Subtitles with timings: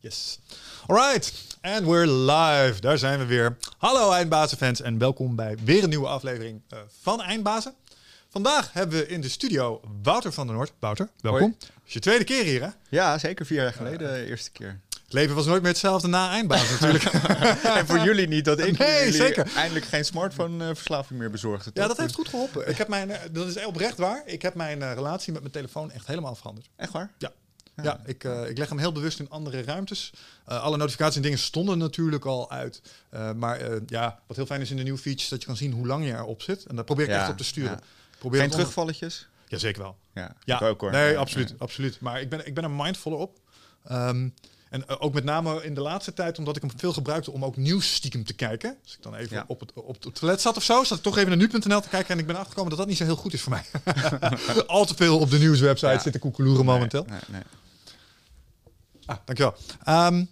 [0.00, 0.38] Yes.
[0.86, 2.80] Alright, and we're live.
[2.80, 3.56] Daar zijn we weer.
[3.78, 7.74] Hallo Eindbazenfans en welkom bij weer een nieuwe aflevering uh, van Eindbazen.
[8.28, 10.72] Vandaag hebben we in de studio Wouter van der Noord.
[10.78, 11.40] Wouter, welkom.
[11.40, 11.54] Hoi.
[11.60, 12.68] Het is je tweede keer hier, hè?
[12.88, 14.80] Ja, zeker vier jaar geleden, de eerste keer.
[15.04, 17.04] Het leven was nooit meer hetzelfde na Eindbazen natuurlijk.
[17.78, 19.50] en voor jullie niet dat ik Nee, jullie zeker.
[19.56, 21.70] eindelijk geen smartphone-verslaving meer bezorgde.
[21.74, 22.68] ja, dat heeft goed geholpen.
[22.68, 24.22] Ik heb mijn, eh, dat is oprecht waar.
[24.24, 26.68] Ik heb mijn eh, relatie met mijn telefoon echt helemaal veranderd.
[26.76, 27.10] Echt waar?
[27.18, 27.32] Ja.
[27.82, 30.12] Ja, ik, eh, ik leg hem heel bewust in andere ruimtes.
[30.46, 32.82] Eh, alle notificaties en dingen stonden natuurlijk al uit.
[33.10, 35.72] Eh, maar ja, wat heel fijn is in de nieuwe features, dat je kan zien
[35.72, 36.64] hoe lang je erop zit.
[36.66, 37.80] En daar probeer ik Ja, echt op te sturen.
[38.18, 39.28] Probeer Geen terugvalletjes?
[39.48, 39.96] Ja, zeker wel.
[40.44, 40.90] Ja, ook hoor.
[40.90, 42.00] nee, absoluut, absoluut.
[42.00, 43.38] Maar ik ben, ik ben er mindfuller op.
[43.84, 44.28] Ehm,
[44.70, 47.56] en ook met name in de laatste tijd, omdat ik hem veel gebruikte om ook
[47.56, 48.76] nieuws stiekem te kijken.
[48.84, 49.44] Als ik dan even Ja.
[49.46, 51.88] op, het, op het toilet zat of zo, zat ik toch even naar nu.nl te
[51.88, 52.10] kijken.
[52.14, 53.64] En ik ben achtergekomen dat dat niet zo heel goed is voor mij.
[54.66, 55.98] Al te veel op de nieuwswebsite Ja.
[55.98, 57.04] zitten koekeloeren momenteel.
[57.08, 57.42] Nee, nee, nee.
[59.08, 59.54] Ah, dankjewel.
[59.84, 60.24] Ehm,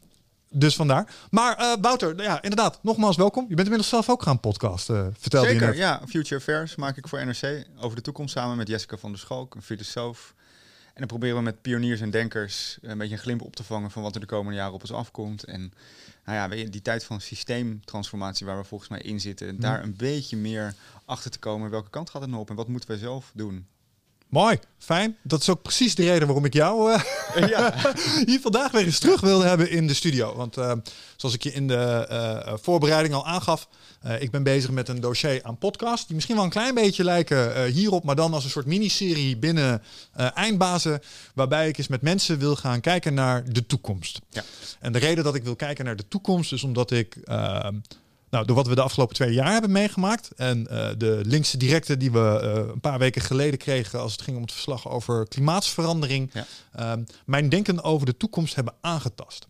[0.50, 1.14] dus vandaar.
[1.30, 3.42] Maar eh, Wouter, ja, inderdaad, nogmaals welkom.
[3.42, 5.76] Je bent inmiddels zelf ook gaan podcasten, vertelde je Zeker, net.
[5.78, 6.00] ja.
[6.08, 9.54] Future Affairs maak ik voor NRC over de toekomst samen met Jessica van der Schalk,
[9.54, 10.34] een filosoof.
[10.86, 13.90] En dan proberen we met pioniers en denkers een beetje een glimp op te vangen
[13.90, 15.44] van wat er de komende jaren op ons afkomt.
[15.44, 15.72] En
[16.24, 19.82] nou ja, weet je, die tijd van systeemtransformatie waar we volgens mij in zitten, daar
[19.82, 21.70] een beetje meer achter te komen.
[21.70, 23.66] Welke kant gaat het nou op en wat moeten wij zelf doen?
[24.28, 25.16] Mooi, fijn.
[25.22, 27.74] Dat is ook precies de reden waarom ik jou eh, ja.
[28.26, 30.36] hier vandaag weer eens terug wilde hebben in de studio.
[30.36, 30.72] Want eh,
[31.16, 33.68] zoals ik je in de eh, voorbereiding al aangaf,
[34.18, 36.06] ik ben bezig met een dossier aan podcast.
[36.06, 39.82] Die misschien wel een klein beetje lijken hierop, maar dan als een soort miniserie binnen
[40.34, 41.00] Eindbazen.
[41.34, 44.20] Waarbij ik eens met mensen wil gaan kijken naar de toekomst.
[44.30, 44.42] Ja.
[44.80, 47.16] En de reden dat ik wil kijken naar de toekomst is omdat ik...
[48.30, 51.96] nou, door wat we de afgelopen twee jaar hebben meegemaakt en eh, de linkse directe
[51.96, 55.28] die we eh, een paar weken geleden kregen als het ging om het verslag over
[55.28, 56.46] klimaatsverandering, Ja.
[56.72, 59.48] ehm, mijn denken over de toekomst hebben aangetast.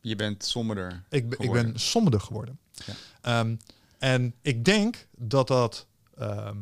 [0.00, 1.02] Je bent somberder.
[1.10, 1.72] Ik, ben- ik geworden.
[1.72, 2.58] ben somberder geworden.
[2.86, 2.94] Ja.
[3.20, 3.56] Ehm,
[3.98, 5.86] en ik denk dat dat
[6.18, 6.56] ehm,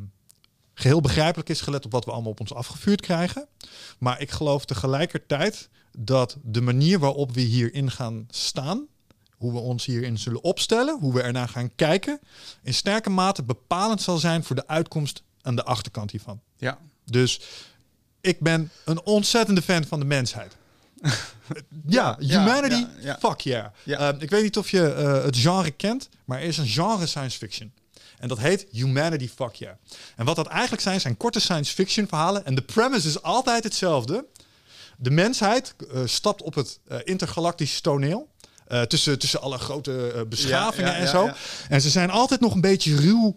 [0.75, 3.47] geheel begrijpelijk is, gelet op wat we allemaal op ons afgevuurd krijgen.
[3.99, 5.69] Maar ik geloof tegelijkertijd
[5.99, 8.87] dat de manier waarop we hierin gaan staan,
[9.37, 12.21] hoe we ons hierin zullen opstellen, hoe we ernaar gaan kijken,
[12.63, 16.41] in sterke mate bepalend zal zijn voor de uitkomst aan de achterkant hiervan.
[16.57, 17.41] Ja, Dus
[18.21, 20.57] ik ben een ontzettende fan van de mensheid.
[21.87, 23.19] ja, Ja, humanity, ja, ja.
[23.19, 23.67] fuck yeah.
[23.83, 23.99] Ja.
[23.99, 27.07] Ehm, ik weet niet of je eh, het genre kent, maar er is een genre
[27.07, 27.73] science fiction.
[28.19, 29.75] En dat heet Humanity Fuck Yeah.
[30.17, 32.45] En wat dat eigenlijk zijn, zijn korte science fiction verhalen.
[32.45, 34.25] En de premise is altijd hetzelfde.
[34.99, 38.29] De mensheid eh, stapt op het eh, intergalactische toneel.
[38.69, 41.31] Eh, tussen, tussen alle grote eh, beschavingen Ja, ja, en zo.
[41.69, 43.37] En ze zijn altijd nog een beetje ruw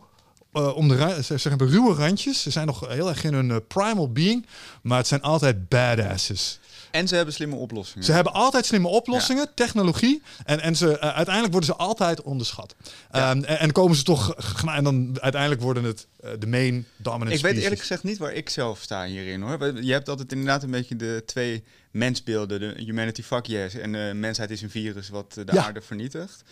[0.54, 2.42] eh, om de ze, ze hebben ruwe randjes.
[2.42, 4.46] Ze zijn nog heel erg in hun primal being,
[4.82, 6.59] maar het zijn altijd badasses.
[6.92, 8.06] En ze hebben slimme oplossingen.
[8.06, 12.76] Ze hebben altijd slimme oplossingen, technologie, en, en ze, eh, uiteindelijk worden ze altijd onderschat.
[13.12, 13.30] Ja.
[13.32, 16.86] Ehm, en, en komen ze toch, gena- en dan uiteindelijk worden het eh, de main
[16.98, 19.84] dominant Ik weet eerlijk gezegd niet waar ik zelf sta hierin hoor.
[19.84, 22.60] Je hebt altijd inderdaad een beetje de twee mensbeelden.
[22.60, 25.64] De humanity fuck yes en de mensheid is een virus wat eh, de Ja.
[25.64, 26.44] aarde vernietigt.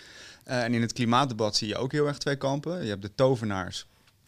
[0.44, 2.84] Eh, en in het klimaatdebat zie je ook heel erg twee kampen.
[2.84, 3.86] Je hebt de tovenaars.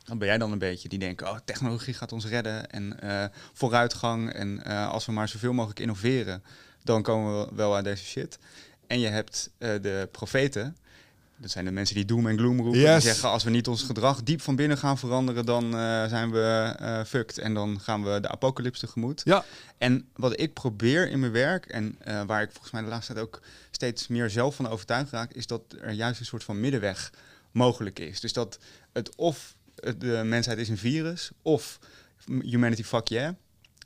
[0.09, 3.25] Dan ben jij dan een beetje die denken, oh, technologie gaat ons redden en eh,
[3.53, 4.33] vooruitgang.
[4.33, 6.43] En eh, als we maar zoveel mogelijk innoveren,
[6.83, 8.39] dan komen we wel aan deze shit.
[8.87, 10.77] En je hebt eh, de profeten.
[11.37, 12.79] Dat zijn de mensen die doom en gloom roepen.
[12.79, 12.91] Yes.
[12.91, 15.71] Die zeggen, als we niet ons gedrag diep van binnen gaan veranderen, dan
[16.09, 16.75] zijn we
[17.07, 17.37] fucked.
[17.37, 19.21] En dan gaan we de apocalypse tegemoet.
[19.25, 19.45] Ja,
[19.77, 21.97] En wat ik probeer in mijn werk, en
[22.27, 23.41] waar ik volgens mij de laatste tijd ook
[23.71, 27.11] steeds meer zelf van overtuigd raak, is dat er juist een soort van middenweg
[27.51, 28.19] mogelijk is.
[28.19, 28.59] Dus dat
[28.93, 29.55] het of
[29.97, 31.79] de mensheid is een virus, of
[32.41, 33.33] humanity fuck yeah.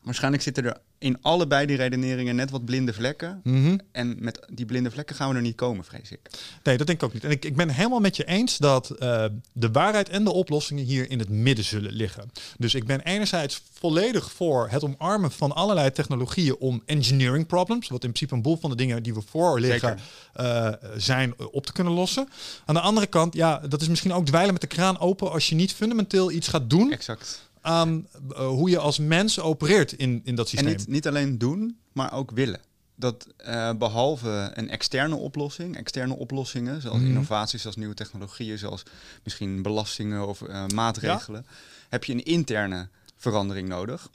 [0.01, 3.39] Waarschijnlijk zitten er in allebei die redeneringen net wat blinde vlekken.
[3.43, 3.77] Mhm.
[3.91, 6.19] En met die blinde vlekken gaan we er niet komen, vrees ik.
[6.63, 7.23] Nee, dat denk ik ook niet.
[7.23, 10.83] En ik, ik ben helemaal met je eens dat eh, de waarheid en de oplossingen
[10.83, 12.31] hier in het midden zullen liggen.
[12.57, 18.03] Dus ik ben enerzijds volledig voor het omarmen van allerlei technologieën om engineering problems, wat
[18.03, 19.99] in principe een boel van de dingen die we voor liggen
[20.33, 22.29] eh, zijn, eh, op te kunnen lossen.
[22.65, 25.49] Aan de andere kant, ja, dat is misschien ook dweilen met de kraan open als
[25.49, 27.51] je niet fundamenteel iets gaat doen Exact.
[27.63, 30.77] Aan eh, hoe je als mens opereert in, in dat En systeem.
[30.77, 32.59] niet, niet alleen doen, maar ook willen.
[32.95, 37.07] Dat eh, behalve een externe oplossing, externe oplossingen, zoals Mhm.
[37.07, 38.83] innovaties, zoals nieuwe technologieën, zoals
[39.23, 41.45] misschien belastingen of eh, maatregelen,
[41.89, 44.09] heb je een interne verandering nodig.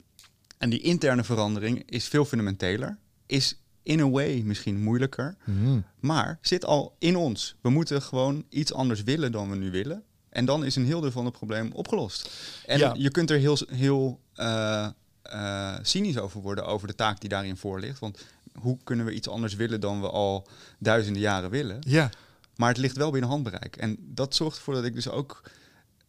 [0.57, 5.79] En die interne verandering is veel fundamenteler, is in a way misschien moeilijker, Mhm.
[5.99, 7.55] maar zit al in ons.
[7.61, 10.03] We moeten gewoon iets anders willen dan we nu willen.
[10.29, 12.29] En dan is een heel deel van het probleem opgelost.
[12.65, 12.93] En Ja.
[12.97, 14.87] je kunt er heel, heel eh,
[15.21, 17.99] eh, cynisch over worden, over de taak die daarin voor ligt.
[17.99, 20.47] Want hoe kunnen we iets anders willen dan we al
[20.79, 21.77] duizenden jaren willen.
[21.79, 22.09] Ja.
[22.55, 23.75] Maar het ligt wel binnen handbereik.
[23.75, 25.41] En dat zorgt ervoor dat ik dus ook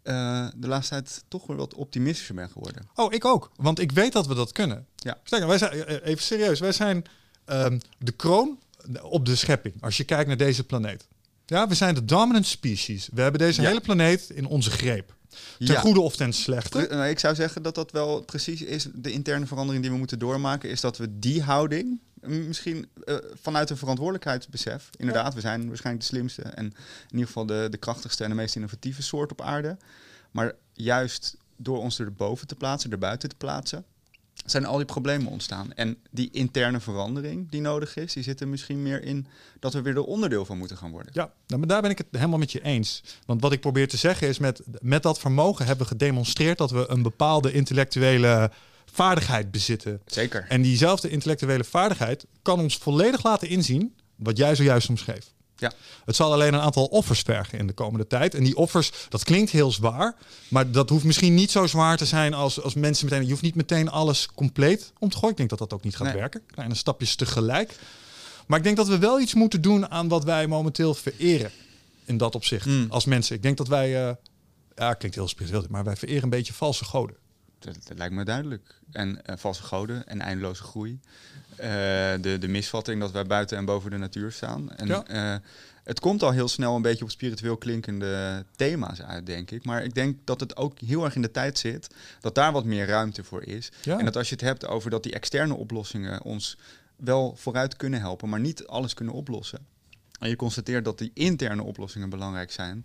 [0.05, 2.89] uh, de laatste tijd toch weer wat optimistischer ben geworden.
[2.95, 3.51] Oh, ik ook.
[3.57, 4.87] Want ik weet dat we dat kunnen.
[4.97, 5.19] Ja.
[5.25, 7.05] Sterker, wij zijn, even serieus, wij zijn
[7.47, 8.59] um, de kroon
[9.03, 9.75] op de schepping.
[9.83, 11.09] Als je kijkt naar deze planeet.
[11.51, 13.09] Ja, we zijn de dominant species.
[13.13, 15.15] We hebben deze hele planeet in onze greep.
[15.59, 16.87] Ten goede of ten slechte?
[16.91, 18.87] Nou, ik zou zeggen dat dat wel precies is.
[18.95, 23.71] De interne verandering die we moeten doormaken, is dat we die houding, misschien uh, vanuit
[23.71, 26.75] een verantwoordelijkheidsbesef, inderdaad, we zijn waarschijnlijk de slimste en in
[27.11, 29.77] ieder geval de, de krachtigste en de meest innovatieve soort op aarde.
[30.31, 33.85] Maar juist door ons erboven te plaatsen, erbuiten te plaatsen,
[34.45, 35.73] zijn al die problemen ontstaan.
[35.73, 39.27] En die interne verandering die nodig is, die zit er misschien meer in
[39.59, 41.13] dat we weer er onderdeel van moeten gaan worden.
[41.15, 43.03] Ja, nou, maar daar ben ik het helemaal met je eens.
[43.27, 46.71] Want wat ik probeer te zeggen is, met, met dat vermogen hebben we gedemonstreerd dat
[46.71, 48.51] we een bepaalde intellectuele
[48.93, 50.01] vaardigheid bezitten.
[50.07, 50.47] Zeker.
[50.49, 55.33] En diezelfde intellectuele vaardigheid kan ons volledig laten inzien wat jij zojuist omschreef.
[55.61, 55.73] Ja.
[56.05, 58.35] Het zal alleen een aantal offers vergen in de komende tijd.
[58.35, 60.17] En die offers, dat klinkt heel zwaar.
[60.49, 63.25] Maar dat hoeft misschien niet zo zwaar te zijn als, als mensen meteen.
[63.25, 65.31] Je hoeft niet meteen alles compleet om te gooien.
[65.31, 66.43] Ik denk dat dat ook niet gaat werken.
[66.47, 67.79] Kleine stapjes tegelijk.
[68.47, 71.51] Maar ik denk dat we wel iets moeten doen aan wat wij momenteel vereren.
[72.05, 72.67] In dat opzicht.
[72.67, 72.87] Mm.
[72.89, 73.37] Als mensen.
[73.37, 74.09] Ik denk dat wij.
[74.09, 74.15] Uh,
[74.75, 75.65] ja, klinkt heel spiritueel.
[75.69, 77.17] Maar wij vereren een beetje valse goden.
[77.61, 78.75] Dat, lijkt me duidelijk.
[78.93, 81.01] En uh, valse goden en eindeloze groei.
[81.51, 81.67] Uh,
[82.21, 84.73] de, de misvatting dat wij buiten en boven de natuur staan.
[84.73, 85.35] En, ja.
[85.35, 85.39] uh,
[85.85, 89.65] het komt al heel snel een beetje op spiritueel klinkende thema's uit, denk ik.
[89.65, 92.65] Maar ik denk dat het ook heel erg in de tijd zit dat daar wat
[92.65, 93.71] meer ruimte voor is.
[93.83, 93.99] Ja.
[93.99, 96.57] En dat als je het hebt over dat die externe oplossingen ons
[96.97, 99.67] wel vooruit kunnen helpen, maar niet alles kunnen oplossen.
[100.19, 102.83] En je constateert dat die interne oplossingen belangrijk zijn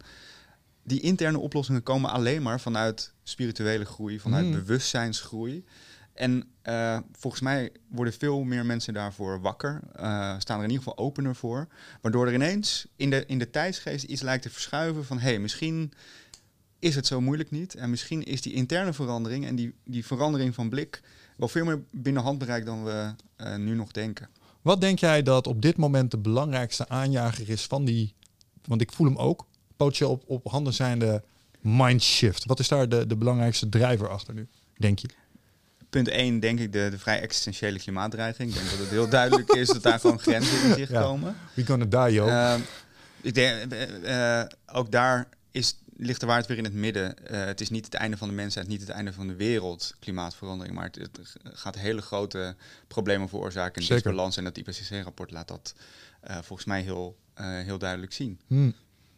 [0.86, 4.52] die interne oplossingen komen alleen maar vanuit spirituele groei, vanuit mm.
[4.52, 5.66] bewustzijnsgroei.
[6.14, 10.84] En uh, volgens mij worden veel meer mensen daarvoor wakker, uh, staan er in ieder
[10.84, 11.68] geval opener voor,
[12.02, 15.40] waardoor er ineens in de, in de tijdsgeest iets lijkt te verschuiven van hé, hey,
[15.40, 15.94] misschien
[16.80, 20.56] is het zo moeilijk niet en misschien is die interne verandering en die, die verandering
[20.56, 21.02] van blik
[21.38, 24.30] wel veel meer binnen handbereik dan we uh, nu nog denken.
[24.62, 28.14] Wat denk jij dat op dit moment de belangrijkste aanjager is van die,
[28.66, 31.24] want ik voel hem ook, potentieel op, op handen zijnde
[31.62, 32.46] mindshift?
[32.46, 35.08] Wat is daar de, de belangrijkste drijver achter nu, denk je?
[35.96, 38.50] Punt 1, denk ik, de, de vrij existentiële klimaatdreiging.
[38.50, 41.36] Ik denk dat het heel duidelijk is dat daar gewoon grenzen in zicht komen.
[41.54, 42.28] We gonna die, joh.
[42.28, 42.56] Uh,
[43.22, 43.74] ik denk,
[44.04, 47.16] uh, ook daar is, ligt de waarheid weer in het midden.
[47.32, 49.96] Uh, het is niet het einde van de mensheid, niet het einde van de wereld,
[50.00, 50.76] klimaatverandering.
[50.76, 52.56] Maar het, het gaat hele grote
[52.88, 54.38] problemen veroorzaken in balans.
[54.38, 55.74] En dat IPCC-rapport laat dat
[56.22, 58.40] volgens mij heel, heel duidelijk zien.
[58.48, 58.76] Hmm.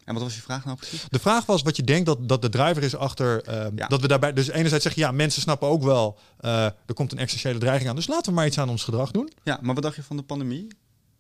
[0.08, 1.06] En wat was je vraag nou precies?
[1.10, 4.08] De vraag was wat je denkt dat, dat de driver is achter uh, dat we
[4.08, 4.34] daarbij.
[4.34, 7.96] Dus enerzijds zeggen ja, mensen snappen ook wel, uh, er komt een existentiële dreiging aan.
[7.96, 9.32] Dus laten we maar iets aan ons gedrag doen.
[9.44, 10.68] Ja, maar wat dacht je van de pandemie?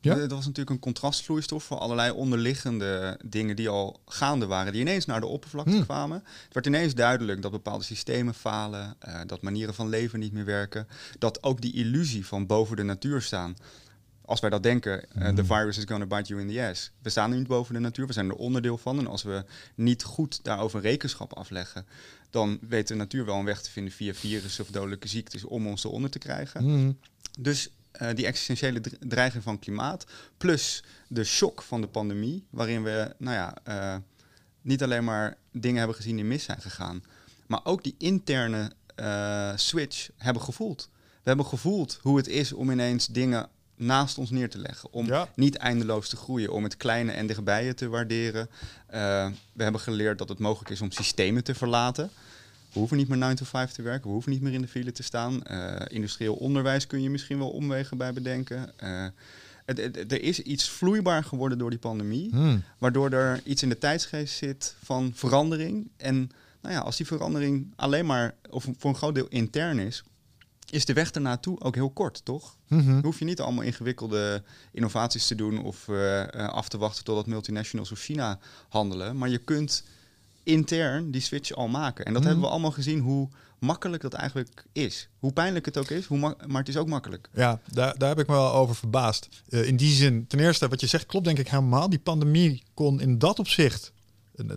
[0.01, 0.15] Ja?
[0.15, 5.05] Dat was natuurlijk een contrastvloeistof voor allerlei onderliggende dingen die al gaande waren, die ineens
[5.05, 5.83] naar de oppervlakte hmm.
[5.83, 6.23] kwamen.
[6.43, 10.45] Het werd ineens duidelijk dat bepaalde systemen falen, uh, dat manieren van leven niet meer
[10.45, 10.87] werken,
[11.19, 13.55] dat ook die illusie van boven de natuur staan,
[14.27, 16.91] als wij dat denken, uh, the virus is going to bite you in the ass.
[17.01, 19.00] We staan niet boven de natuur, we zijn er onderdeel van.
[19.00, 19.45] En als we
[19.75, 21.85] niet goed daarover rekenschap afleggen,
[22.29, 25.68] dan weet de natuur wel een weg te vinden via virussen of dodelijke ziektes om
[25.68, 26.63] ons eronder te krijgen.
[26.63, 26.91] Mhm.
[27.39, 27.69] Dus
[28.01, 30.06] uh, die existentiële dreiging van klimaat,
[30.38, 33.95] plus de shock van de pandemie, waarin we, nou ja, uh,
[34.61, 37.04] niet alleen maar dingen hebben gezien die mis zijn gegaan,
[37.45, 38.71] maar ook die interne
[39.56, 40.90] switch hebben gevoeld.
[40.94, 44.91] We hebben gevoeld hoe het is om ineens dingen naast ons neer te leggen.
[44.91, 48.49] Om niet eindeloos te groeien, om het kleine en dichtbijen te waarderen.
[48.93, 52.09] Uh, we hebben geleerd dat het mogelijk is om systemen te verlaten.
[52.71, 54.67] We hoeven niet meer 9 to 5 te werken, we hoeven niet meer in de
[54.67, 55.41] file te staan.
[55.51, 58.71] Uh, industrieel onderwijs kun je misschien wel omwegen bij bedenken.
[58.83, 59.05] Uh,
[59.65, 62.63] het, het, er is iets vloeibaar geworden door die pandemie, hmm.
[62.77, 65.89] waardoor er iets in de tijdsgeest zit van verandering.
[65.97, 66.31] En
[66.61, 70.03] nou ja, als die verandering alleen maar, of voor een groot deel intern is,
[70.69, 72.56] is de weg ernaartoe ook heel kort, toch?
[72.68, 77.26] Mm Hoef je niet allemaal ingewikkelde innovaties te doen of uh, af te wachten totdat
[77.26, 79.18] multinationals of China handelen.
[79.18, 79.83] Maar je kunt
[80.44, 82.06] intern die switch al maken.
[82.06, 82.31] En dat mhm.
[82.31, 85.09] hebben we allemaal gezien hoe makkelijk dat eigenlijk is.
[85.19, 87.30] Hoe pijnlijk het ook is, hoe maar het is ook makkelijk.
[87.33, 89.30] Ja, daar, daar heb ik me wel over verbaasd.
[89.50, 91.90] Uh, in die zin, ten eerste, wat je zegt klopt denk ik helemaal.
[91.90, 93.92] Die pandemie kon in dat opzicht,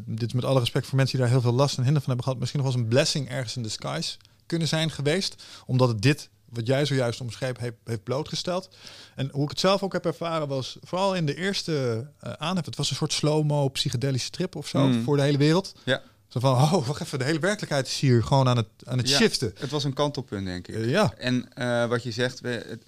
[0.04, 2.08] dit is met alle respect voor mensen die daar heel veel last en hinder van
[2.08, 4.16] hebben gehad, misschien nog wel eens een blessing ergens in disguise
[4.50, 5.42] kunnen zijn geweest.
[5.66, 8.68] Omdat het dit, wat jij zojuist omschreef, heeft, heeft blootgesteld.
[9.14, 12.64] En hoe ik het zelf ook heb ervaren was, vooral in de eerste uh, aanhef,
[12.64, 15.02] het was een soort slow-mo psychedelische trip of zo mm.
[15.02, 15.74] voor de hele wereld.
[15.84, 16.02] Ja.
[16.28, 19.08] Zo van, oh, wacht even, de hele werkelijkheid is hier gewoon aan het, aan het
[19.08, 19.52] ja, shiften.
[19.58, 20.74] Het was een kantelpunt, denk ik.
[20.74, 21.14] Uh, ja.
[21.18, 22.82] En uh, wat je zegt, we, het,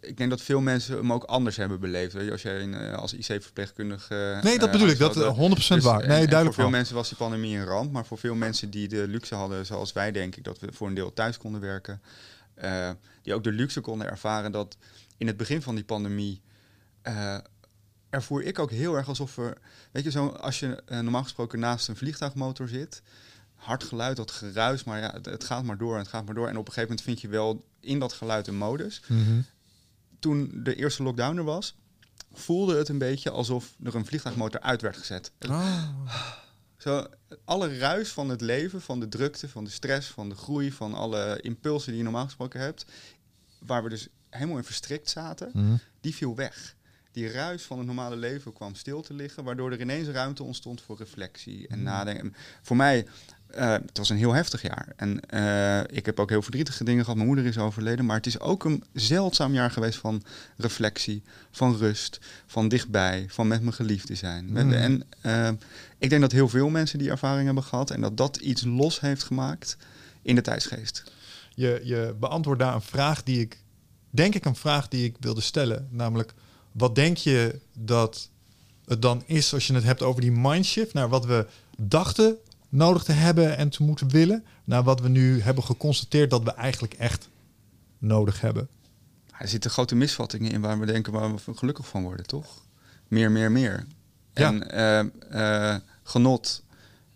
[0.00, 2.12] ik denk dat veel mensen hem ook anders hebben beleefd.
[2.12, 4.38] Weet je, als jij een, eh, als IC-verpleegkundige.
[4.42, 4.98] Nee, dat bedoel ik.
[4.98, 5.98] Dat 100% Dus, waar.
[5.98, 6.44] Nee, en duidelijk.
[6.44, 6.70] Voor veel wel.
[6.70, 9.92] mensen was die pandemie een ramp, maar voor veel mensen die de luxe hadden, zoals
[9.92, 12.02] wij, denk ik, dat we voor een deel thuis konden werken,
[12.54, 12.90] eh,
[13.22, 14.76] die ook de luxe konden ervaren dat
[15.16, 16.42] in het begin van die pandemie
[17.02, 17.38] eh,
[18.10, 19.58] ervoer ik ook heel erg alsof er,
[19.90, 23.02] weet je, zo als je eh, normaal gesproken naast een vliegtuigmotor zit,
[23.54, 26.34] hard geluid, dat geruis, maar ja, het, het gaat maar door en het gaat maar
[26.34, 26.48] door.
[26.48, 29.02] En op een gegeven moment vind je wel in dat geluid een modus.
[29.06, 29.40] Mhm.
[30.24, 31.76] Toen de eerste lockdown er was,
[32.32, 35.32] voelde het een beetje alsof er een vliegtuigmotor uit werd gezet.
[35.38, 35.88] Ah.
[36.76, 37.06] Zo,
[37.44, 40.94] alle ruis van het leven, van de drukte, van de stress, van de groei, van
[40.94, 42.84] alle impulsen die je normaal gesproken hebt,
[43.58, 45.76] waar we dus helemaal in verstrikt zaten, Mhm.
[46.00, 46.76] die viel weg.
[47.12, 50.80] Die ruis van het normale leven kwam stil te liggen, waardoor er ineens ruimte ontstond
[50.82, 51.84] voor reflectie en Mm.
[51.84, 52.34] nadenken.
[52.62, 53.06] Voor mij,
[53.54, 54.92] eh, het was een heel heftig jaar.
[54.96, 57.16] En eh, ik heb ook heel verdrietige dingen gehad.
[57.16, 58.04] Mijn moeder is overleden.
[58.04, 60.22] Maar het is ook een zeldzaam jaar geweest van
[60.56, 64.52] reflectie, van rust, van dichtbij, van met mijn geliefde zijn.
[64.52, 64.72] Met- Mm.
[64.72, 65.48] En eh,
[65.98, 69.00] ik denk dat heel veel mensen die ervaring hebben gehad en dat dat iets los
[69.00, 69.76] heeft gemaakt
[70.22, 71.02] in de tijdsgeest.
[71.54, 73.58] Je, je beantwoordt daar een vraag die ik,
[74.10, 75.88] denk ik, een vraag die ik wilde stellen.
[75.90, 76.34] Namelijk,
[76.72, 78.28] wat denk je dat
[78.84, 81.46] het dan is als je het hebt over die mindshift naar wat we
[81.78, 82.36] dachten
[82.74, 86.52] nodig te hebben en te moeten willen, naar wat we nu hebben geconstateerd dat we
[86.54, 87.28] eigenlijk echt
[87.98, 88.68] nodig hebben?
[89.38, 92.62] Er zitten grote misvattingen in waar we denken waar we gelukkig van worden, toch?
[93.08, 93.86] Meer, meer, meer.
[94.32, 94.46] Ja.
[94.46, 96.62] En eh, eh, genot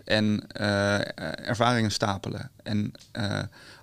[0.04, 2.50] en eh, ervaringen stapelen.
[2.62, 2.92] En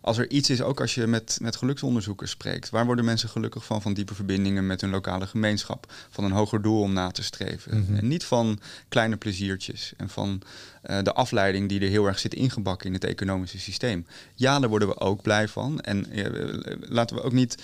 [0.05, 3.65] als er iets is, ook als je met, met geluksonderzoekers spreekt, waar worden mensen gelukkig
[3.65, 3.81] van?
[3.81, 7.79] Van diepe verbindingen met hun lokale gemeenschap, van een hoger doel om na te streven.
[7.79, 7.95] Mhm.
[7.95, 8.59] En niet van
[8.89, 10.41] kleine pleziertjes en van
[10.81, 14.05] eh, de afleiding die er heel erg zit ingebakken in het economische systeem.
[14.35, 15.81] Ja, daar worden we ook blij van.
[15.81, 17.57] En eh, laten we ook niet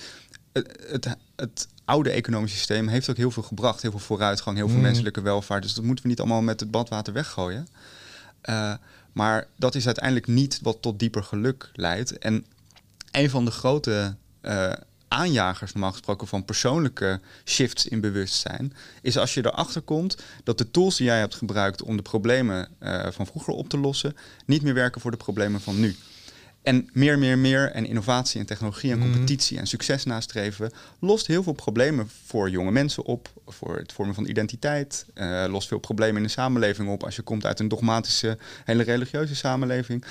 [0.51, 3.81] het, het, het oude economische systeem heeft ook heel veel gebracht.
[3.81, 4.83] Heel veel vooruitgang, heel veel Mm.
[4.83, 5.63] menselijke welvaart.
[5.63, 7.67] Dus dat moeten we niet allemaal met het badwater weggooien.
[8.41, 8.73] Eh,
[9.11, 12.17] maar dat is uiteindelijk niet wat tot dieper geluk leidt.
[12.17, 12.45] En
[13.11, 14.71] een van de grote eh,
[15.07, 20.71] aanjagers, normaal gesproken, van persoonlijke shifts in bewustzijn, is als je erachter komt dat de
[20.71, 24.15] tools die jij hebt gebruikt om de problemen eh, van vroeger op te lossen,
[24.45, 25.95] niet meer werken voor de problemen van nu.
[26.61, 29.11] En meer, meer, meer en innovatie en technologie en Mhm.
[29.11, 34.15] competitie en succes nastreven lost heel veel problemen voor jonge mensen op, voor het vormen
[34.15, 37.67] van identiteit, eh, lost veel problemen in de samenleving op als je komt uit een
[37.67, 40.03] dogmatische, hele religieuze samenleving.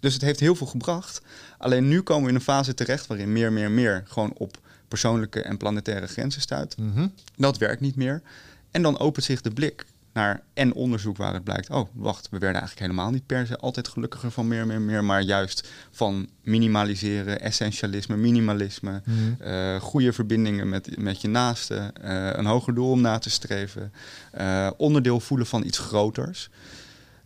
[0.00, 1.20] Dus het heeft heel veel gebracht.
[1.58, 4.58] Alleen nu komen we in een fase terecht waarin meer, meer, meer gewoon op
[4.88, 6.76] persoonlijke en planetaire grenzen stuit.
[6.76, 7.06] Mhm.
[7.36, 8.22] Dat werkt niet meer.
[8.70, 9.84] En dan opent zich de blik
[10.14, 11.70] naar en onderzoek waar het blijkt.
[11.70, 15.04] Oh, wacht, we werden eigenlijk helemaal niet per se altijd gelukkiger van meer, meer, meer.
[15.04, 19.02] Maar juist van minimaliseren, essentialisme, minimalisme.
[19.04, 19.42] Mhm.
[19.42, 21.92] eh, goede verbindingen met, met je naasten.
[22.02, 23.92] eh, een hoger doel om na te streven.
[24.32, 26.50] eh, onderdeel voelen van iets groters.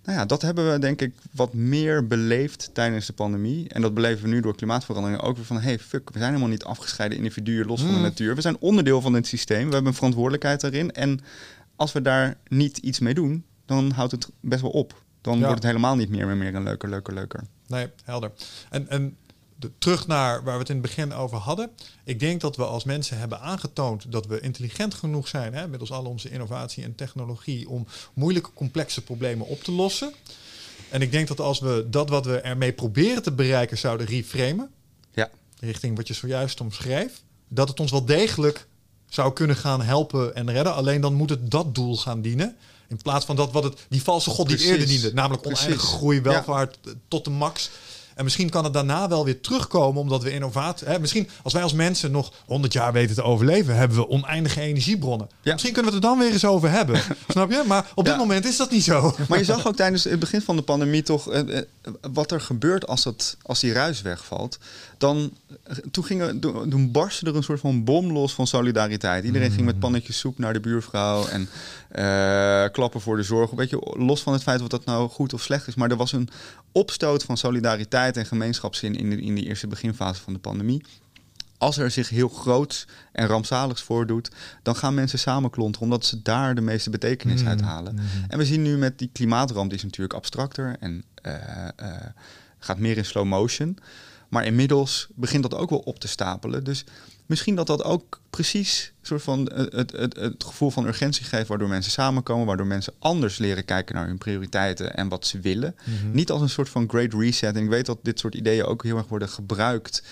[0.04, 3.68] Nou ja, dat hebben we denk ik wat meer beleefd tijdens de pandemie.
[3.68, 5.61] En dat beleven we nu door klimaatverandering ook weer van...
[5.61, 8.02] hey, fuck, we zijn helemaal niet afgescheiden individuen los van de Mm.
[8.02, 8.35] natuur.
[8.35, 9.66] We zijn onderdeel van het systeem.
[9.66, 10.92] We hebben een verantwoordelijkheid daarin.
[10.92, 11.21] En
[11.78, 15.02] als we daar niet iets mee doen, dan houdt het best wel op.
[15.20, 15.40] Dan Ja.
[15.44, 17.44] wordt het helemaal niet meer, meer, meer een leuker, leuker, leuker.
[17.66, 18.32] Nee, helder.
[18.70, 19.16] En, en
[19.56, 21.70] de, terug naar waar we het in het begin over hadden.
[22.04, 25.80] Ik denk dat we als mensen hebben aangetoond dat we intelligent genoeg zijn, hè, met
[25.80, 30.12] ons al onze innovatie en technologie, om moeilijke, complexe problemen op te lossen.
[30.90, 34.70] En ik denk dat als we dat wat we ermee proberen te bereiken zouden reframen,
[35.14, 35.30] Ja.
[35.61, 38.66] richting wat je zojuist omschreef, dat het ons wel degelijk
[39.09, 40.75] zou kunnen gaan helpen en redden.
[40.75, 42.57] Alleen dan moet het dat doel gaan dienen.
[42.88, 45.12] In plaats van dat wat het, die valse god die het eerder diende.
[45.15, 45.97] Namelijk oneindige Precies.
[45.97, 47.71] groei, welvaart eh, tot de max.
[48.15, 50.87] En misschien kan het daarna wel weer terugkomen, omdat we innovatie.
[50.87, 54.61] Hè, misschien als wij als mensen nog 100 jaar weten te overleven, hebben we oneindige
[54.61, 55.29] energiebronnen.
[55.43, 55.53] Ja.
[55.53, 57.00] Misschien kunnen we het er dan weer eens over hebben.
[57.29, 57.62] Snap je?
[57.67, 58.19] Maar op dit Ja.
[58.19, 59.15] moment is dat niet zo.
[59.29, 61.65] Maar je zag ook tijdens het begin van de pandemie toch eh, eh,
[62.12, 64.59] wat er gebeurt als, dat, als die ruis wegvalt.
[64.99, 65.33] Dan,
[65.90, 69.25] toen, gingen, toen barstte er een soort van bom los van solidariteit.
[69.25, 71.49] Iedereen ging met pannetjes soep naar de buurvrouw en
[71.88, 73.50] eh, klappen voor de zorg.
[73.50, 75.75] Weet je, los van het feit of dat nou goed of slecht is.
[75.75, 76.28] Maar er was een
[76.73, 80.83] opstoot van solidariteit en gemeenschapszin in de, in die eerste beginfase van de pandemie.
[81.59, 84.31] Als er zich heel groots en rampzaligs voordoet,
[84.62, 87.99] dan gaan mensen samenklonteren omdat ze daar de meeste betekenis uit halen.
[88.28, 92.07] En we zien nu met die klimaatramp, die is natuurlijk abstracter en eh, eh,
[92.59, 93.78] gaat meer in slow motion.
[94.28, 96.64] Maar inmiddels begint dat ook wel op te stapelen.
[96.64, 96.85] Dus
[97.26, 101.49] misschien dat dat ook precies soort van het, het, het, het gevoel van urgentie geeft,
[101.49, 105.75] waardoor mensen samenkomen, waardoor mensen anders leren kijken naar hun prioriteiten en wat ze willen.
[106.12, 107.56] Niet als een soort van great reset.
[107.56, 110.02] En ik weet dat dit soort ideeën ook heel erg worden gebruikt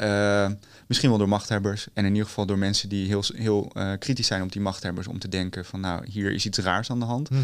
[0.00, 0.50] Uh,
[0.86, 1.86] misschien wel door machthebbers.
[1.92, 5.06] En in ieder geval door mensen die heel, heel uh, kritisch zijn op die machthebbers.
[5.06, 7.30] Om te denken van nou, hier is iets raars aan de hand.
[7.30, 7.42] Mhm.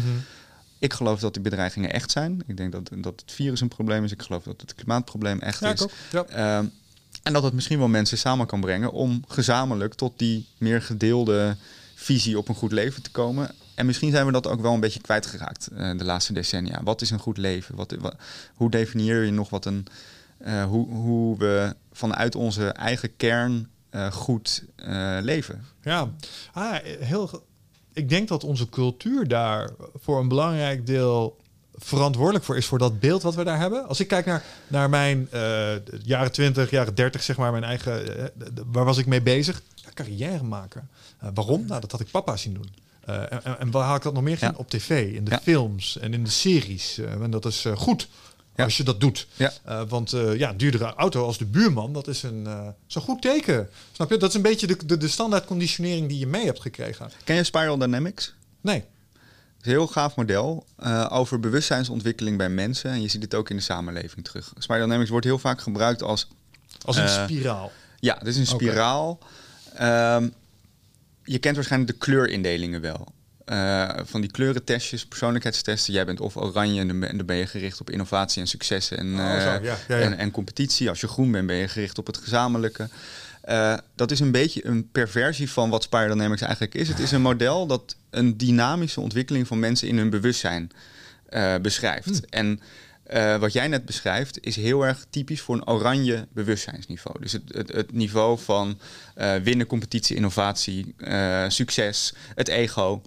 [0.81, 2.41] Ik geloof dat die bedreigingen echt zijn.
[2.47, 4.11] Ik denk dat, dat het virus een probleem is.
[4.11, 5.85] Ik geloof dat het klimaatprobleem echt Ja, is.
[6.11, 6.23] Ja.
[6.25, 6.65] Ehm,
[7.23, 11.55] en dat het misschien wel mensen samen kan brengen om gezamenlijk tot die meer gedeelde
[11.95, 13.51] visie op een goed leven te komen.
[13.75, 16.83] En misschien zijn we dat ook wel een beetje kwijtgeraakt eh de laatste decennia.
[16.83, 17.75] Wat is een goed leven?
[17.75, 18.13] Wat, wa-
[18.55, 19.85] hoe definieer je nog wat een.
[20.37, 24.63] eh, hoe, hoe we vanuit onze eigen kern eh, goed
[25.21, 25.65] leven?
[25.81, 26.09] Ja,
[26.53, 27.43] ah, heel,
[27.93, 29.69] ik denk dat onze cultuur daar
[30.01, 31.37] voor een belangrijk deel
[31.75, 33.87] verantwoordelijk voor is voor dat beeld wat we daar hebben.
[33.87, 35.71] Als ik kijk naar, naar mijn eh,
[36.03, 38.25] jaren 20, jaren 30, zeg maar, mijn eigen, eh,
[38.65, 39.61] waar was ik mee bezig?
[39.75, 40.89] Ja, carrière maken.
[41.19, 41.65] Eh, waarom?
[41.65, 42.69] Nou, dat had ik papa zien doen.
[43.05, 44.37] En, en- waar had ik dat nog meer?
[44.39, 44.53] Ja.
[44.55, 45.39] Op tv, in de Ja.
[45.41, 46.97] films en in de series.
[47.21, 48.07] En dat is goed
[48.61, 48.67] Ja.
[48.67, 49.27] als je dat doet.
[49.35, 49.51] Ja.
[49.65, 52.95] Eh, want eh, ja, een duurdere auto als de buurman, dat is een, eh, is
[52.95, 53.69] een goed teken.
[53.91, 54.17] Snap je?
[54.17, 57.11] Dat is een beetje de, de, de standaard conditionering die je mee hebt gekregen.
[57.23, 58.33] Ken je Spiral Dynamics?
[58.61, 58.75] Nee.
[58.77, 62.91] Het is een heel gaaf model eh, over bewustzijnsontwikkeling bij mensen.
[62.91, 64.53] En je ziet het ook in de samenleving terug.
[64.57, 66.27] Spiral Dynamics wordt heel vaak gebruikt als
[66.85, 67.71] Als een Eh, spiraal.
[67.99, 69.19] Ja, dit is een spiraal.
[69.73, 70.29] Ehm,
[71.23, 73.07] je kent waarschijnlijk de kleurindelingen wel.
[73.45, 75.93] Eh, van die kleurentestjes, persoonlijkheidstesten.
[75.93, 79.35] Jij bent of oranje en dan ben, je gericht op innovatie en successen en, Oh,
[79.35, 79.99] eh, ja, ja, ja.
[79.99, 80.89] En, en competitie.
[80.89, 82.89] Als je groen bent, ben je gericht op het gezamenlijke.
[83.41, 86.87] Eh, dat is een beetje een perversie van wat Spiral Dynamics eigenlijk is.
[86.87, 90.71] Het is een model dat een dynamische ontwikkeling van mensen in hun bewustzijn
[91.61, 92.05] beschrijft.
[92.05, 92.19] Hmm.
[92.29, 92.59] En
[93.39, 97.19] wat jij net beschrijft is heel erg typisch voor een oranje bewustzijnsniveau.
[97.19, 98.79] Dus het, het, het niveau van
[99.43, 100.95] winnen, competitie, innovatie,
[101.47, 103.01] succes, het ego.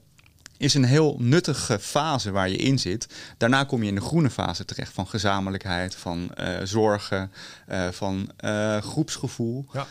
[0.65, 3.07] Is een heel nuttige fase waar je in zit.
[3.37, 7.31] Daarna kom je in de groene fase terecht van gezamenlijkheid, van eh, zorgen,
[7.67, 9.67] eh, van eh, groepsgevoel.
[9.73, 9.87] Ja.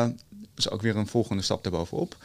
[0.00, 2.16] Dat is ook weer een volgende stap daarbovenop.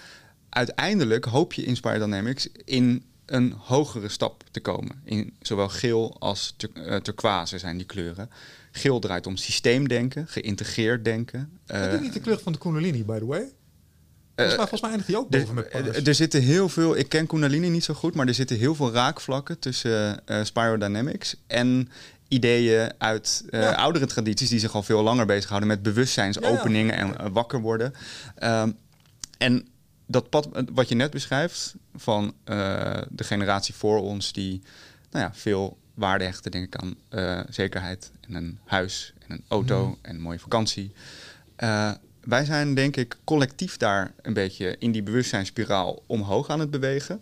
[0.49, 5.01] Uiteindelijk hoop je in Spiral Dynamics in een hogere stap te komen.
[5.03, 8.29] In zowel geel als tur turquoise zijn die kleuren.
[8.71, 11.59] Geel draait om systeemdenken, geïntegreerd denken.
[11.67, 13.51] is Eh, dit niet de kleur van de Kundalini, by the way?
[14.35, 16.03] Volgens mij, volgens mij eindigt ook boven met er, Paris.
[16.07, 18.91] er zitten heel veel, ik ken Kundalini niet zo goed, maar er zitten heel veel
[18.91, 21.89] raakvlakken tussen eh Spiral Dynamics en
[22.27, 23.73] ideeën uit eh, Ja.
[23.75, 27.93] oudere tradities die zich al veel langer bezighouden met bewustzijnsopeningen en eh, wakker worden.
[28.35, 28.71] Ehm,
[29.37, 29.67] en
[30.07, 34.61] dat pad eh, wat je net beschrijft van eh, de generatie voor ons die
[35.11, 39.43] nou ja, veel waarde hechten, denk ik aan eh, zekerheid en een huis en een
[39.47, 39.95] auto Mhm.
[40.01, 40.91] en een mooie vakantie.
[42.25, 47.21] Wij zijn denk ik collectief daar een beetje in die bewustzijnsspiraal omhoog aan het bewegen.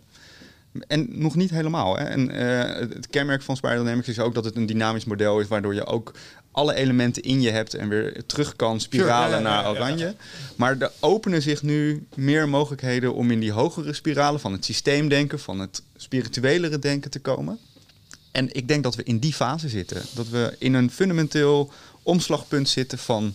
[0.86, 1.96] En nog niet helemaal.
[1.96, 2.04] Hè.
[2.04, 5.48] En, eh, het kenmerk van Spiral Dynamics is ook dat het een dynamisch model is,
[5.48, 6.12] waardoor je ook
[6.50, 9.70] alle elementen in je hebt en weer terug kan spiralen Sure, ja, ja, naar ja,
[9.70, 10.14] oranje.
[10.56, 15.40] Maar er openen zich nu meer mogelijkheden om in die hogere spiralen van het systeemdenken,
[15.40, 17.58] van het spirituelere denken te komen.
[18.32, 20.02] En ik denk dat we in die fase zitten.
[20.14, 23.34] Dat we in een fundamenteel omslagpunt zitten van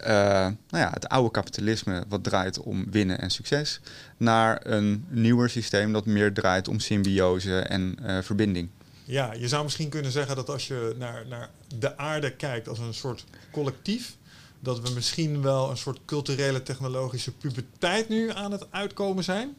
[0.00, 0.12] eh,
[0.68, 3.80] nou ja, het oude kapitalisme, wat draait om winnen en succes,
[4.16, 8.68] naar een nieuwer systeem dat meer draait om symbiose en eh, verbinding.
[9.04, 12.78] Ja, je zou misschien kunnen zeggen dat als je naar, naar de aarde kijkt als
[12.78, 14.16] een soort collectief,
[14.60, 19.54] dat we misschien wel een soort culturele technologische puberteit nu aan het uitkomen zijn.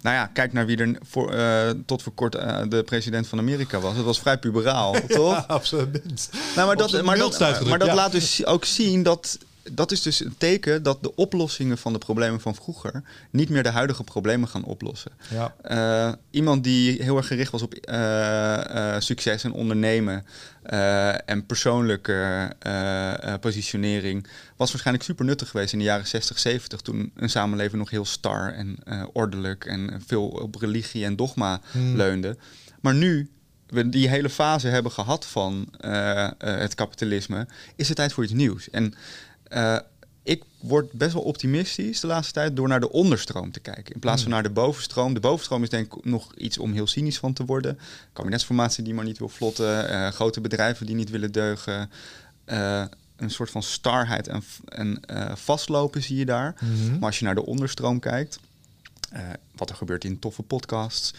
[0.00, 2.32] Nou ja, kijk naar wie er voor, eh, tot voor kort
[2.68, 3.96] de president van Amerika was.
[3.96, 5.32] Het was vrij puberaal, toch?
[5.32, 6.30] Ja, absoluut.
[6.54, 7.94] Nou, maar dat, maar dat, maar dat ja.
[7.94, 9.38] laat dus ook zien dat.
[9.72, 13.62] Dat is dus een teken dat de oplossingen van de problemen van vroeger niet meer
[13.62, 15.12] de huidige problemen gaan oplossen.
[15.30, 15.54] Ja.
[15.62, 20.26] Eh, iemand die heel erg gericht was op eh, eh, succes en ondernemen
[21.26, 22.52] en persoonlijke
[23.40, 27.90] positionering, was waarschijnlijk super nuttig geweest in de jaren 60, 70, toen een samenleving nog
[27.90, 28.78] heel star en
[29.12, 31.96] ordelijk en veel op religie en dogma Hmm.
[31.96, 32.36] leunde.
[32.80, 33.30] Maar nu
[33.66, 35.68] we die hele fase hebben gehad van
[36.38, 37.46] het kapitalisme,
[37.76, 38.70] is het tijd voor iets nieuws.
[38.70, 38.94] En
[39.54, 39.76] eh,
[40.22, 43.94] ik word best wel optimistisch de laatste tijd door naar de onderstroom te kijken.
[43.94, 44.40] In plaats van Hmm.
[44.40, 45.14] naar de bovenstroom.
[45.14, 47.78] De bovenstroom is denk ik nog iets om heel cynisch van te worden.
[48.12, 49.88] Kabinetsformatie die maar niet wil vlotten.
[49.88, 51.90] eh, grote bedrijven die niet willen deugen.
[52.44, 52.84] eh,
[53.16, 55.00] een soort van starheid en, en
[55.36, 56.54] vastlopen zie je daar.
[56.60, 56.92] Mhm.
[56.92, 58.38] Maar als je naar de onderstroom kijkt,
[59.56, 61.14] wat er gebeurt in toffe podcasts,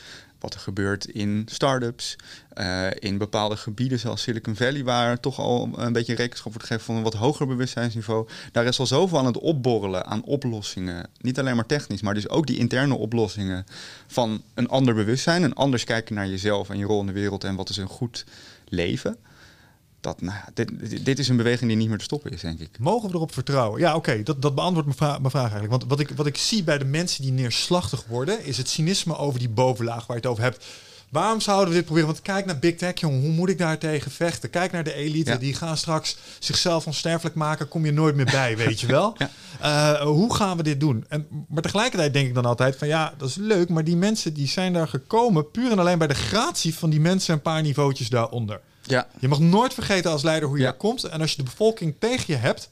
[0.46, 2.16] wat er gebeurt in start-ups,
[2.50, 6.86] eh, in bepaalde gebieden zoals Silicon Valley, waar toch al een beetje rekenschap wordt gegeven
[6.86, 8.28] van een wat hoger bewustzijnsniveau.
[8.52, 11.10] Daar is al zoveel aan het opborrelen aan oplossingen.
[11.22, 13.66] Niet alleen maar technisch, maar dus ook die interne oplossingen
[14.08, 17.44] van een ander bewustzijn, een anders kijken naar jezelf en je rol in de wereld
[17.44, 18.26] en wat is een goed
[18.66, 19.18] leven.
[20.06, 22.80] Dat nou dit, dit is een beweging die niet meer te stoppen is, denk ik.
[22.80, 23.80] Mogen we erop vertrouwen?
[23.80, 25.72] Ja, oké, dat, dat beantwoordt mijn, vra mijn, vraag eigenlijk.
[25.72, 29.18] Want wat ik, wat ik zie bij de mensen die neerslachtig worden, is het cynisme
[29.18, 30.66] over die bovenlaag waar je het over hebt.
[31.10, 32.10] Waarom zouden we dit proberen?
[32.10, 33.22] Want kijk naar Big Tech, jongen.
[33.22, 34.50] Hoe moet ik daar tegen vechten?
[34.50, 35.38] Kijk naar de elite.
[35.38, 37.68] Die gaan straks zichzelf onsterfelijk maken.
[37.68, 39.16] Kom je nooit meer bij, weet je wel?
[39.62, 39.94] Ja.
[39.96, 41.06] Uh, hoe gaan we dit doen?
[41.08, 42.88] En, maar tegelijkertijd denk ik dan altijd van...
[42.88, 45.52] ja, dat is leuk, maar die mensen die zijn daar gekomen...
[45.52, 47.34] puur en alleen bij de gratie van die mensen...
[47.34, 48.62] een paar niveautjes daaronder.
[48.88, 49.08] Ja.
[49.20, 51.04] Je mag nooit vergeten als leider hoe je daar komt.
[51.04, 52.70] En als je de bevolking tegen je hebt...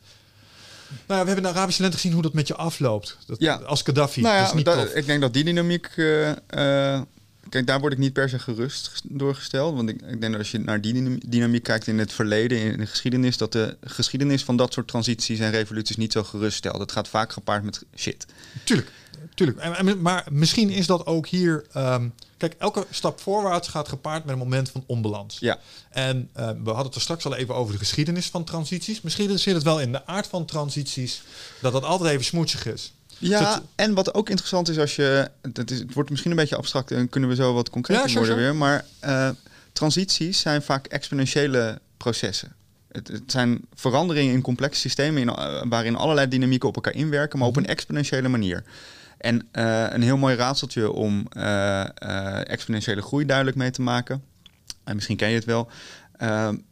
[0.89, 3.17] Nou ja, we hebben in de Arabische lente gezien hoe dat met je afloopt.
[3.25, 3.55] Dat, ja.
[3.55, 4.21] Als Gaddafi.
[4.21, 7.01] Nou ja, dat dat, ik denk dat die dynamiek uh,
[7.49, 9.75] Kijk, daar word ik niet per se gerust doorgesteld.
[9.75, 12.77] Want ik, ik denk dat als je naar die dynamiek kijkt in het verleden, in
[12.77, 16.79] de geschiedenis, dat de geschiedenis van dat soort transities en revoluties niet zo gerust stelt.
[16.79, 18.25] Het gaat vaak gepaard met shit.
[18.63, 18.91] Tuurlijk,
[19.35, 19.59] tuurlijk.
[19.59, 21.65] En, maar misschien is dat ook hier.
[21.73, 25.37] Ehm, kijk, elke stap voorwaarts gaat gepaard met een moment van onbalans.
[25.39, 25.59] Ja.
[25.89, 29.01] En uh, we hadden het er straks al even over de geschiedenis van transities.
[29.01, 31.21] Misschien zit het wel in de aard van transities
[31.61, 32.93] dat dat altijd even smoetsig is.
[33.17, 35.29] Ja, en wat ook interessant is als je...
[35.41, 38.35] Het, is, het wordt misschien een beetje abstract en kunnen we zo wat concreter worden
[38.35, 38.55] weer.
[38.55, 39.29] Maar uh,
[39.73, 42.55] transities zijn vaak exponentiële processen.
[42.91, 47.39] Het, het, zijn veranderingen in complexe systemen in, uh, waarin allerlei dynamieken op elkaar inwerken,
[47.39, 47.71] maar op een mhm.
[47.71, 48.63] exponentiële manier.
[49.23, 51.27] En uh, een heel mooi raadseltje om
[52.43, 54.23] exponentiële groei duidelijk mee te maken.
[54.83, 55.69] En misschien ken je het wel.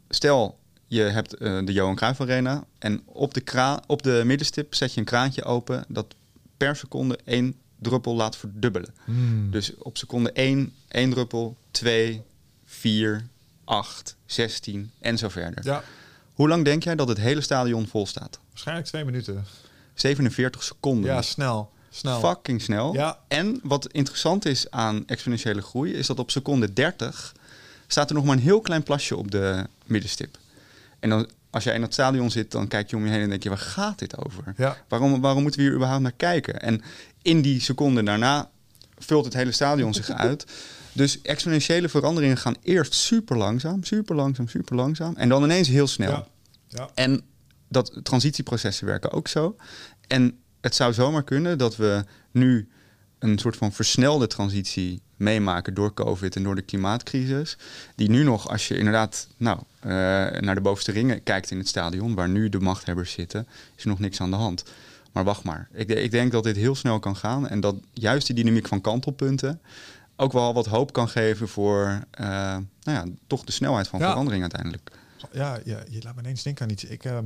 [0.08, 4.94] stel, je hebt de Johan Cruijff Arena en op de, kraan, op de middenstip zet
[4.94, 5.84] je een kraantje open.
[5.88, 6.14] Dat
[6.56, 8.94] per seconde één druppel laat verdubbelen.
[9.04, 9.50] Hmm.
[9.50, 12.22] Dus op seconde 1, één druppel, 2,
[12.64, 13.26] 4,
[13.64, 15.64] 8, 16 en zo verder.
[15.64, 15.82] Ja.
[16.32, 18.40] Hoe lang denk jij dat het hele stadion vol staat?
[18.48, 19.44] Waarschijnlijk twee minuten.
[19.94, 21.10] 47 seconden.
[21.10, 21.71] Ja, snel.
[21.94, 22.20] Snel.
[22.20, 22.94] Fucking snel.
[22.94, 23.18] Ja.
[23.28, 27.34] En wat interessant is aan exponentiële groei, is dat op seconde 30
[27.86, 30.38] staat er nog maar een heel klein plasje op de middenstip.
[31.00, 33.28] En dan als jij in het stadion zit, dan kijk je om je heen en
[33.28, 34.54] denk je, waar gaat dit over?
[34.56, 34.76] Ja.
[34.88, 36.60] Waarom, waarom moeten we hier überhaupt naar kijken?
[36.60, 36.82] En
[37.22, 38.50] in die seconde daarna
[38.98, 40.46] vult het hele stadion zich uit.
[40.92, 45.16] Dus exponentiële veranderingen gaan eerst super langzaam, super langzaam, super langzaam.
[45.16, 46.10] En dan ineens heel snel.
[46.10, 46.26] Ja.
[46.68, 46.90] Ja.
[46.94, 47.22] En
[47.68, 49.56] dat transitieprocessen werken ook zo.
[50.06, 52.68] En het zou zomaar kunnen dat we nu
[53.18, 57.56] een soort van versnelde transitie meemaken door COVID en door de klimaatcrisis.
[57.96, 59.90] Die nu nog, als je inderdaad nou, uh,
[60.40, 63.46] naar de bovenste ringen kijkt in het stadion, waar nu de machthebbers zitten,
[63.76, 64.64] is er nog niks aan de hand.
[65.12, 65.68] Maar wacht maar.
[65.72, 68.80] Ik, ik denk dat dit heel snel kan gaan en dat juist die dynamiek van
[68.80, 69.60] kantelpunten
[70.16, 74.42] ook wel wat hoop kan geven voor uh, nou ja, toch de snelheid van verandering
[74.42, 74.90] uiteindelijk.
[75.32, 76.84] Ja, ja, je laat me ineens denken aan iets.
[76.84, 77.18] Ik, uh,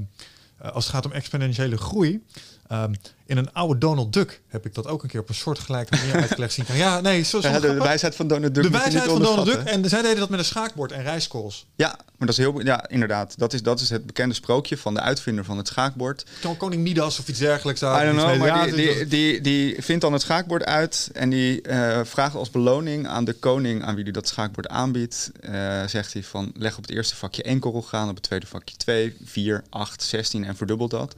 [0.59, 2.25] als het gaat om exponentiële groei,
[2.72, 2.94] Um,
[3.26, 6.14] in een oude Donald Duck heb ik dat ook een keer op een soortgelijke manier
[6.22, 6.64] uitgelegd zien.
[6.72, 8.62] Ja, nee, zo, ja, de, wijsheid van Donald Duck.
[8.62, 9.62] De wijsheid van Donald Duck.
[9.62, 11.66] En zij deden dat met een schaakbord en rijskools.
[11.76, 13.38] Ja, maar dat is heel, ja, inderdaad.
[13.38, 16.26] Dat is, dat is het bekende sprookje van de uitvinder van het schaakbord.
[16.59, 17.83] Koning Midas of iets dergelijks.
[17.83, 22.00] I don't know, maar die, die, die, vindt dan het schaakbord uit en die uh,
[22.05, 25.31] vraagt als beloning aan de koning aan wie hij dat schaakbord aanbiedt.
[25.40, 28.76] Uh, zegt hij van leg op het eerste vakje één gaan, op het tweede vakje
[28.76, 31.14] twee, vier, acht, zestien en verdubbelt dat.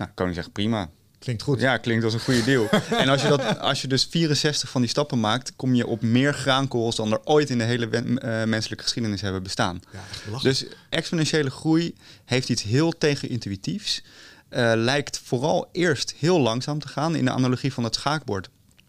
[0.00, 0.90] Nou, koning zegt prima.
[1.18, 1.60] Klinkt goed.
[1.60, 2.68] Ja, klinkt als een goede deal.
[3.02, 6.02] en als je, dat, als je dus 64 van die stappen maakt, kom je op
[6.02, 9.82] meer graankools dan er ooit in de hele uh, menselijke geschiedenis hebben bestaan.
[9.92, 14.02] Ja, dus exponentiële groei heeft iets heel tegenintuïtiefs.
[14.50, 17.14] Uh, lijkt vooral eerst heel langzaam te gaan.
[17.14, 18.48] In de analogie van het schaakbord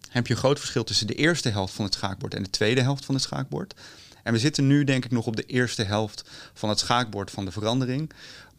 [0.09, 2.81] heb je een groot verschil tussen de eerste helft van het schaakbord en de tweede
[2.81, 3.73] helft van het schaakbord.
[4.23, 7.45] En we zitten nu denk ik nog op de eerste helft van het schaakbord van
[7.45, 8.11] de verandering.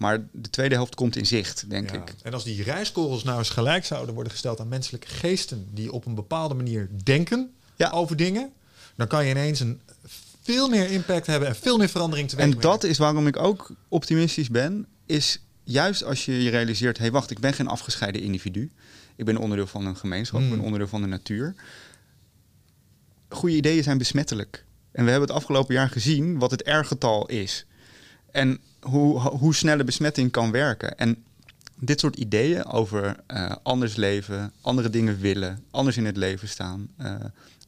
[0.02, 2.14] Maar de tweede helft komt in zicht, denk ik.
[2.22, 6.06] En als die rijskorrels nou eens gelijk zouden worden gesteld aan menselijke geesten die op
[6.06, 7.54] een bepaalde manier denken
[7.90, 8.52] over dingen,
[8.96, 9.80] dan kan je ineens een
[10.42, 13.74] veel meer impact hebben en veel meer verandering te En dat is waarom ik ook
[13.88, 18.22] optimistisch ben, is juist als je je realiseert, hé hey, wacht, ik ben geen afgescheiden
[18.22, 18.70] individu.
[19.16, 20.64] Ik ben onderdeel van een gemeenschap, ik ben hmm.
[20.64, 21.54] onderdeel van de natuur.
[23.28, 24.64] Goede ideeën zijn besmettelijk.
[24.92, 27.66] En we hebben het afgelopen jaar gezien wat het R-getal is.
[28.30, 30.98] En hoe, hoe snelle besmetting kan werken.
[30.98, 31.24] En
[31.78, 36.88] dit soort ideeën over uh, anders leven, andere dingen willen, anders in het leven staan,
[37.00, 37.14] uh,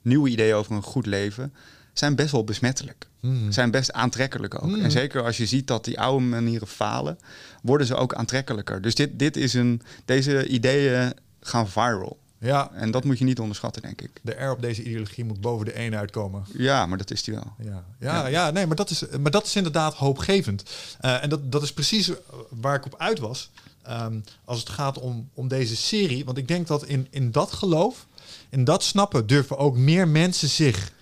[0.03, 1.53] nieuwe ideeën over een goed leven,
[1.93, 3.07] zijn best wel besmettelijk.
[3.21, 3.53] Mm.
[3.53, 4.73] Zijn best aantrekkelijk ook.
[4.73, 4.91] En hmm.
[4.91, 7.19] zeker als je ziet dat die oude manieren falen,
[7.63, 8.83] worden ze ook aantrekkelijker.
[8.83, 12.19] Dus dit, dit is een, deze ideeën gaan viral.
[12.45, 12.71] Ja.
[12.73, 14.11] En dat moet je niet onderschatten, denk ik.
[14.23, 16.45] De R op deze ideologie moet boven de 1 uitkomen.
[16.53, 17.53] Ja, maar dat is die wel.
[17.59, 18.51] Ja, ja, ja.
[18.51, 20.63] nee, maar dat, is, maar dat is inderdaad hoopgevend.
[21.05, 22.11] Uh, en dat, dat is precies
[22.49, 23.51] waar ik op uit was.
[23.91, 26.25] Um, als het gaat om, om deze serie.
[26.25, 28.07] Want ik denk dat in, in dat geloof,
[28.49, 30.93] in dat snappen, durven ook meer mensen zich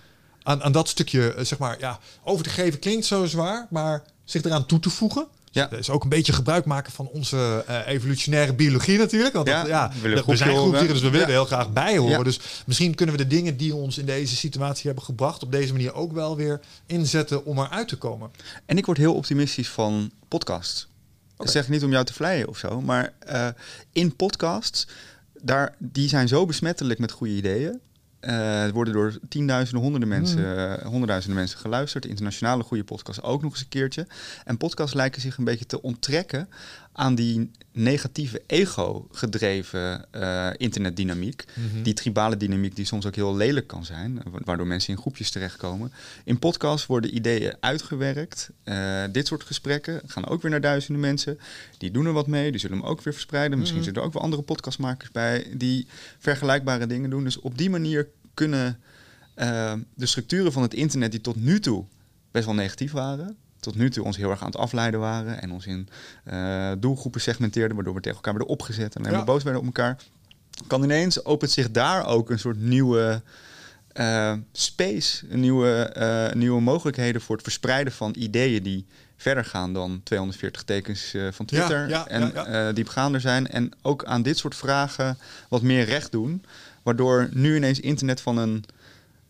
[0.43, 3.67] aan, aan dat stukje, eh, zeg maar, ja, over te geven klinkt zo zwaar.
[3.69, 5.27] Maar zich eraan toe te voegen.
[5.53, 5.67] Ja.
[5.67, 9.33] Dus ook een beetje gebruik maken van onze eh, evolutionaire biologie natuurlijk.
[9.33, 11.33] Want Ja, dat, ja, we zijn groepdieren, dus we willen Ja.
[11.33, 12.23] heel graag bij horen.
[12.23, 15.43] Dus misschien kunnen we de dingen die ons in deze situatie hebben gebracht...
[15.43, 18.31] op deze manier ook wel weer inzetten om eruit te komen.
[18.65, 20.87] En ik word heel optimistisch van podcasts.
[21.37, 23.47] Dat zeg ik niet om jou te vleien of zo, maar eh,
[23.91, 24.87] in podcasts,
[25.41, 27.79] daar, die zijn zo besmettelijk met goede ideeën.
[28.23, 32.05] Eh, er worden door tienduizenden, honderden mensen, eh, honderdduizenden mensen geluisterd.
[32.05, 34.07] Internationale goede podcasts ook nog eens een keertje.
[34.45, 36.49] En podcasts lijken zich een beetje te onttrekken
[36.93, 41.43] aan die negatieve ego-gedreven eh, internetdynamiek.
[41.83, 45.31] Die tribale dynamiek die soms ook heel lelijk kan zijn, wa- waardoor mensen in groepjes
[45.31, 45.91] terechtkomen.
[46.23, 48.49] In podcasts worden ideeën uitgewerkt.
[48.63, 51.39] Eh, dit soort gesprekken gaan ook weer naar duizenden mensen.
[51.77, 53.57] Die doen er wat mee, die zullen hem ook weer verspreiden.
[53.59, 55.87] Misschien zitten er ook wel andere podcastmakers bij die
[56.19, 57.23] vergelijkbare dingen doen.
[57.23, 58.79] Dus op die manier kunnen
[59.33, 61.85] eh, de structuren van het internet die tot nu toe
[62.31, 63.37] best wel negatief waren.
[63.63, 65.89] Tot nu toe ons heel erg aan het afleiden waren en ons in
[66.23, 69.31] eh, doelgroepen segmenteerden, waardoor we tegen elkaar werden opgezet en helemaal Ja.
[69.31, 69.97] boos werden op elkaar.
[70.67, 73.21] Kan ineens opent zich daar ook een soort nieuwe
[73.93, 78.85] eh, space, een nieuwe, eh, nieuwe mogelijkheden voor het verspreiden van ideeën die
[79.17, 84.21] verder gaan dan 240 tekens van Twitter ja, en ja, diepgaander zijn en ook aan
[84.21, 85.17] dit soort vragen
[85.49, 86.45] wat meer recht doen,
[86.83, 88.65] waardoor nu ineens internet van een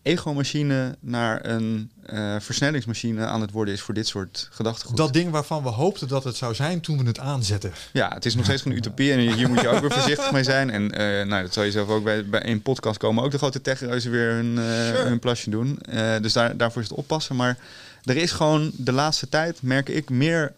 [0.02, 4.96] ego-machine naar een eh, versnellingsmachine aan het worden is voor dit soort gedachtegoed.
[4.96, 7.72] Dat ding waarvan we hoopten dat het zou zijn toen we het aanzetten.
[7.92, 10.42] Ja, het is nog steeds een utopie en hier moet je ook weer voorzichtig mee
[10.42, 10.70] zijn.
[10.70, 13.24] En eh, nou, dat zal je zelf ook bij, bij in podcast komen.
[13.24, 15.78] Ook de grote techreuzen weer hun, eh, hun plasje doen.
[16.20, 17.36] Dus daar, daarvoor is het oppassen.
[17.36, 17.58] Maar
[18.04, 20.52] er is gewoon de laatste tijd, merk ik, meer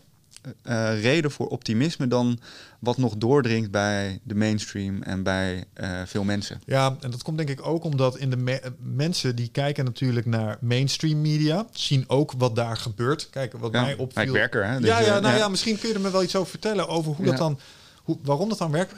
[0.63, 2.39] eh, reden voor optimisme dan
[2.79, 6.61] wat nog doordringt bij de mainstream en bij eh, veel mensen.
[6.67, 10.27] Ja, en dat komt denk ik ook omdat in de me- mensen die kijken natuurlijk
[10.27, 13.31] naar mainstream media, zien ook wat daar gebeurt.
[13.31, 14.23] Kijk, wat Ja, mij opviel.
[14.23, 15.37] ik werk er, hè, dus, ja, ja, eh, nou ja.
[15.41, 15.49] ja.
[15.49, 17.31] misschien kun je er me wel iets over vertellen over hoe Ja.
[17.31, 17.59] dat dan,
[18.03, 18.93] hoe, waarom dat dan werkt.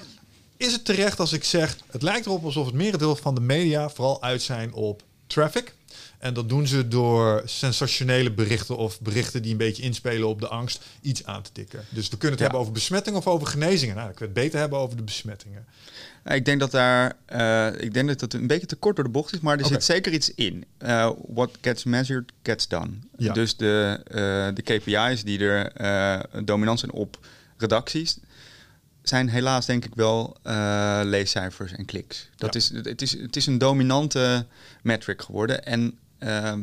[0.57, 3.89] Is het terecht als ik zeg, het lijkt erop alsof het merendeel van de media
[3.91, 5.75] vooral uit zijn op traffic.
[6.19, 10.49] En dat doen ze door sensationele berichten of berichten die een beetje inspelen op de
[10.49, 11.85] angst iets aan te tikken.
[11.89, 12.45] Dus we kunnen het Ja.
[12.45, 13.97] hebben over besmetting of over genezingen.
[13.97, 15.67] Nou, ik wil het beter hebben over de besmettingen.
[16.25, 19.11] Ik denk dat daar, eh, ik denk dat het een beetje te kort door de
[19.11, 20.65] bocht is, maar er zit zeker iets in.
[20.79, 22.91] Eh, what gets measured, gets done.
[23.17, 23.33] Ja.
[23.33, 24.15] Dus de, eh,
[24.55, 27.19] de KPI's die er dominant zijn op
[27.57, 28.19] redacties,
[29.09, 32.29] zijn helaas denk ik wel eh, leescijfers en kliks.
[32.37, 32.61] Dat Ja.
[32.61, 34.47] is, het, is, het is een dominante
[34.83, 35.65] metric geworden.
[35.65, 36.61] En ehm,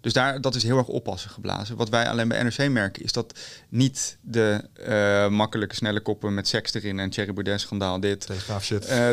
[0.00, 1.76] dus daar, dat is heel erg oppassen geblazen.
[1.76, 6.48] Wat wij alleen bij NRC merken is dat niet de eh, makkelijke snelle koppen met
[6.48, 8.26] seks erin en Thierry Baudet schandaal dit.
[8.26, 8.84] Telegraaf shit.
[8.84, 9.08] Eh,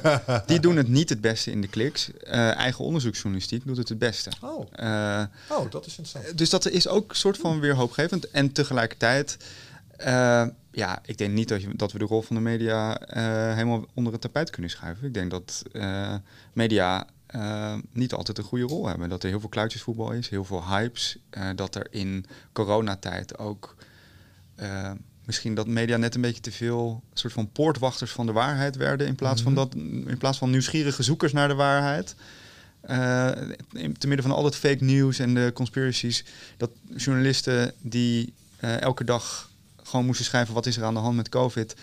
[0.46, 2.10] die doen het niet het beste in de kliks.
[2.56, 4.30] Eigen onderzoeksjournalistiek doet het het beste.
[4.42, 4.66] oh.
[5.48, 6.38] Oh, dat is interessant.
[6.38, 8.30] dus dat is ook een soort van weer hoopgevend.
[8.30, 9.36] En tegelijkertijd,
[9.98, 13.22] eh, ja, ik denk niet dat, je, dat we de rol van de media eh,
[13.54, 15.06] helemaal onder het tapijt kunnen schuiven.
[15.06, 16.14] Ik denk dat eh,
[16.52, 17.06] media
[17.92, 19.08] niet altijd een goede rol hebben.
[19.08, 21.18] Dat er heel veel kluitjesvoetbal is, heel veel hypes.
[21.54, 23.76] dat er in coronatijd ook
[25.24, 29.06] misschien dat media net een beetje te veel soort van poortwachters van de waarheid werden.
[29.06, 29.60] In plaats, van, Mhm.
[29.60, 29.74] dat,
[30.08, 32.14] in plaats van nieuwsgierige zoekers naar de waarheid.
[33.72, 36.24] In- te midden van al het fake news en de conspiracies,
[36.56, 39.47] dat journalisten die elke dag
[39.88, 41.74] gewoon moesten schrijven wat is er aan de hand met COVID,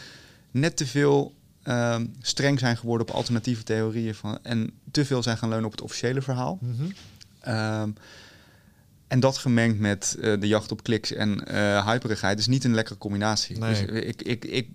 [0.51, 5.37] net te veel ehm, streng zijn geworden op alternatieve theorieën van, en te veel zijn
[5.37, 6.59] gaan leunen op het officiële verhaal.
[6.61, 6.83] Mhm.
[7.39, 7.89] Ehm,
[9.07, 12.73] en dat gemengd met eh, de jacht op kliks en eh hyperigheid is niet een
[12.73, 13.57] lekkere combinatie.
[13.57, 13.69] Nee.
[13.69, 14.67] Dus ik, ik, ik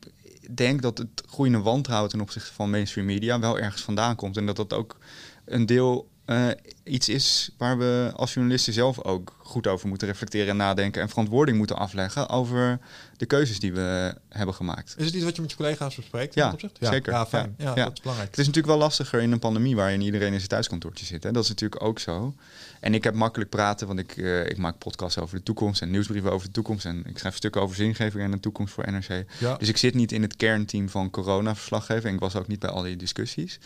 [0.50, 4.36] denk dat het groeiende wantrouwen ten opzichte van mainstream media wel ergens vandaan komt.
[4.36, 4.98] En dat dat ook
[5.44, 6.48] een deel eh,
[6.84, 11.02] iets is waar we als journalisten zelf ook goed over moeten reflecteren en nadenken.
[11.02, 12.78] En verantwoording moeten afleggen over
[13.16, 14.94] de keuzes die we hebben gemaakt.
[14.98, 16.34] Is het iets wat je met je collega's bespreekt?
[16.34, 16.78] Ja, opzicht?
[16.80, 17.12] zeker.
[17.12, 17.54] Ja, fijn.
[17.58, 17.84] Ja, Ja, ja.
[17.84, 18.30] dat is belangrijk.
[18.30, 21.22] Het is natuurlijk wel lastiger in een pandemie waarin iedereen in zijn thuiskantoortje zit.
[21.22, 21.32] Hè?
[21.32, 22.34] Dat is natuurlijk ook zo.
[22.80, 25.90] En ik heb makkelijk praten, want ik, eh, ik maak podcasts over de toekomst en
[25.90, 26.84] nieuwsbrieven over de toekomst.
[26.84, 29.24] En ik schrijf stukken over zingeving en de toekomst voor NRC.
[29.38, 29.56] Ja.
[29.56, 32.08] Dus ik zit niet in het kernteam van corona-verslaggever.
[32.08, 33.58] En ik was ook niet bij al die discussies.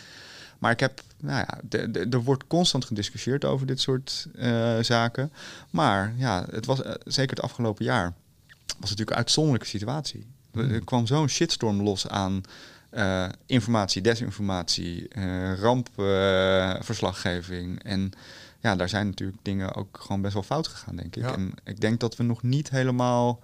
[0.59, 4.77] Maar ik heb, nou ja, de- de- er wordt constant gediscussieerd over dit soort eh,
[4.81, 5.31] zaken.
[5.69, 8.13] Maar ja, het was eh, zeker het afgelopen jaar
[8.65, 10.25] was natuurlijk een uitzonderlijke situatie.
[10.53, 12.41] Er- Er kwam zo'n shitstorm los aan
[12.89, 15.07] eh, informatie, desinformatie,
[15.59, 17.83] rampverslaggeving.
[17.83, 18.11] en
[18.59, 21.23] ja, daar zijn natuurlijk dingen ook gewoon best wel fout gegaan, denk ik.
[21.23, 21.33] Ja.
[21.35, 23.39] En ik denk dat we nog niet helemaal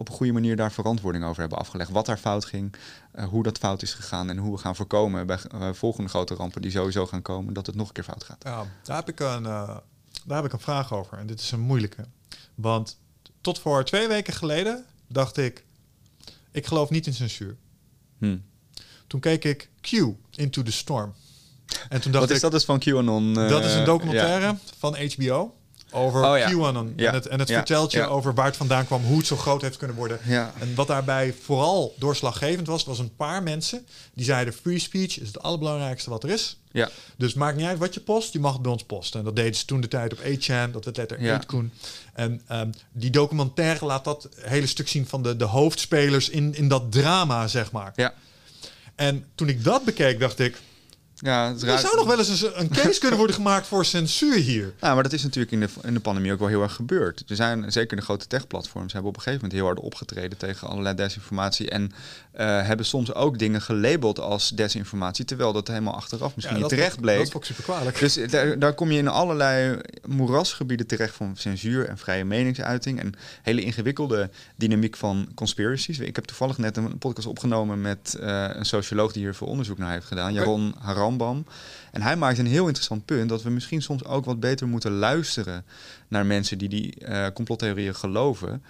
[0.00, 1.90] op een goede manier daar verantwoording over hebben afgelegd.
[1.90, 2.74] Wat daar fout ging,
[3.12, 6.34] eh, hoe dat fout is gegaan en hoe we gaan voorkomen bij eh, volgende grote
[6.34, 8.42] rampen die sowieso gaan komen, dat het nog een keer fout gaat.
[8.44, 9.76] Ja, daar heb, ik een, eh,
[10.26, 11.18] daar heb ik een vraag over.
[11.18, 12.04] En dit is een moeilijke.
[12.54, 12.98] Want
[13.40, 15.64] tot voor twee weken geleden dacht ik,
[16.50, 17.56] ik geloof niet in censuur.
[18.18, 18.38] Hm.
[19.06, 19.92] Toen keek ik Q,
[20.30, 21.14] Into the Storm.
[21.88, 23.34] En toen dacht Wat is ik, dat dus van QAnon?
[23.34, 24.58] dat is een documentaire ja.
[24.78, 25.54] van HBO
[25.92, 26.50] over Oh.
[26.50, 26.92] QAnon.
[26.96, 29.62] En het, en het vertelt je over waar het vandaan kwam, hoe het zo groot
[29.62, 30.20] heeft kunnen worden.
[30.60, 35.26] En wat daarbij vooral doorslaggevend was, was een paar mensen die zeiden: free speech is
[35.26, 36.56] het allerbelangrijkste wat er is.
[36.72, 36.90] Ja.
[37.16, 39.18] Dus maakt niet uit wat je post, je mag het bij ons posten.
[39.18, 41.42] En dat deden ze toen de tijd op 8chan, dat werd letter Ja.
[41.42, 41.70] 8kun.
[42.14, 46.68] En ehm, die documentaire laat dat hele stuk zien van de, de hoofdspelers in, in
[46.68, 47.92] dat drama, zeg maar.
[47.96, 48.14] Ja.
[48.94, 50.56] En toen ik dat bekeek, dacht ik,
[51.22, 54.34] Ja, het er zou nog wel eens een, een case kunnen worden gemaakt voor censuur
[54.34, 54.72] hier.
[54.80, 57.22] Nou, maar dat is natuurlijk in de, in de pandemie ook wel heel erg gebeurd.
[57.28, 60.68] Er zijn zeker de grote techplatforms hebben op een gegeven moment heel hard opgetreden tegen
[60.68, 61.70] allerlei desinformatie.
[61.70, 61.92] En
[62.32, 66.70] eh, hebben soms ook dingen gelabeld als desinformatie, terwijl dat helemaal achteraf misschien Ja, niet
[66.70, 67.18] terecht bleek.
[67.18, 67.98] Dat is ook super kwalijk.
[67.98, 73.00] Dus daar, daar kom je in allerlei moerasgebieden terecht van censuur en vrije meningsuiting.
[73.00, 75.98] En hele ingewikkelde dynamiek van conspiracies.
[75.98, 79.78] Ik heb toevallig net een podcast opgenomen met eh, een socioloog die hier veel onderzoek
[79.78, 80.74] naar heeft gedaan, Jaron
[81.92, 84.92] En hij maakt een heel interessant punt dat we misschien soms ook wat beter moeten
[84.92, 85.64] luisteren
[86.08, 88.62] naar mensen die die eh, complottheorieën geloven.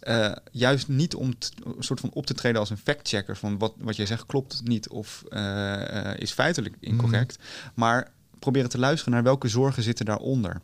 [0.00, 3.58] Eh, juist niet om t- een soort van op te treden als een factchecker van
[3.58, 7.38] wat, wat jij zegt klopt niet of eh, is feitelijk incorrect.
[7.74, 10.60] Maar proberen te luisteren naar welke zorgen zitten daaronder.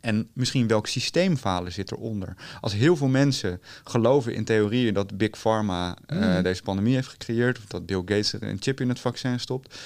[0.00, 2.36] En misschien welk systeemfalen zit eronder.
[2.60, 6.42] Als heel veel mensen geloven in theorieën dat Big Pharma Mhm.
[6.42, 9.78] deze pandemie heeft gecreëerd, of dat Bill Gates er een chip in het vaccin stopt,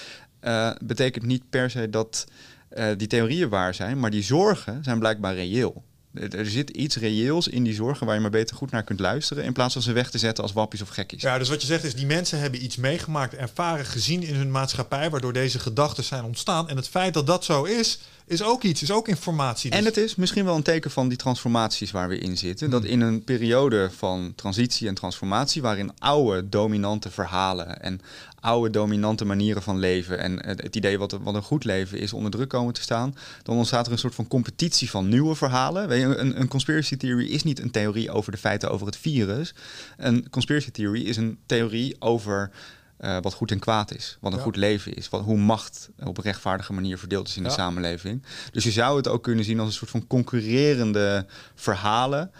[0.44, 2.26] eh, betekent niet per se dat
[2.68, 5.82] eh, die theorieën waar zijn, maar die zorgen zijn blijkbaar reëel.
[6.14, 9.44] Er zit iets reëels in die zorgen waar je maar beter goed naar kunt luisteren,
[9.44, 11.22] in plaats van ze weg te zetten als wappies of gekkies.
[11.22, 14.50] Ja, dus wat je zegt is, die mensen hebben iets meegemaakt, ervaren, gezien in hun
[14.50, 16.68] maatschappij, waardoor deze gedachten zijn ontstaan.
[16.68, 19.70] En het feit dat dat zo is, is ook iets, is ook informatie.
[19.70, 22.70] Dus- En het is misschien wel een teken van die transformaties waar we in zitten.
[22.70, 22.80] Hmm.
[22.80, 28.00] Dat in een periode van transitie en transformatie, waarin oude dominante verhalen en
[28.44, 32.30] oude dominante manieren van leven en het, idee wat, wat een goed leven is onder
[32.30, 35.88] druk komen te staan, dan ontstaat er een soort van competitie van nieuwe verhalen.
[35.88, 38.96] Weet je, een, een conspiracy theory is niet een theorie over de feiten over het
[38.96, 39.54] virus.
[39.96, 42.50] Een conspiracy theory is een theorie over
[42.96, 44.44] eh, wat goed en kwaad is, wat een Ja.
[44.44, 47.48] goed leven is, wat, hoe macht op een rechtvaardige manier verdeeld is in Ja.
[47.48, 48.22] de samenleving.
[48.52, 52.30] Dus je zou het ook kunnen zien als een soort van concurrerende verhalen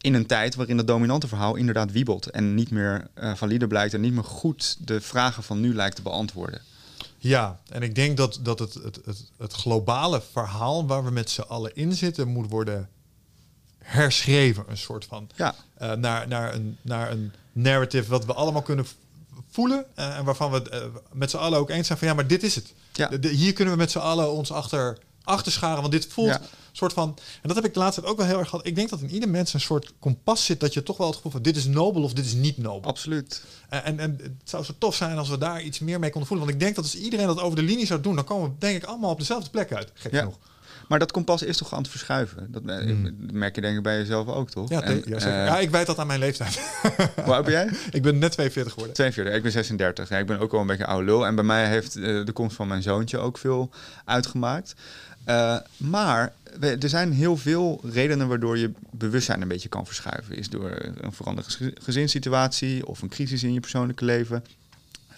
[0.00, 3.94] in een tijd waarin het dominante verhaal inderdaad wiebelt en niet meer eh, valide blijkt
[3.94, 6.60] en niet meer goed de vragen van nu lijkt te beantwoorden.
[7.18, 11.30] Ja, en ik denk dat, dat het, het, het, het globale verhaal waar we met
[11.30, 12.88] z'n allen in zitten, moet worden
[13.78, 14.64] herschreven.
[14.68, 15.28] Een soort van.
[15.36, 18.86] Ja, eh, naar, naar, een, naar een narrative wat we allemaal kunnen
[19.50, 19.84] voelen.
[19.94, 22.54] eh, en waarvan we met z'n allen ook eens zijn van ja, maar dit is
[22.54, 22.72] het.
[22.92, 23.08] Ja.
[23.08, 25.80] De- de- hier kunnen we met z'n allen ons achter, achter scharen.
[25.80, 26.40] Want dit voelt Ja.
[26.78, 27.08] Soort van.
[27.42, 28.66] En dat heb ik de laatste tijd ook wel heel erg gehad.
[28.66, 31.16] Ik denk dat in ieder mens een soort kompas zit dat je toch wel het
[31.16, 32.90] gevoel van dit is nobel of dit is niet nobel.
[32.90, 33.44] absoluut.
[33.68, 36.28] En, en, en het zou zo tof zijn als we daar iets meer mee konden
[36.28, 36.46] voelen.
[36.46, 38.54] Want ik denk dat als iedereen dat over de linie zou doen, dan komen we
[38.58, 39.90] denk ik allemaal op dezelfde plek uit.
[39.94, 40.18] Gek Ja.
[40.18, 40.38] genoeg.
[40.88, 42.46] Maar dat kompas is toch aan het verschuiven?
[42.52, 43.16] Dat eh, Hmm.
[43.32, 44.68] merk je denk ik bij jezelf ook, toch?
[44.68, 45.16] Ja, En, ja, zeker.
[45.40, 46.60] eh, ja, ik weet dat aan mijn leeftijd.
[47.24, 47.70] Hoe oud ben jij?
[47.90, 48.94] ik ben net 42 geworden.
[48.96, 50.08] 42, ik ben 36.
[50.08, 51.26] Ja, ik ben ook wel een beetje oude lul.
[51.26, 53.70] En bij mij heeft eh, de komst van mijn zoontje ook veel
[54.04, 54.74] uitgemaakt.
[55.28, 60.36] Eh, maar we- er zijn heel veel redenen waardoor je bewustzijn een beetje kan verschuiven.
[60.36, 64.44] Is door een veranderde gez- gezinssituatie of een crisis in je persoonlijke leven.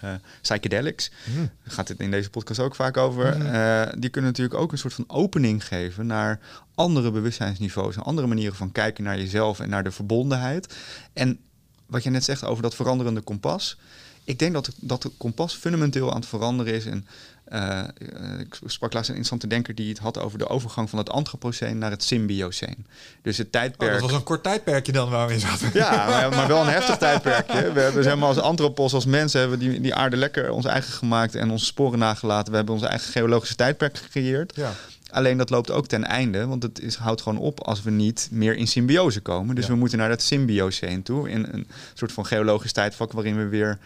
[0.01, 0.09] Eh,
[0.41, 3.37] psychedelics, daar gaat het in deze podcast ook vaak over.
[3.37, 3.45] Mhm.
[3.55, 6.39] Eh, die kunnen natuurlijk ook een soort van opening geven naar
[6.75, 7.95] andere bewustzijnsniveaus.
[7.95, 10.75] En andere manieren van kijken naar jezelf en naar de verbondenheid.
[11.13, 11.39] En
[11.85, 13.77] wat je net zegt over dat veranderende kompas.
[14.23, 16.85] Ik denk dat, dat het kompas fundamenteel aan het veranderen is.
[16.85, 17.07] En
[17.51, 20.99] eh, eh, ik sprak laatst een interessante denker die het had over de overgang van
[20.99, 22.85] het antropoceen naar het symbioceen.
[23.21, 23.91] Dus het Oh, tijdperk.
[23.91, 25.69] dat was een kort tijdperkje dan waar we in zaten.
[25.73, 27.71] Ja, maar, maar wel een heftig tijdperkje.
[27.71, 30.65] We hebben zeg maar, als antropos, als mensen, hebben we die, die aarde lekker ons
[30.65, 32.49] eigen gemaakt en onze sporen nagelaten.
[32.51, 34.55] We hebben onze eigen geologische tijdperk gecreëerd.
[34.55, 34.71] Ja.
[35.09, 38.27] Alleen dat loopt ook ten einde, want het is, houdt gewoon op als we niet
[38.31, 39.55] meer in symbiose komen.
[39.55, 39.71] Dus Ja.
[39.71, 43.77] we moeten naar dat symbioceen toe, in een soort van geologisch tijdvak waarin we weer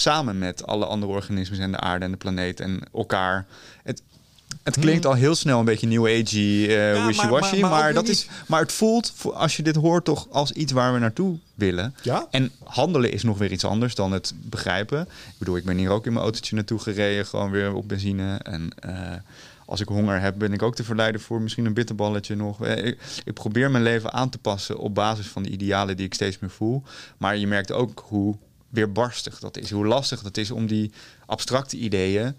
[0.00, 3.46] samen met alle andere organismen en de aarde en de planeet en elkaar.
[3.82, 4.02] Het,
[4.62, 7.88] het klinkt al heel snel een beetje new agey, eh maar- wishy-washy, maar- maar, maar
[7.88, 10.98] ook dat is, maar het voelt, als je dit hoort, toch als iets waar we
[10.98, 11.94] naartoe willen.
[12.02, 12.26] Ja?
[12.30, 15.00] En handelen is nog weer iets anders dan het begrijpen.
[15.02, 18.36] Ik bedoel, ik ben hier ook in mijn autootje naartoe gereden, gewoon weer op benzine.
[18.42, 18.94] En eh,
[19.66, 22.64] als ik honger heb, ben ik ook te verleiden voor misschien een bitterballetje nog.
[22.64, 26.06] Eh, Ik, ik probeer mijn leven aan te passen op basis van de idealen die
[26.06, 26.82] ik steeds meer voel.
[27.18, 28.36] Maar je merkt ook hoe
[28.70, 29.70] weerbarstig dat is.
[29.70, 30.92] Hoe lastig dat is om die
[31.26, 32.38] abstracte ideeën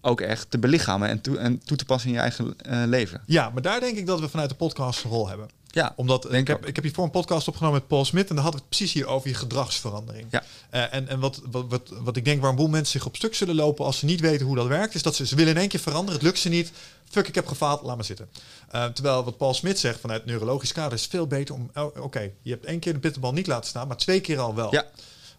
[0.00, 3.22] ook echt te belichamen en toe, en toe te passen in je eigen eh, leven.
[3.26, 5.48] ja, maar daar denk ik dat we vanuit de podcast een rol hebben.
[5.66, 6.66] Ja, Omdat ik heb, ook.
[6.66, 8.92] ik heb hiervoor een podcast opgenomen met Paul Smit en daar had ik het precies
[8.92, 10.26] hier over je gedragsverandering.
[10.30, 10.42] Ja.
[10.70, 13.16] Eh, en en wat, wat, wat, wat ik denk waar een boel mensen zich op
[13.16, 15.52] stuk zullen lopen als ze niet weten hoe dat werkt, is dat ze, ze willen
[15.52, 16.14] in één keer veranderen.
[16.14, 16.72] Het lukt ze niet.
[17.10, 18.28] Fuck, ik heb gefaald, laat maar zitten.
[18.70, 21.70] Eh, terwijl wat Paul Smit zegt vanuit neurologisch kader is veel beter om.
[21.74, 24.54] oh, Oké, je hebt één keer de bitterbal niet laten staan, maar twee keer al
[24.54, 24.72] wel.
[24.74, 24.86] Ja.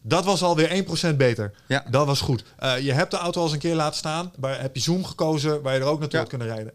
[0.06, 1.51] Dat was alweer 1% beter.
[1.68, 1.86] Ja.
[1.89, 2.43] Dat was goed.
[2.58, 4.32] Eh, je hebt de auto al eens een keer laten staan.
[4.38, 6.74] Waar heb je Zoom gekozen waar je er ook naartoe had kunnen rijden.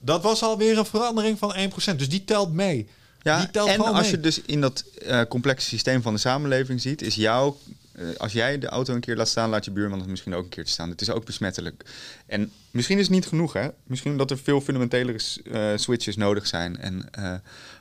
[0.00, 1.98] Dat was alweer een verandering van 1%.
[1.98, 2.88] Dus die telt mee.
[3.22, 4.10] Ja, die telt en als mee.
[4.10, 7.58] je dus in dat eh, complexe systeem van de samenleving ziet, is jouw.
[7.92, 10.42] eh, als jij de auto een keer laat staan, laat je buurman het misschien ook
[10.42, 10.90] een keer te staan.
[10.90, 11.84] Het is ook besmettelijk.
[12.26, 13.68] En misschien is het niet genoeg, hè?
[13.84, 16.78] Misschien dat er veel eh, switches nodig zijn.
[16.78, 17.10] En,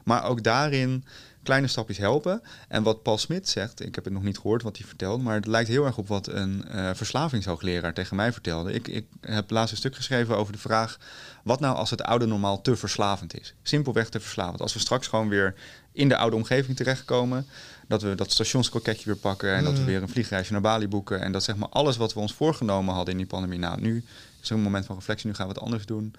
[0.04, 1.04] maar ook daarin
[1.50, 2.42] kleine stapjes helpen.
[2.68, 5.36] En wat Paul Smit zegt, ik heb het nog niet gehoord wat hij vertelt, maar
[5.36, 8.74] het lijkt heel erg op wat een eh verslavingshoogleraar tegen mij vertelde.
[8.74, 10.98] Ik, ik heb laatst een stuk geschreven over de vraag:
[11.44, 13.54] wat nou als het oude normaal te verslavend is?
[13.64, 14.62] Simpelweg te verslavend.
[14.62, 15.56] Als we straks gewoon weer
[15.92, 17.46] in de oude omgeving terechtkomen,
[17.88, 19.86] dat we dat stationskroketje weer pakken en dat we Mm.
[19.86, 22.94] weer een vliegreisje naar Bali boeken en dat zeg maar alles wat we ons voorgenomen
[22.94, 23.60] hadden in die pandemie.
[23.60, 24.04] Nou, nu
[24.42, 26.14] is er een moment van reflectie, nu gaan we het anders doen.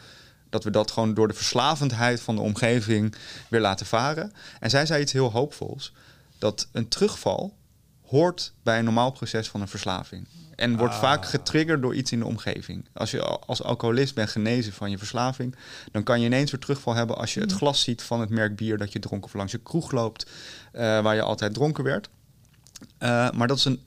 [0.50, 3.14] Dat we dat gewoon door de verslavendheid van de omgeving
[3.48, 4.32] weer laten varen.
[4.60, 5.92] En zij zei iets heel hoopvols.
[6.38, 7.56] Dat een terugval
[8.06, 10.26] hoort bij een normaal proces van een verslaving.
[10.56, 11.00] En wordt Ah.
[11.00, 12.88] vaak getriggerd door iets in de omgeving.
[12.92, 15.56] Als je al- als alcoholist bent genezen van je verslaving,
[15.92, 18.56] dan kan je ineens weer terugval hebben als je het glas ziet van het merk
[18.56, 20.26] bier dat je dronk of langs je kroeg loopt,
[20.72, 22.08] eh, waar je altijd dronken werd.
[22.98, 23.82] Eh, maar dat is een,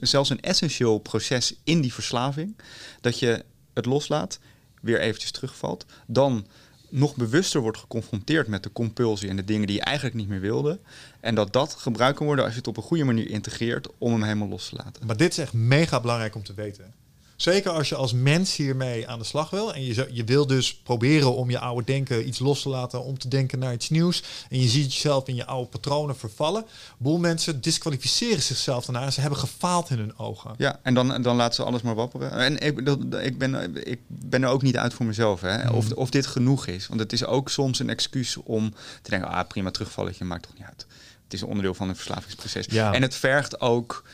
[0.00, 2.56] zelfs een essentieel proces in die verslaving.
[3.00, 4.38] Dat je het loslaat,
[4.80, 5.86] weer eventjes terugvalt.
[6.06, 6.46] Dan
[6.88, 10.40] nog bewuster wordt geconfronteerd met de compulsie en de dingen die je eigenlijk niet meer
[10.40, 10.80] wilde.
[11.20, 14.12] En dat dat gebruikt kan worden als je het op een goede manier integreert om
[14.12, 15.06] hem helemaal los te laten.
[15.06, 16.94] Maar dit is echt mega belangrijk om te weten.
[17.40, 19.74] Zeker als je als mens hiermee aan de slag wil.
[19.74, 23.02] En je, je wil dus proberen om je oude denken iets los te laten.
[23.02, 24.22] Om te denken naar iets nieuws.
[24.48, 26.64] En je ziet jezelf in je oude patronen vervallen.
[26.98, 29.10] Boel mensen disqualificeren zichzelf daarna.
[29.10, 30.54] Ze hebben gefaald in hun ogen.
[30.56, 32.32] Ja, en dan, dan laten ze alles maar wapperen.
[32.32, 32.80] En ik,
[33.22, 35.40] ik, ben, ik ben er ook niet uit voor mezelf.
[35.40, 35.64] Hè?
[35.64, 35.74] Mhm.
[35.74, 36.86] Of, of dit genoeg is.
[36.86, 39.28] Want het is ook soms een excuus om te denken...
[39.28, 40.86] ah, prima, terugvalletje, maakt toch niet uit.
[41.24, 42.66] Het is een onderdeel van een verslavingsproces.
[42.70, 42.92] Ja.
[42.92, 44.04] En het vergt ook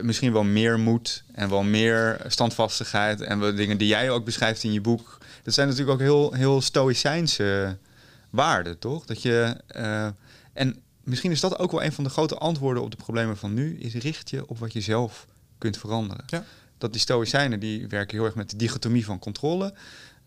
[0.00, 1.24] misschien wel meer moed...
[1.32, 3.20] en wel meer standvastigheid...
[3.20, 5.18] en wel dingen die jij ook beschrijft in je boek.
[5.42, 7.78] Dat zijn natuurlijk ook heel, heel stoïcijnse
[8.30, 9.06] waarden, toch?
[9.06, 9.56] Dat je...
[9.66, 10.08] eh,
[10.52, 13.54] en misschien is dat ook wel een van de grote antwoorden op de problemen van
[13.54, 13.78] nu...
[13.78, 15.26] is richt je op wat je zelf
[15.58, 16.24] kunt veranderen.
[16.26, 16.44] Ja.
[16.78, 19.74] Dat die stoïcijnen die werken heel erg met de dichotomie van controle.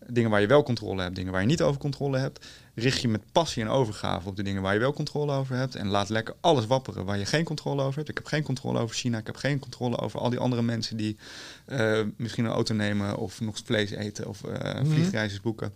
[0.06, 2.46] Dingen waar je wel controle hebt, dingen waar je niet over controle hebt.
[2.74, 5.74] Richt je met passie en overgave op de dingen waar je wel controle over hebt.
[5.74, 8.08] En laat lekker alles wapperen waar je geen controle over hebt.
[8.08, 9.18] Ik heb geen controle over China.
[9.18, 11.16] Ik heb geen controle over al die andere mensen die
[11.64, 14.86] eh, misschien een auto nemen of nog vlees eten of eh Mhm.
[14.90, 15.72] vliegreizes boeken.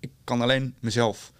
[0.00, 1.32] Ik kan alleen mezelf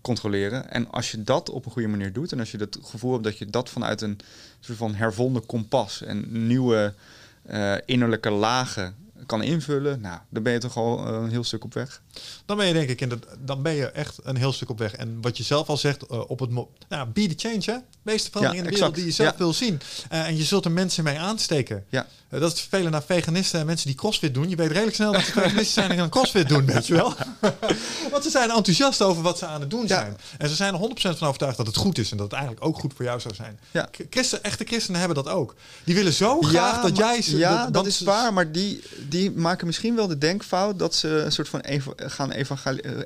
[0.00, 0.70] controleren.
[0.70, 3.24] En als je dat op een goede manier doet en als je het gevoel hebt
[3.24, 4.18] dat je dat vanuit een
[4.60, 6.94] soort van hervonden kompas en nieuwe
[7.42, 8.94] eh, innerlijke lagen
[9.26, 12.02] kan invullen, nou, dan ben je toch al eh, een heel stuk op weg.
[12.46, 14.78] Dan ben je denk ik in de, dan ben je echt een heel stuk op
[14.78, 14.94] weg.
[14.94, 17.84] En wat je zelf al zegt, eh, op het mo- nou, be the change, hè?
[18.02, 19.36] Wees de verandering Ja, in de wereld die je zelf Ja.
[19.38, 19.80] wil zien.
[20.08, 21.84] Eh, en je zult er mensen mee aansteken.
[21.88, 22.06] Ja.
[22.30, 24.48] Eh, dat is het naar veganisten en mensen die crossfit doen.
[24.48, 27.14] Je weet redelijk snel dat ze veganisten zijn en gaan crossfit doen, weet je wel.
[28.10, 29.86] Want ze zijn enthousiast over wat ze aan het doen Ja.
[29.86, 30.16] zijn.
[30.38, 32.66] En ze zijn er 100% van overtuigd dat het goed is en dat het eigenlijk
[32.66, 33.58] ook goed voor jou zou zijn.
[33.70, 33.88] Ja.
[34.10, 35.54] Christen, echte christenen hebben dat ook.
[35.84, 37.36] Die willen zo graag dat maar- jij ze...
[37.36, 41.32] Ja, dat is waar, maar die, die maken misschien wel de denkfout dat ze een
[41.32, 42.46] soort van eva- gaan eh,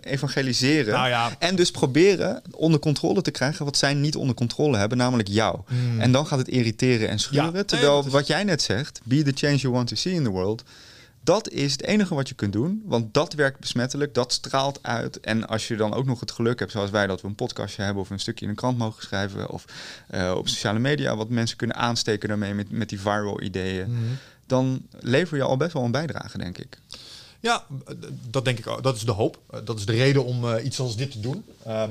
[0.01, 0.93] evangeliseren.
[0.95, 4.99] Nou ja, En dus proberen onder controle te krijgen wat zij niet onder controle hebben,
[4.99, 5.59] namelijk jou.
[5.67, 6.01] Hmm.
[6.01, 7.53] En dan gaat het irriteren en schuren.
[7.53, 10.23] Nee, terwijl is- wat jij net zegt, be the change you want to see in
[10.25, 10.63] the world.
[11.25, 15.21] Dat is het enige wat je kunt doen, want dat werkt besmettelijk, dat straalt uit.
[15.21, 17.83] En als je dan ook nog het geluk hebt, zoals wij, dat we een podcastje
[17.83, 19.65] hebben of een stukje in een krant mogen schrijven of
[20.09, 24.01] eh, op sociale media, wat mensen kunnen aansteken daarmee met, met die viral ideeën, Mhm.
[24.47, 26.79] dan lever je al best wel een bijdrage, denk ik.
[27.45, 27.65] Ja,
[28.31, 28.83] dat denk ik ook.
[28.83, 29.39] Dat is de hoop.
[29.51, 31.45] Eh, Dat is de reden om eh, iets als dit te doen.
[31.65, 31.91] Ehm,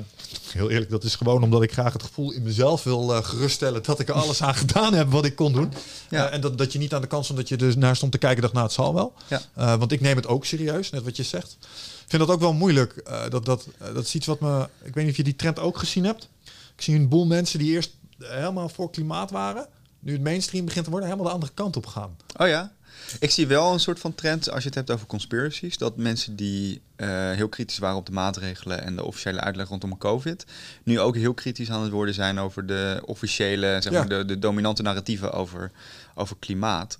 [0.52, 3.84] heel eerlijk, dat is gewoon omdat ik graag het gevoel in mezelf wil eh, geruststellen
[3.84, 5.74] dat ik er alles aan gedaan heb wat ik kon doen.
[6.10, 6.30] Ja.
[6.30, 8.18] En dat, dat je niet aan de kant stond dat je er naar stond te
[8.18, 9.14] kijken dacht, nou het zal wel.
[9.28, 9.78] Ja.
[9.78, 11.58] Want ik neem het ook serieus, net wat je zegt.
[12.04, 13.04] Ik vind dat ook wel moeilijk.
[13.30, 14.68] Dat, dat, dat is iets wat me...
[14.84, 16.30] Ik weet niet of je die trend ook gezien hebt.
[16.76, 19.68] Ik zie een boel mensen die eerst helemaal voor klimaat waren.
[20.00, 22.18] Nu het mainstream begint te worden, helemaal de andere kant op gaan.
[22.38, 22.72] Oh ja?
[23.20, 25.78] Ik zie wel een soort van trend als je het hebt over conspiracies.
[25.78, 29.98] Dat mensen die eh, heel kritisch waren op de maatregelen en de officiële uitleg rondom
[29.98, 30.46] COVID.
[30.84, 34.00] nu ook heel kritisch aan het worden zijn over de officiële, zeg Ja.
[34.00, 35.72] maar, de, de dominante narratieven over,
[36.16, 36.98] over klimaat.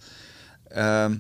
[0.68, 1.16] Ehm,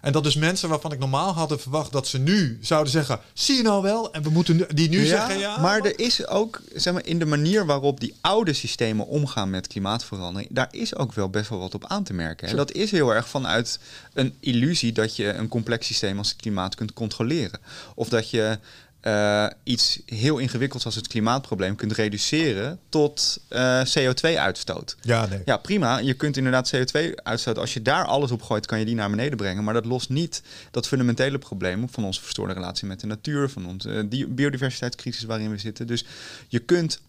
[0.00, 3.56] En dat dus mensen waarvan ik normaal hadden verwacht dat ze nu zouden zeggen: zie
[3.56, 4.12] je nou wel?
[4.12, 5.60] En we moeten nu, die nu zeggen ja.
[5.60, 9.66] Maar er is ook, zeg maar, in de manier waarop die oude systemen omgaan met
[9.66, 12.48] klimaatverandering, daar is ook wel best wel wat op aan te merken.
[12.48, 13.78] En dat is heel erg vanuit
[14.12, 17.60] een illusie dat je een complex systeem als het klimaat kunt controleren.
[17.94, 18.58] Of dat je
[19.02, 24.96] uh, iets heel ingewikkelds als het klimaatprobleem kunt reduceren tot uh, CO2-uitstoot.
[25.00, 25.42] Ja, nee.
[25.44, 25.98] ja, prima.
[25.98, 29.36] Je kunt inderdaad CO2-uitstoot, als je daar alles op gooit, kan je die naar beneden
[29.36, 29.64] brengen.
[29.64, 33.66] Maar dat lost niet dat fundamentele probleem van onze verstoorde relatie met de natuur, van
[33.66, 35.86] onze biodiversiteitscrisis waarin we zitten.
[35.86, 36.04] Dus
[36.48, 37.00] je kunt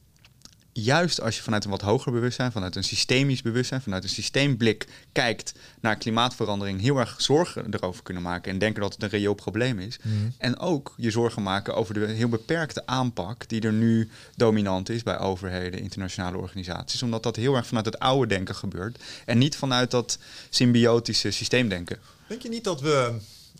[0.74, 4.88] juist als je vanuit een wat hoger bewustzijn, vanuit een systemisch bewustzijn, vanuit een systeemblik
[5.12, 9.34] kijkt naar klimaatverandering, heel erg zorgen erover kunnen maken en denken dat het een reëel
[9.34, 10.00] probleem is.
[10.04, 10.16] Mhm.
[10.38, 15.04] En ook je zorgen maken over de heel beperkte aanpak die er nu dominant is
[15.04, 19.56] bij overheden, internationale organisaties, omdat dat heel erg vanuit het oude denken gebeurt en niet
[19.56, 20.18] vanuit dat
[20.50, 22.00] symbiotische systeemdenken.
[22.28, 23.14] Denk je niet dat we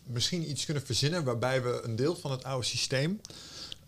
[0.06, 3.22] misschien iets kunnen verzinnen waarbij we een deel van het oude systeem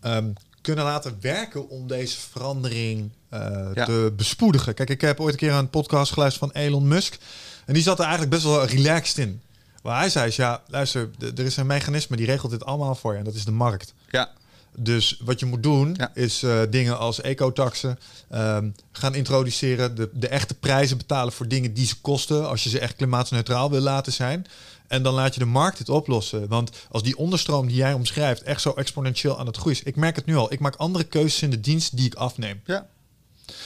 [0.00, 0.30] ehm,
[0.64, 4.74] kunnen laten werken om deze verandering uh, te bespoedigen.
[4.74, 7.18] Kijk, ik heb ooit een keer een podcast geluisterd van Elon Musk.
[7.66, 9.40] En die zat er eigenlijk best wel relaxed in.
[9.82, 13.18] Waar hij zei, ja, luister, er is een mechanisme die regelt dit allemaal voor je.
[13.18, 13.94] En dat is de markt.
[14.10, 14.30] Ja.
[14.76, 16.10] Dus wat je moet doen, Ja.
[16.14, 17.98] is uh, dingen als ecotaxen
[18.30, 19.94] ehm, gaan introduceren.
[19.96, 22.48] De, de echte prijzen betalen voor dingen die ze kosten.
[22.48, 24.46] Als je ze echt klimaatneutraal wil laten zijn.
[24.94, 26.48] En dan laat je de markt het oplossen.
[26.48, 29.84] Want als die onderstroom die jij omschrijft echt zo exponentieel aan het groeien is.
[29.84, 30.52] Ik merk het nu al.
[30.52, 32.60] Ik maak andere keuzes in de dienst die ik afneem.
[32.64, 32.86] Ja.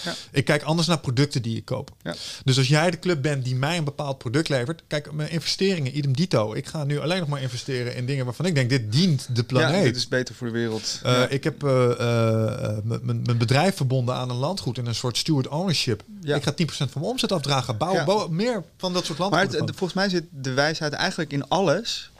[0.04, 0.14] Ja.
[0.30, 1.90] Ik kijk anders naar producten die ik koop.
[2.02, 2.14] Ja.
[2.44, 5.96] Dus als jij de club bent die mij een bepaald product levert, kijk, mijn investeringen,
[5.96, 6.54] idem dito.
[6.54, 9.44] Ik ga nu alleen nog maar investeren in dingen waarvan ik denk, dit dient de
[9.44, 9.76] planeet.
[9.76, 11.00] Ja, dit is beter voor de wereld.
[11.04, 11.28] Uh, ja.
[11.28, 16.02] Ik heb uh, uh, mijn bedrijf verbonden aan een landgoed in een soort steward ownership.
[16.22, 17.76] Ik ga 10% van mijn omzet afdragen.
[17.76, 19.66] Bouw, meer van dat soort Maar landgoeden.
[19.66, 22.10] het, volgens mij zit de wijsheid eigenlijk in alles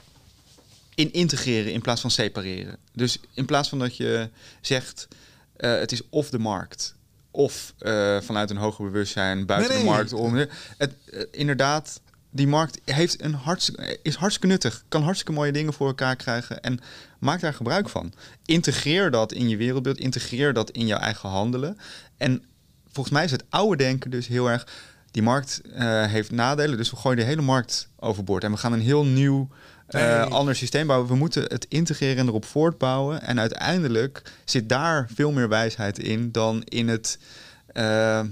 [0.95, 2.77] in integreren in plaats van separeren.
[2.93, 4.29] Dus in plaats van dat je
[4.61, 5.07] zegt,
[5.55, 6.95] eh, het is of de markt
[7.31, 10.35] of eh, vanuit een hoger bewustzijn buiten Nee, de markt om.
[10.35, 15.73] Het, eh, inderdaad, die markt heeft een hartstikke, is hartstikke nuttig, kan hartstikke mooie dingen
[15.73, 16.79] voor elkaar krijgen en
[17.19, 18.13] maak daar gebruik van.
[18.45, 21.77] Integreer dat in je wereldbeeld, integreer dat in jouw eigen handelen.
[22.17, 22.43] En
[22.91, 24.67] volgens mij is het oude denken dus heel erg.
[25.11, 28.43] Die markt eh, heeft nadelen, dus we gooien de hele markt overboord.
[28.43, 29.49] En we gaan een heel nieuw,
[29.89, 30.21] Nee.
[30.21, 31.09] ander systeem bouwen.
[31.09, 33.21] We moeten het integreren en erop voortbouwen.
[33.21, 37.19] En uiteindelijk zit daar veel meer wijsheid in dan in het,
[37.67, 38.25] eh, eh,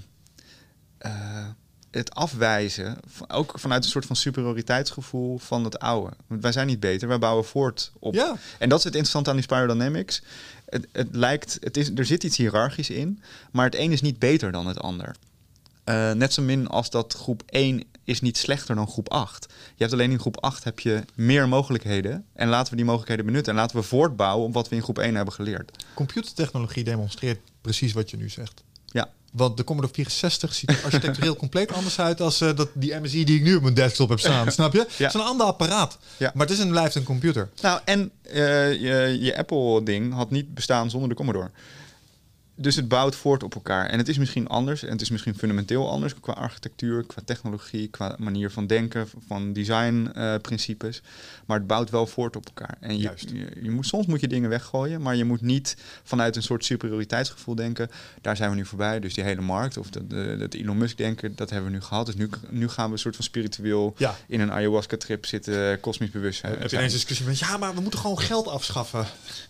[1.91, 2.97] het afwijzen.
[3.27, 6.13] Ook vanuit een soort van superioriteitsgevoel van het oude.
[6.27, 8.13] Want wij zijn niet beter, wij bouwen voort op.
[8.13, 8.35] Ja.
[8.59, 10.21] En dat is het interessante aan die Spiral Dynamics.
[10.65, 14.19] Het, het lijkt, het is, er zit iets hiërarchisch in, maar het een is niet
[14.19, 15.15] beter dan het ander.
[15.87, 19.45] Eh, net zo min als dat groep 1 is niet slechter dan groep 8.
[19.49, 22.25] Je hebt alleen in groep 8 heb je meer mogelijkheden.
[22.33, 23.53] En laten we die mogelijkheden benutten.
[23.53, 25.85] En laten we voortbouwen op wat we in groep 1 hebben geleerd.
[25.93, 28.63] Computertechnologie demonstreert precies wat je nu zegt.
[28.85, 29.09] Ja.
[29.31, 33.25] Want de Commodore 64 ziet er architectureel compleet anders uit als eh, dat, die MSI
[33.25, 34.51] die ik nu op mijn desktop heb staan.
[34.57, 34.79] Snap je?
[34.79, 35.97] Het is een ander apparaat.
[36.17, 36.31] Ja.
[36.33, 37.49] Maar het is en blijft een computer.
[37.61, 41.51] Nou, en eh, je, je Apple-ding had niet bestaan zonder de Commodore.
[42.59, 43.85] Dus het bouwt voort op elkaar.
[43.89, 44.83] En het is misschien anders.
[44.83, 49.53] En het is misschien fundamenteel anders qua architectuur, qua technologie, qua manier van denken, van
[49.53, 51.01] designprincipes.
[51.45, 52.77] maar het bouwt wel voort op elkaar.
[52.79, 53.29] En je, Juist.
[53.29, 56.65] je, je moet, soms moet je dingen weggooien, maar je moet niet vanuit een soort
[56.65, 57.89] superioriteitsgevoel denken.
[58.21, 58.99] Daar zijn we nu voorbij.
[58.99, 62.05] Dus die hele markt of dat, Elon Musk denken, dat hebben we nu gehad.
[62.05, 64.15] Dus nu, nu gaan we een soort van spiritueel Ja.
[64.27, 66.51] in een ayahuasca-trip zitten, kosmisch bewustzijn.
[66.59, 69.05] heb je ineens een discussie met, ja, maar we moeten gewoon geld afschaffen.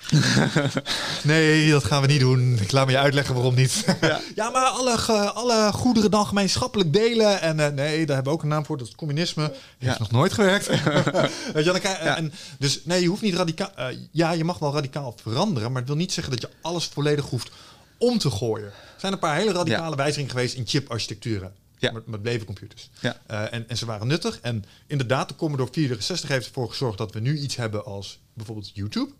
[1.23, 2.57] nee, dat gaan we niet doen.
[2.61, 3.85] Ik laat me je uitleggen waarom niet.
[4.35, 4.97] Ja, maar alle,
[5.31, 7.41] alle goederen dan gemeenschappelijk delen.
[7.41, 8.77] En eh, nee, daar hebben we ook een naam voor.
[8.77, 9.41] Dat is communisme.
[9.77, 9.95] Heeft Ja.
[9.99, 10.67] nog nooit gewerkt.
[11.53, 12.17] Weet je, Ja.
[12.17, 13.71] en, dus nee, je hoeft niet radicaal...
[13.75, 15.69] eh, ja, je mag wel radicaal veranderen.
[15.71, 17.51] Maar het wil niet zeggen dat je alles volledig hoeft
[17.97, 18.67] om te gooien.
[18.67, 21.53] Er zijn een paar hele radicale wijzigingen geweest in chiparchitecturen.
[21.77, 21.91] Ja.
[21.91, 22.89] Met, met levencomputers.
[22.99, 23.17] Ja.
[23.27, 24.39] Eh, en, en ze waren nuttig.
[24.41, 28.71] En inderdaad, de Commodore 64 heeft ervoor gezorgd dat we nu iets hebben als bijvoorbeeld
[28.73, 29.11] YouTube.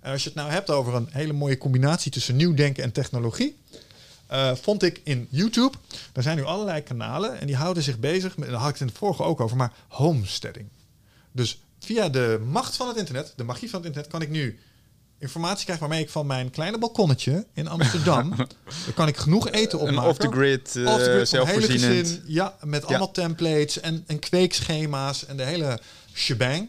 [0.00, 2.92] En als je het nou hebt over een hele mooie combinatie tussen nieuw denken en
[2.92, 3.56] technologie,
[4.26, 5.76] eh, vond ik in YouTube,
[6.12, 8.82] er zijn nu allerlei kanalen en die houden zich bezig, met, daar had ik het
[8.82, 10.68] in het vorige ook over, maar homesteading.
[11.32, 14.58] Dus via de macht van het internet, de magie van het internet, kan ik nu
[15.18, 18.34] informatie krijgen waarmee ik van mijn kleine balkonnetje in Amsterdam,
[18.94, 20.02] kan ik genoeg eten opmaken.
[20.02, 22.08] Een off-the-grid, Off the grid, van het hele zelfvoorzienend.
[22.08, 25.80] gezin, ja, met allemaal templates en, en kweekschema's en de hele
[26.14, 26.68] shebang.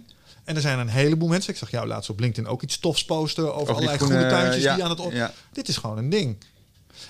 [0.50, 1.54] En er zijn een heleboel mensen.
[1.54, 4.64] Ik zag jou laatst op LinkedIn ook iets tofs posten over, allerlei groene, groene tuintjes
[4.64, 5.12] ja, die aan het op.
[5.12, 5.34] ja.
[5.54, 6.38] Dit is gewoon een ding.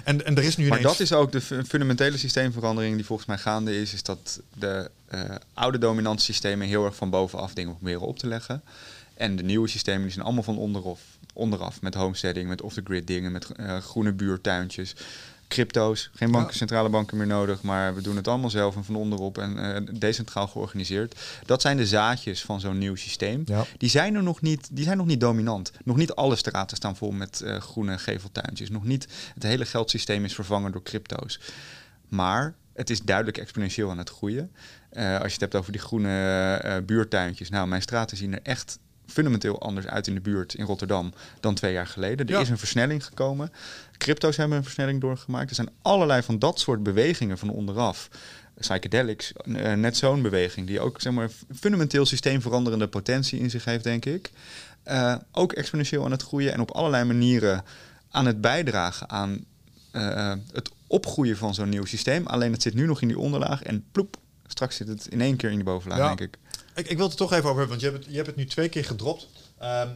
[0.03, 0.97] En, en er is nu Maar ineens...
[0.97, 3.93] dat is ook de fu- fundamentele systeemverandering die volgens mij gaande is.
[3.93, 5.21] Is dat de eh,
[5.53, 8.61] oude dominante systemen heel erg van bovenaf dingen proberen op te leggen.
[9.13, 10.99] En de nieuwe systemen die zijn allemaal van onderaf.
[11.33, 14.95] onderaf met homesteading, met off-the-grid dingen, met eh, groene buurtuintjes.
[15.49, 16.57] Crypto's, geen banken, Ja.
[16.57, 19.81] centrale banken meer nodig, maar we doen het allemaal zelf en van onderop en eh,
[19.99, 21.19] decentraal georganiseerd.
[21.45, 23.41] Dat zijn de zaadjes van zo'n nieuw systeem.
[23.45, 23.65] Ja.
[23.77, 25.71] Die zijn er nog niet, die zijn nog niet dominant.
[25.83, 28.69] Nog niet alle straten staan vol met eh, groene geveltuintjes.
[28.69, 31.39] Nog niet het hele geldsysteem is vervangen door crypto's.
[32.07, 34.51] Maar het is duidelijk exponentieel aan het groeien.
[34.89, 37.49] Eh, als je het hebt over die groene buurtuintjes.
[37.49, 41.55] Nou, mijn straten zien er echt fundamenteel anders uit in de buurt in Rotterdam dan
[41.55, 42.25] twee jaar geleden.
[42.27, 42.39] Er Ja.
[42.39, 43.51] is een versnelling gekomen.
[43.99, 45.49] Crypto's hebben een versnelling doorgemaakt.
[45.49, 48.09] Er zijn allerlei van dat soort bewegingen van onderaf.
[48.59, 51.29] Psychedelics, eh, net zo'n beweging die ook zeg maar,
[51.59, 54.31] fundamenteel systeemveranderende potentie in zich heeft, denk ik.
[54.83, 57.63] Eh, ook exponentieel aan het groeien en op allerlei manieren
[58.09, 59.45] aan het bijdragen aan
[59.91, 62.27] eh, het opgroeien van zo'n nieuw systeem.
[62.27, 65.35] Alleen het zit nu nog in die onderlaag en ploep, straks zit het in één
[65.35, 66.07] keer in die bovenlaag, Ja.
[66.07, 66.37] denk ik.
[66.75, 68.27] Ik, ik wil het er toch even over hebben, want je hebt het, je hebt
[68.27, 69.27] het nu twee keer gedropt.
[69.57, 69.87] Ehm,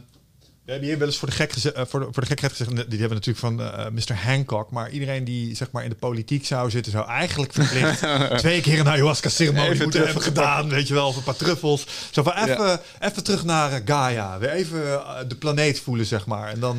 [0.64, 2.52] we hebben hier wel eens voor de, gek geze- eh, voor de, voor de gekheid
[2.52, 4.24] gezegd, die hebben we natuurlijk van eh, Mr.
[4.24, 8.02] Hancock, maar iedereen die zeg maar in de politiek zou zitten, zou eigenlijk verplicht
[8.42, 11.86] twee keer een ayahuasca-ceremonie Even moeten hebben gedaan, weet je wel, of een paar truffels.
[12.10, 14.80] Zo van even, even terug naar eh, Gaia, weer even
[15.28, 16.48] de planeet voelen, zeg maar.
[16.48, 16.78] En dan,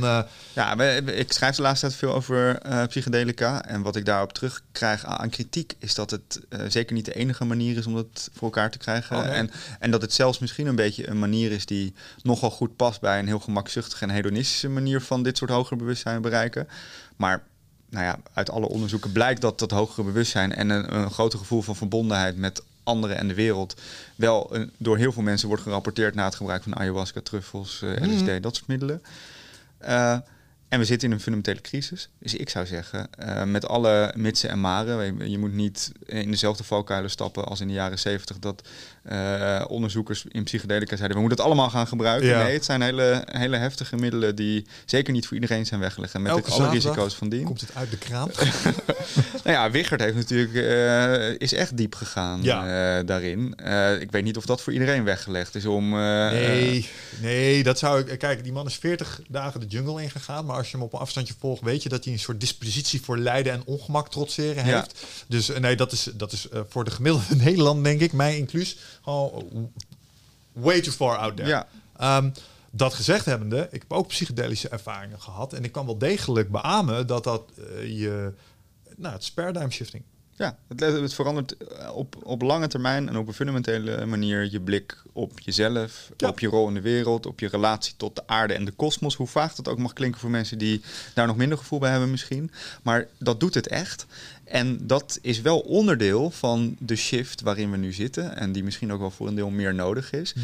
[0.54, 3.66] Ja, ik schrijf de laatste tijd veel over psychedelica.
[3.66, 7.46] En wat ik daarop terugkrijg aan, aan kritiek is dat het zeker niet de enige
[7.46, 9.18] manier is om dat voor elkaar te krijgen.
[9.18, 9.32] Oh, nee.
[9.32, 13.02] en, en dat het zelfs misschien een beetje een manier is die nogal goed past
[13.02, 13.40] bij een heel
[13.76, 16.68] gemakzuchtige en hedonistische manier van dit soort hoger bewustzijn bereiken.
[17.16, 17.44] Maar
[17.90, 21.62] nou ja, uit alle onderzoeken blijkt dat dat hogere bewustzijn en een, een groter gevoel
[21.62, 23.76] van verbondenheid met anderen en de wereld
[24.16, 27.90] wel een- door heel veel mensen wordt gerapporteerd na het gebruik van ayahuasca, truffels, eh,
[28.02, 28.10] Mhm.
[28.10, 29.02] LSD, dat soort middelen.
[29.78, 30.18] Eh,
[30.76, 32.10] en we zitten in een fundamentele crisis.
[32.20, 36.64] Dus ik zou zeggen, eh, met alle mitsen en maren, je, moet niet in dezelfde
[36.64, 38.68] valkuilen stappen als in de jaren zeventig dat
[39.04, 42.30] eh, onderzoekers in psychedelica zeiden, we moeten het allemaal gaan gebruiken.
[42.30, 42.44] Ja.
[42.44, 46.14] Nee, het zijn hele, hele heftige middelen die zeker niet voor iedereen zijn weggelegd.
[46.14, 47.44] En met Elke alle risico's van dien.
[47.44, 48.30] komt het uit de kraam.
[49.44, 53.04] Nou ja, Wichert heeft natuurlijk, eh, is echt diep gegaan Ja.
[53.04, 53.48] daarin.
[54.00, 55.90] Ik weet niet of dat voor iedereen weggelegd is om...
[55.90, 56.90] Nee,
[57.22, 58.20] nee, dat zou ik.
[58.20, 60.46] Kijk, die man is 40 dagen de jungle ingegaan.
[60.46, 63.02] Maar als je hem op een afstandje volgt, weet je dat hij een soort dispositie
[63.02, 64.76] voor lijden en ongemak trotseren Ja.
[64.76, 65.06] heeft.
[65.28, 68.38] Dus eh, nee, dat is, dat is eh, voor de gemiddelde Nederland, denk ik, mij
[68.38, 69.72] inclus, gewoon
[70.52, 71.50] way too far out there.
[71.50, 71.68] Ja.
[71.98, 72.30] Ehm,
[72.72, 75.54] dat gezegd hebbende, ik heb ook psychedelische ervaringen gehad.
[75.54, 78.34] En ik kan wel degelijk beamen dat dat eh, je.
[78.96, 80.04] Nou, het is paradigm shifting.
[80.38, 84.62] Ja, het, het verandert eh, op, op lange termijn en op een fundamentele manier je
[84.62, 86.28] blik op jezelf, Ja.
[86.28, 89.16] op je rol in de wereld, op je relatie tot de aarde en de kosmos.
[89.16, 90.82] Hoe vaag dat ook mag klinken voor mensen die
[91.14, 92.52] daar nog minder gevoel bij hebben misschien.
[92.84, 94.06] Maar dat doet het echt.
[94.44, 98.92] En dat is wel onderdeel van de shift waarin we nu zitten en die misschien
[98.94, 100.36] ook wel voor een deel meer nodig is.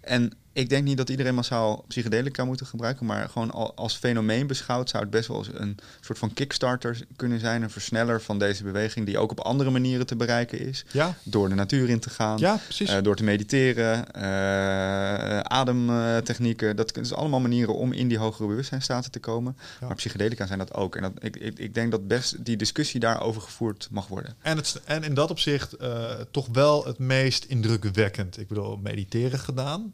[0.00, 4.46] En ik denk niet dat iedereen massaal psychedelica moet gebruiken, maar gewoon al- als fenomeen
[4.46, 8.62] beschouwd zou het best wel een soort van kickstarter kunnen zijn, een versneller van deze
[8.62, 10.84] beweging die ook op andere manieren te bereiken is.
[10.90, 12.58] Ja, Door de natuur in te gaan, ja
[12.90, 16.76] eh, door te mediteren, eh, ademtechnieken.
[16.76, 19.56] Dat is allemaal manieren om in die hogere bewustzijnstaten te komen.
[19.80, 19.86] Ja.
[19.86, 20.96] Maar psychedelica zijn dat ook.
[20.96, 24.34] En dat, ik, ik, ik denk dat best die discussie daarover gevoerd mag worden.
[24.42, 28.38] En, het, en in dat opzicht eh, toch wel het meest indrukwekkend.
[28.38, 29.92] Ik bedoel, mediteren gedaan.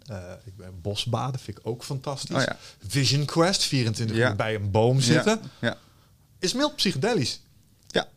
[0.51, 2.36] Ik ben bosbaden, vind ik ook fantastisch.
[2.36, 2.57] Oh ja.
[2.86, 4.28] Vision Quest, 24 Ja.
[4.30, 5.40] uur bij een boom zitten.
[5.61, 5.76] Ja, ja.
[6.38, 7.40] Is mild psychedelisch.
[7.86, 8.09] Ja.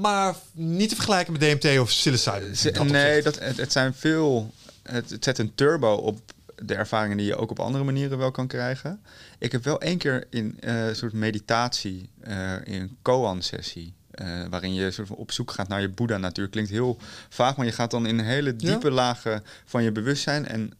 [0.00, 2.54] Maar niet te vergelijken met DMT of psilocybin.
[2.72, 4.54] Dat nee, dat, het, het zijn veel.
[4.82, 6.20] Het, het zet een turbo op
[6.62, 9.00] de ervaringen die je ook op andere manieren wel kan krijgen.
[9.38, 13.94] Ik heb wel één keer in eh, een soort meditatie, eh, in een koan-sessie.
[14.10, 16.48] eh, waarin je soort van op zoek gaat naar je Boeddha-natuur.
[16.48, 20.46] Klinkt heel vaag, maar je gaat dan in hele diepe lagen van je bewustzijn.
[20.46, 20.72] En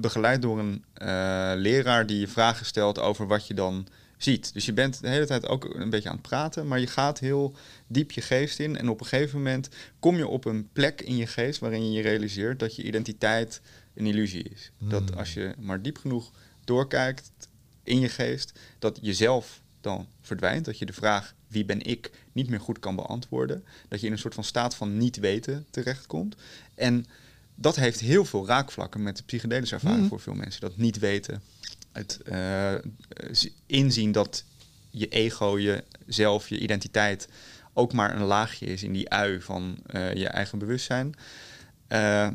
[0.00, 3.86] begeleid door een eh, leraar die je vragen stelt over wat je dan
[4.16, 4.52] ziet.
[4.52, 7.18] Dus je bent de hele tijd ook een beetje aan het praten, maar je gaat
[7.18, 7.54] heel
[7.86, 8.76] diep je geest in.
[8.76, 11.92] En op een gegeven moment kom je op een plek in je geest waarin je
[11.92, 13.60] je realiseert dat je identiteit
[13.94, 14.70] een illusie is.
[14.78, 15.18] Dat Hmm.
[15.18, 16.30] als je maar diep genoeg
[16.64, 17.30] doorkijkt
[17.82, 20.64] in je geest, dat jezelf dan verdwijnt.
[20.64, 23.64] Dat je de vraag wie ben ik niet meer goed kan beantwoorden.
[23.88, 26.36] Dat je in een soort van staat van niet weten terechtkomt.
[26.74, 27.06] En
[27.60, 30.08] dat heeft heel veel raakvlakken met de psychedelische ervaring Mhm.
[30.08, 30.60] voor veel mensen.
[30.60, 31.42] Dat niet weten,
[31.92, 32.74] het eh,
[33.66, 34.44] inzien dat
[34.90, 37.28] je ego, jezelf, je identiteit
[37.72, 41.14] ook maar een laagje is in die ui van eh, je eigen bewustzijn.
[41.86, 42.28] Eh,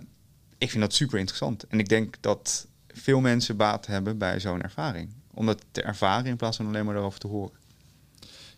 [0.57, 1.67] ik vind dat super interessant.
[1.67, 5.09] En ik denk dat veel mensen baat hebben bij zo'n ervaring.
[5.34, 7.53] Om dat te ervaren in plaats van alleen maar erover te horen.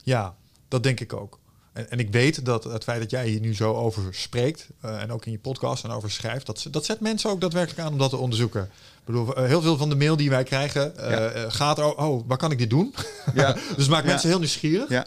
[0.04, 0.36] Ja,
[0.68, 1.40] Dat denk ik ook.
[1.78, 5.02] En, en ik weet dat het feit dat jij hier nu zo over spreekt, uh,
[5.02, 7.92] en ook in je podcast en over schrijft, dat, dat zet mensen ook daadwerkelijk aan
[7.92, 8.64] om dat te onderzoeken.
[8.64, 11.50] Ik bedoel, uh, heel veel van de mail die wij krijgen uh, ja.
[11.50, 12.96] gaat er, oh, waar kan ik dit doen?
[13.34, 13.54] Ja.
[13.54, 14.90] dus het maakt mensen heel nieuwsgierig.
[14.90, 15.06] Ja.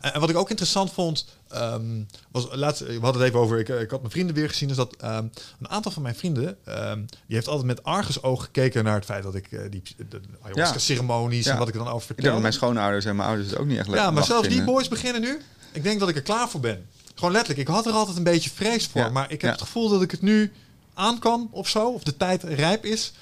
[0.00, 3.68] En wat ik ook interessant vond, um, was laatst, we hadden het even over, ik,
[3.68, 7.06] ik had mijn vrienden weer gezien, is dat um, een aantal van mijn vrienden, um,
[7.26, 11.44] die heeft altijd met argusoog gekeken naar het feit dat ik uh, die de ayahuasca-ceremonies
[11.44, 11.52] ja.
[11.52, 12.16] en wat ik er dan over vertel.
[12.16, 14.24] Ik denk dat mijn schoonouders en mijn ouders het ook niet echt leuk Ja, maar
[14.24, 15.40] zelfs die boys beginnen nu.
[15.74, 16.86] Ik denk dat ik er klaar voor ben.
[17.14, 19.88] Gewoon letterlijk, ik had er altijd een beetje vrees voor, maar ik heb het gevoel
[19.88, 20.52] dat ik het nu
[20.94, 23.12] aan kan of zo, of de tijd rijp is.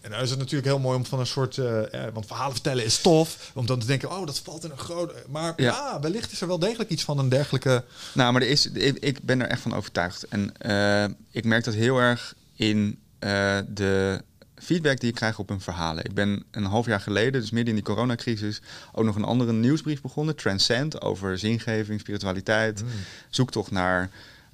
[0.00, 2.52] En dan is het natuurlijk heel mooi om van een soort, uh, eh, want verhalen
[2.52, 5.12] vertellen is tof, om dan te denken, oh, dat valt in een groot.
[5.28, 5.64] Maar ja.
[5.64, 6.00] ja.
[6.00, 7.84] wellicht is er wel degelijk iets van een dergelijke.
[8.14, 10.26] Nou, maar er is, ik, ik ben er echt van overtuigd.
[10.28, 14.22] En uh, ik merk dat heel erg in uh, de
[14.62, 16.04] feedback die ik krijg op mijn verhalen.
[16.04, 18.60] Ik ben een half jaar geleden, dus midden in die coronacrisis,
[18.92, 22.88] ook nog een andere nieuwsbrief begonnen, Transcend, over zingeving, spiritualiteit, mm.
[23.30, 24.10] zoektocht naar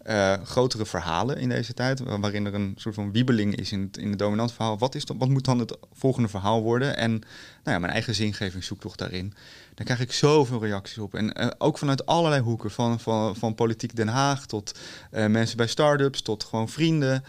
[0.07, 3.97] uh, grotere verhalen in deze tijd, waarin er een soort van wiebeling is in het,
[3.97, 4.79] in het dominant verhaal.
[4.79, 6.97] Wat, is dan, wat moet dan het volgende verhaal worden?
[6.97, 7.21] En nou
[7.65, 9.35] ja, mijn eigen zingeving zoektocht daarin.
[9.75, 11.15] Daar krijg ik zoveel reacties op.
[11.15, 14.79] En uh, ook vanuit allerlei hoeken, van, van, van politiek Den Haag tot
[15.13, 17.25] uh, mensen bij start-ups, tot gewoon vrienden.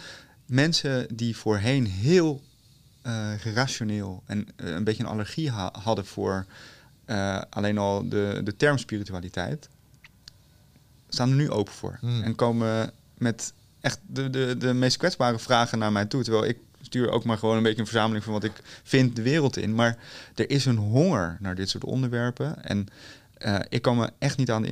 [0.45, 2.41] Mensen die voorheen heel
[3.37, 6.45] gerationeel en een beetje een allergie ha hadden voor
[7.49, 9.69] alleen al de, de term spiritualiteit
[11.13, 11.97] staan er nu open voor.
[11.99, 12.21] Hmm.
[12.21, 16.23] En komen met echt de, de, de meest kwetsbare vragen naar mij toe.
[16.23, 19.21] Terwijl ik stuur ook maar gewoon een beetje een verzameling van wat ik vind de
[19.21, 19.75] wereld in.
[19.75, 19.97] Maar
[20.35, 22.63] er is een honger naar dit soort onderwerpen.
[22.63, 22.87] En
[23.45, 24.65] uh, ik kan me echt niet aan.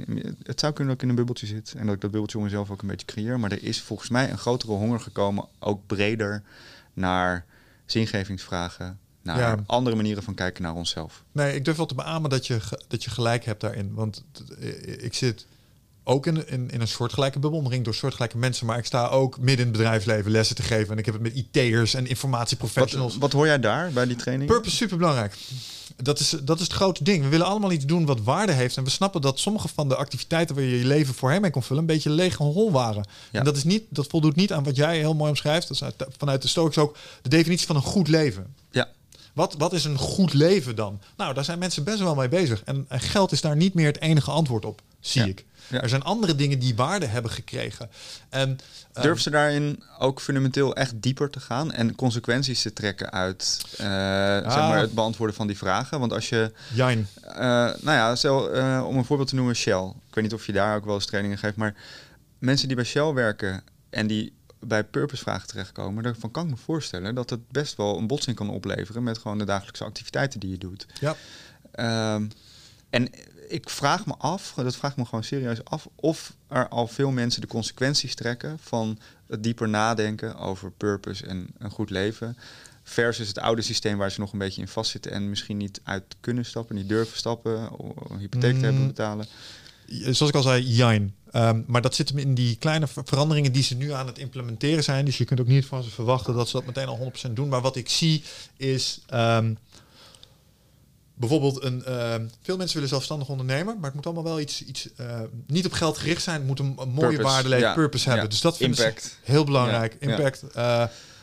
[0.43, 2.43] Het zou kunnen dat ik in een bubbeltje zit en dat ik dat bubbeltje om
[2.43, 3.39] mezelf ook een beetje creëer.
[3.39, 6.43] Maar er is volgens mij een grotere honger gekomen, ook breder,
[6.93, 7.45] naar
[7.85, 8.99] zingevingsvragen.
[9.23, 11.23] Naar andere manieren van kijken naar onszelf.
[11.31, 13.93] Nee, ik durf wel te beamen dat je, dat je gelijk hebt daarin.
[13.93, 14.23] Want
[14.97, 15.47] ik zit
[16.03, 18.65] ook in, in, in een soortgelijke bubbel, omringd door soortgelijke mensen.
[18.65, 20.91] Maar ik sta ook midden in het bedrijfsleven lessen te geven.
[20.91, 23.11] En ik heb het met IT'ers en informatieprofessionals.
[23.11, 24.49] Wat, wat hoor jij daar bij die training?
[24.49, 25.37] Purpose super belangrijk.
[25.95, 27.23] Dat is, dat is het grote ding.
[27.23, 28.77] We willen allemaal iets doen wat waarde heeft.
[28.77, 31.63] En we snappen dat sommige van de activiteiten waar je je leven voorheen mee kon
[31.63, 33.05] vullen, een beetje leeg en hol waren.
[33.31, 33.39] Ja.
[33.39, 35.67] En dat, is niet, dat voldoet niet aan wat jij heel mooi omschrijft.
[35.67, 38.55] Dat is uit, vanuit de Stoics ook de definitie van een goed leven.
[38.71, 38.89] Ja.
[39.33, 41.01] Wat, wat is een goed leven dan?
[41.17, 42.63] Nou, daar zijn mensen best wel mee bezig.
[42.63, 45.45] En, en geld is daar niet meer het enige antwoord op, zie ik.
[45.69, 47.89] Er zijn andere dingen die waarde hebben gekregen.
[48.29, 48.59] En,
[48.93, 53.59] ehm, Durf ze daarin ook fundamenteel echt dieper te gaan en consequenties te trekken uit
[53.71, 55.99] uh, zeg maar het beantwoorden van die vragen?
[55.99, 56.51] Want als je.
[56.73, 57.07] Jijn.
[57.27, 59.93] Uh, nou ja, zo, uh, om een voorbeeld te noemen, Shell.
[60.07, 61.75] Ik weet niet of je daar ook wel eens trainingen geeft, maar
[62.37, 67.15] mensen die bij Shell werken en die bij purpose-vragen terechtkomen, daarvan kan ik me voorstellen
[67.15, 70.57] dat het best wel een botsing kan opleveren met gewoon de dagelijkse activiteiten die je
[70.57, 70.85] doet.
[70.99, 71.15] Ja.
[72.15, 72.29] Um,
[72.89, 73.09] en
[73.47, 77.11] ik vraag me af, dat vraag ik me gewoon serieus af, of er al veel
[77.11, 82.37] mensen de consequenties trekken van het dieper nadenken over purpose en een goed leven.
[82.83, 86.03] Versus het oude systeem waar ze nog een beetje in vastzitten en misschien niet uit
[86.19, 88.87] kunnen stappen, niet durven stappen, of een hypotheek te hebben mm.
[88.87, 89.25] betalen.
[89.87, 91.15] Zoals ik al zei, jijn.
[91.33, 94.83] Um, maar dat zit hem in die kleine veranderingen die ze nu aan het implementeren
[94.83, 95.05] zijn.
[95.05, 97.47] Dus je kunt ook niet van ze verwachten dat ze dat meteen al 100% doen.
[97.47, 98.23] Maar wat ik zie
[98.57, 99.01] is.
[99.13, 99.57] Um,
[101.13, 101.83] bijvoorbeeld een.
[101.87, 105.65] Uh, veel mensen willen zelfstandig ondernemen, maar het moet allemaal wel iets, iets uh, niet
[105.65, 106.37] op geld gericht zijn.
[106.37, 107.73] Het moet een, een mooie purpose, waarde, ja.
[107.73, 108.29] purpose hebben.
[108.29, 109.95] Dus dat vind ik heel belangrijk.
[109.99, 110.43] Impact.
[110.43, 110.53] Uh,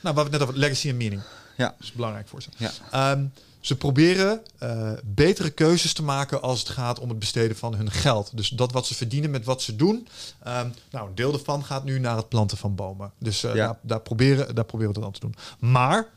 [0.00, 1.22] nou, waar we net over legacy en meaning.
[1.56, 2.48] Ja, dat is belangrijk voor ze.
[2.56, 3.10] Ja.
[3.12, 3.32] Um,
[3.68, 7.90] ze proberen uh, betere keuzes te maken als het gaat om het besteden van hun
[7.90, 8.36] geld.
[8.36, 10.08] Dus dat wat ze verdienen met wat ze doen.
[10.46, 13.12] Um, nou, een deel daarvan gaat nu naar het planten van bomen.
[13.18, 13.66] Dus uh, ja.
[13.66, 15.34] daar, daar, proberen, daar proberen we dat aan te doen.
[15.58, 16.08] Maar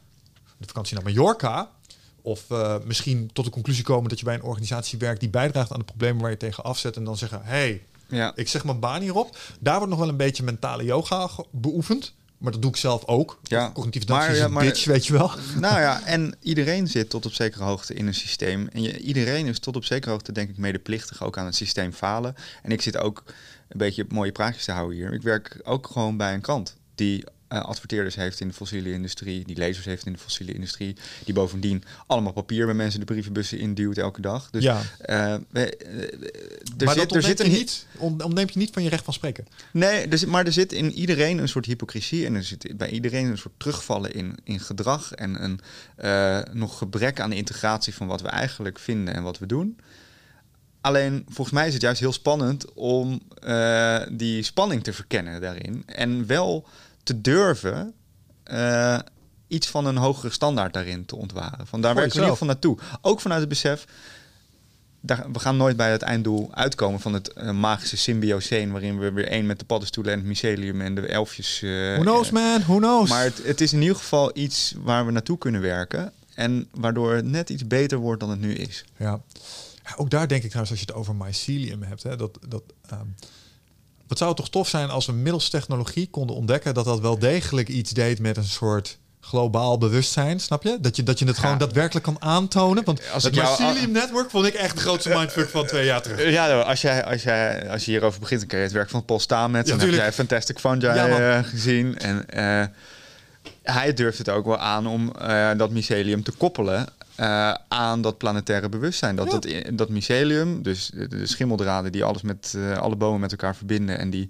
[0.57, 1.69] de vakantie naar Mallorca
[2.21, 5.71] of uh, misschien tot de conclusie komen dat je bij een organisatie werkt die bijdraagt
[5.71, 6.95] aan de problemen waar je tegen afzet.
[6.95, 8.31] En dan zeggen, hey, ja.
[8.35, 9.37] ik zeg mijn baan hierop.
[9.59, 12.13] Daar wordt nog wel een beetje mentale yoga beoefend.
[12.41, 13.39] Maar dat doe ik zelf ook.
[13.43, 13.71] Ja.
[13.71, 15.31] Cognitief maar, ja, maar, bitch, weet je wel.
[15.59, 18.67] Nou ja, en iedereen zit tot op zekere hoogte in een systeem.
[18.67, 21.93] En je, iedereen is tot op zekere hoogte, denk ik, medeplichtig ook aan het systeem
[21.93, 22.35] falen.
[22.63, 23.23] En ik zit ook
[23.67, 25.13] een beetje mooie praatjes te houden hier.
[25.13, 27.23] Ik werk ook gewoon bij een krant die
[27.53, 30.95] uh, adverteerders heeft in de fossiele industrie, die lezers heeft in de fossiele industrie,
[31.25, 34.49] die bovendien allemaal papier bij mensen de brievenbussen induwt elke dag.
[34.49, 34.81] Dus ja.
[35.05, 35.77] Uh, we,
[36.79, 39.47] uh, maar zit, er zit een niet, ontneemt je niet van je recht van spreken.
[39.71, 42.89] Nee, er zit, maar er zit in iedereen een soort hypocrisie en er zit bij
[42.89, 45.59] iedereen een soort terugvallen in, in gedrag en een
[46.57, 49.79] nog gebrek aan de integratie van wat we eigenlijk vinden en wat we doen.
[50.81, 53.21] Alleen volgens mij is het juist heel spannend om
[54.11, 55.83] die spanning te verkennen daarin.
[55.85, 56.67] En wel
[57.03, 57.93] te durven
[58.51, 58.99] uh,
[59.47, 61.67] iets van een hogere standaard daarin te ontwaren.
[61.67, 62.77] Van daar werken we in ieder geval naartoe.
[63.01, 63.85] Ook vanuit het besef,
[65.01, 69.11] daar, we gaan nooit bij het einddoel uitkomen van het uh, magische symbioseen, waarin we
[69.11, 71.61] weer één met de paddenstoelen en het mycelium en de elfjes.
[71.61, 72.61] Uh, who knows, man?
[72.61, 73.09] Who knows?
[73.09, 76.13] Maar het, het, is in ieder geval iets waar we naartoe kunnen werken.
[76.35, 78.85] En waardoor het net iets beter wordt dan het nu is.
[78.97, 79.21] Ja.
[79.83, 82.39] ja ook daar denk ik trouwens, als je het over mycelium hebt, hè, dat.
[82.47, 83.15] dat um,
[84.11, 87.19] wat zou het toch tof zijn als we middels technologie konden ontdekken dat dat wel
[87.19, 90.77] degelijk iets deed met een soort globaal bewustzijn, snap je?
[90.81, 92.83] Dat je, dat je het gewoon daadwerkelijk kan aantonen.
[92.83, 96.31] Want als het Mycelium Network vond ik echt de grootste mindfuck van twee jaar terug.
[96.31, 99.05] Ja, als, jij, als, jij, als je hierover begint, dan kun je het werk van
[99.05, 99.69] Paul Stamets.
[99.69, 101.97] Ja, dan heb jij Fantastic Fungi ja, uh, gezien.
[101.97, 102.65] En uh,
[103.63, 106.87] hij durft het ook wel aan om uh, dat mycelium te koppelen
[107.21, 109.15] uh, aan dat planetaire bewustzijn.
[109.15, 109.39] Dat, ja.
[109.39, 113.55] dat, dat mycelium, dus de, de, schimmeldraden die alles met uh, alle bomen met elkaar
[113.55, 114.29] verbinden en die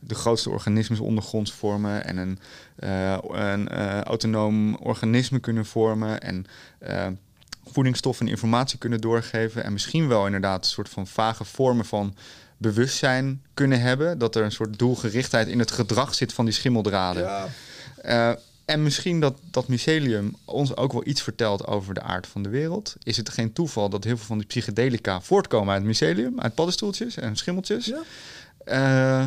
[0.00, 2.38] de grootste organismes ondergronds vormen en een,
[2.84, 3.68] uh, een
[4.02, 6.46] autonoom organisme kunnen vormen en
[7.64, 12.14] voedingsstoffen en informatie kunnen doorgeven en misschien wel inderdaad een soort van vage vormen van
[12.56, 14.18] bewustzijn kunnen hebben.
[14.18, 17.22] Dat er een soort doelgerichtheid in het gedrag zit van die schimmeldraden.
[18.02, 18.38] Ja.
[18.68, 22.48] En misschien dat dat mycelium ons ook wel iets vertelt over de aard van de
[22.48, 22.96] wereld.
[23.02, 27.16] Is het geen toeval dat heel veel van die psychedelica voortkomen uit mycelium, uit paddenstoeltjes
[27.16, 27.92] en schimmeltjes?
[28.66, 29.20] Ja.
[29.20, 29.26] Uh,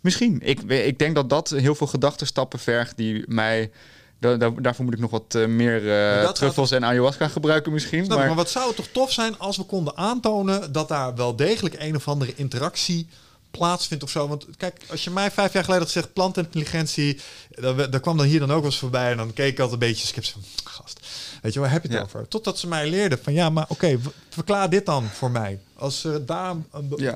[0.00, 0.40] misschien.
[0.42, 3.70] Ik, ik denk dat dat heel veel gedachtenstappen vergt die mij
[4.18, 5.84] daarvoor moet ik nog wat uh, meer
[6.22, 8.06] uh, truffels en ayahuasca gebruiken misschien.
[8.06, 8.18] maar...
[8.18, 8.34] maar...
[8.34, 11.96] wat zou het toch tof zijn als we konden aantonen dat daar wel degelijk een
[11.96, 13.08] of andere interactie
[13.50, 14.28] plaatsvindt of zo.
[14.28, 17.20] Want kijk, als je mij vijf jaar geleden had gezegd plantintelligentie,
[17.50, 19.82] dan, dan kwam dan hier dan ook wel eens voorbij en dan keek ik altijd
[19.82, 21.00] een beetje sceptisch van, gast,
[21.42, 22.28] weet je, waar heb je het over?
[22.28, 23.98] Totdat ze mij leerden van, ja, maar oké,
[24.28, 25.60] verklaar dit dan voor mij.
[25.74, 26.54] Als er daar,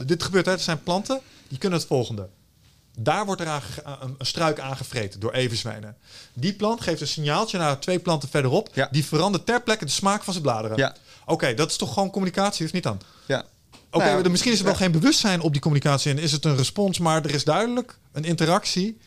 [0.06, 2.28] dit gebeurt, hè, er zijn planten, die kunnen het volgende.
[2.98, 5.96] Daar wordt er een, een struik aangevreten door everzwijnen.
[6.32, 8.68] Die plant geeft een signaaltje naar twee planten verderop.
[8.72, 8.88] Ja.
[8.90, 10.76] Die verandert ter plekke de smaak van zijn bladeren.
[10.76, 10.94] Ja.
[11.26, 13.00] Oké, dat is toch gewoon communicatie, of niet dan?
[13.26, 13.44] Ja.
[13.94, 16.56] Oké, nou misschien is er wel geen bewustzijn op die communicatie en is het een
[16.56, 18.98] respons, maar er is duidelijk een interactie.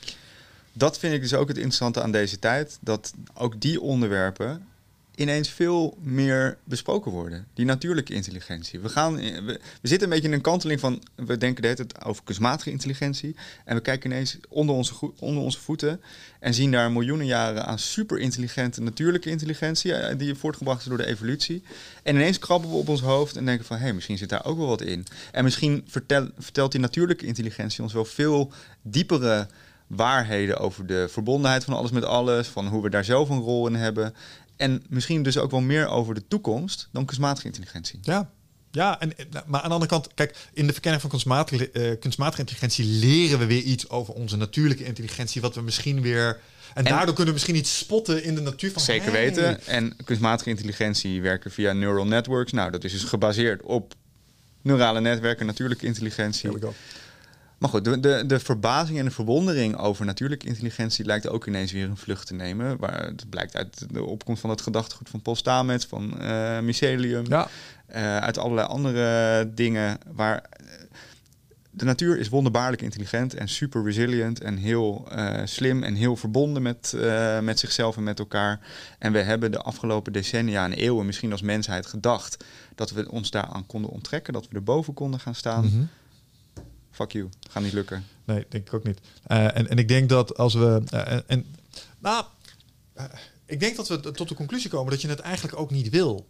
[0.73, 2.77] Dat vind ik dus ook het interessante aan deze tijd.
[2.81, 4.66] Dat ook die onderwerpen
[5.17, 7.47] ineens veel meer besproken worden.
[7.53, 8.79] Die natuurlijke intelligentie.
[8.79, 11.03] We, gaan, we, we zitten een beetje in een kanteling van...
[11.15, 13.35] we denken de hele tijd over kunstmatige intelligentie...
[13.65, 16.01] en we kijken ineens onder onze, onder onze voeten...
[16.39, 19.93] en zien daar miljoenen jaren aan super intelligente natuurlijke intelligentie...
[19.93, 21.63] Eh, die voortgebracht is door de evolutie.
[22.03, 23.77] En ineens krabben we op ons hoofd en denken van...
[23.77, 25.05] hé, hey, misschien zit daar ook wel wat in.
[25.31, 28.51] En misschien vertel, vertelt die natuurlijke intelligentie ons wel veel
[28.81, 29.47] diepere
[29.87, 33.67] waarheden over de verbondenheid van alles met alles, van hoe we daar zelf een rol
[33.67, 34.13] in hebben.
[34.57, 37.99] En misschien dus ook wel meer over de toekomst dan kunstmatige intelligentie.
[38.01, 38.29] Ja,
[38.71, 39.13] ja, en,
[39.45, 43.39] maar aan de andere kant, kijk, in de verkenning van kunstmatige, uh, kunstmatige intelligentie leren
[43.39, 46.39] we weer iets over onze natuurlijke intelligentie, wat we misschien weer.
[46.73, 48.81] En, daardoor kunnen we misschien iets spotten in de natuur van.
[48.81, 49.65] Zeker weten.
[49.65, 52.51] En kunstmatige intelligentie werken via neural networks.
[52.51, 53.93] Nou, dat is dus gebaseerd op
[54.61, 56.49] neurale netwerken, natuurlijke intelligentie.
[57.57, 61.71] Maar goed, de, de, de, verbazing en de verwondering over natuurlijke intelligentie lijkt ook ineens
[61.71, 62.77] weer een vlucht te nemen.
[62.77, 67.25] Waar het blijkt uit de opkomst van het gedachtegoed van Paul Stamets, van uh, mycelium,
[67.27, 67.47] ja.
[67.89, 69.97] uh, uit allerlei andere dingen.
[70.13, 70.65] Waar eh,
[71.69, 76.61] de natuur is wonderbaarlijk intelligent en super resilient en heel uh, slim en heel verbonden
[76.61, 76.97] met,
[77.41, 78.59] met zichzelf en met elkaar.
[78.99, 82.43] En we hebben de afgelopen decennia en eeuwen misschien als mensheid gedacht
[82.75, 85.65] dat we ons daaraan konden onttrekken, dat we erboven konden gaan staan.
[85.65, 85.89] Mm -hmm
[86.97, 88.05] fuck you, gaat niet lukken.
[88.25, 88.99] Nee, denk ik ook niet.
[89.27, 90.81] Uh, en, en ik denk dat als we.
[90.93, 91.55] Uh, en,
[91.99, 92.25] nou,
[92.97, 93.03] uh,
[93.45, 96.25] ik denk dat we tot de conclusie komen dat je het eigenlijk ook niet wil.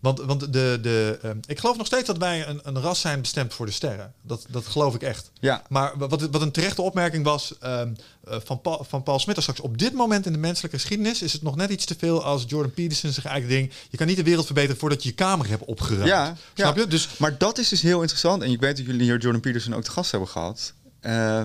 [0.00, 3.20] Want, want de, de, uh, ik geloof nog steeds dat wij een, een ras zijn
[3.20, 4.12] bestemd voor de sterren.
[4.22, 5.30] Dat, dat geloof ik echt.
[5.40, 5.62] Ja.
[5.68, 7.82] Maar wat, wat een terechte opmerking was uh,
[8.24, 9.60] van, Paul, van Paul straks.
[9.60, 12.44] Op dit moment in de menselijke geschiedenis is het nog net iets te veel als
[12.46, 13.72] Jordan Peterson zich eigenlijk ding.
[13.90, 16.08] Je kan niet de wereld verbeteren voordat je je kamer hebt opgeruimd.
[16.08, 16.86] Ja, Snap je?
[16.86, 18.42] Dus, maar dat is dus heel interessant.
[18.42, 20.72] En ik weet dat jullie hier Jordan Peterson ook te gast hebben gehad.
[21.02, 21.42] Uh,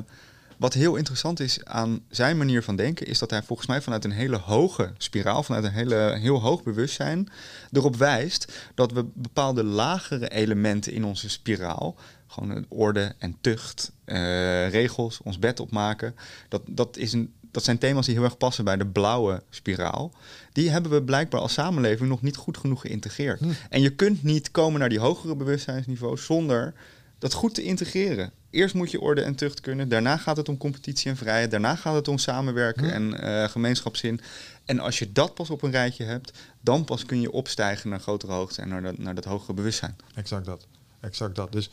[0.62, 4.06] wat heel interessant is aan zijn manier van denken, is dat hij volgens mij vanuit
[4.06, 7.30] een hele hoge spiraal, vanuit een hele, heel hoog bewustzijn,
[7.72, 11.96] erop wijst dat we bepaalde lagere elementen in onze spiraal,
[12.28, 16.16] gewoon orde en tucht, uh, regels, ons bed opmaken,
[16.50, 20.14] dat, dat, is een, dat zijn thema's die heel erg passen bij de blauwe spiraal.
[20.54, 23.40] Die hebben we blijkbaar als samenleving nog niet goed genoeg geïntegreerd.
[23.40, 23.50] Hm.
[23.70, 26.74] En je kunt niet komen naar die hogere bewustzijnsniveaus zonder
[27.22, 28.32] dat goed te integreren.
[28.50, 29.90] Eerst moet je orde en tucht kunnen.
[29.90, 31.52] Daarna gaat het om competitie en vrijheid.
[31.52, 32.94] Daarna gaat het om samenwerken hm.
[32.94, 34.22] en uh, gemeenschapszin.
[34.66, 38.00] En als je dat pas op een rijtje hebt, dan pas kun je opstijgen naar
[38.00, 39.96] grotere hoogte en naar dat, naar dat hogere bewustzijn.
[40.16, 40.68] Exact dat.
[41.00, 41.52] Exact dat.
[41.52, 41.70] Dus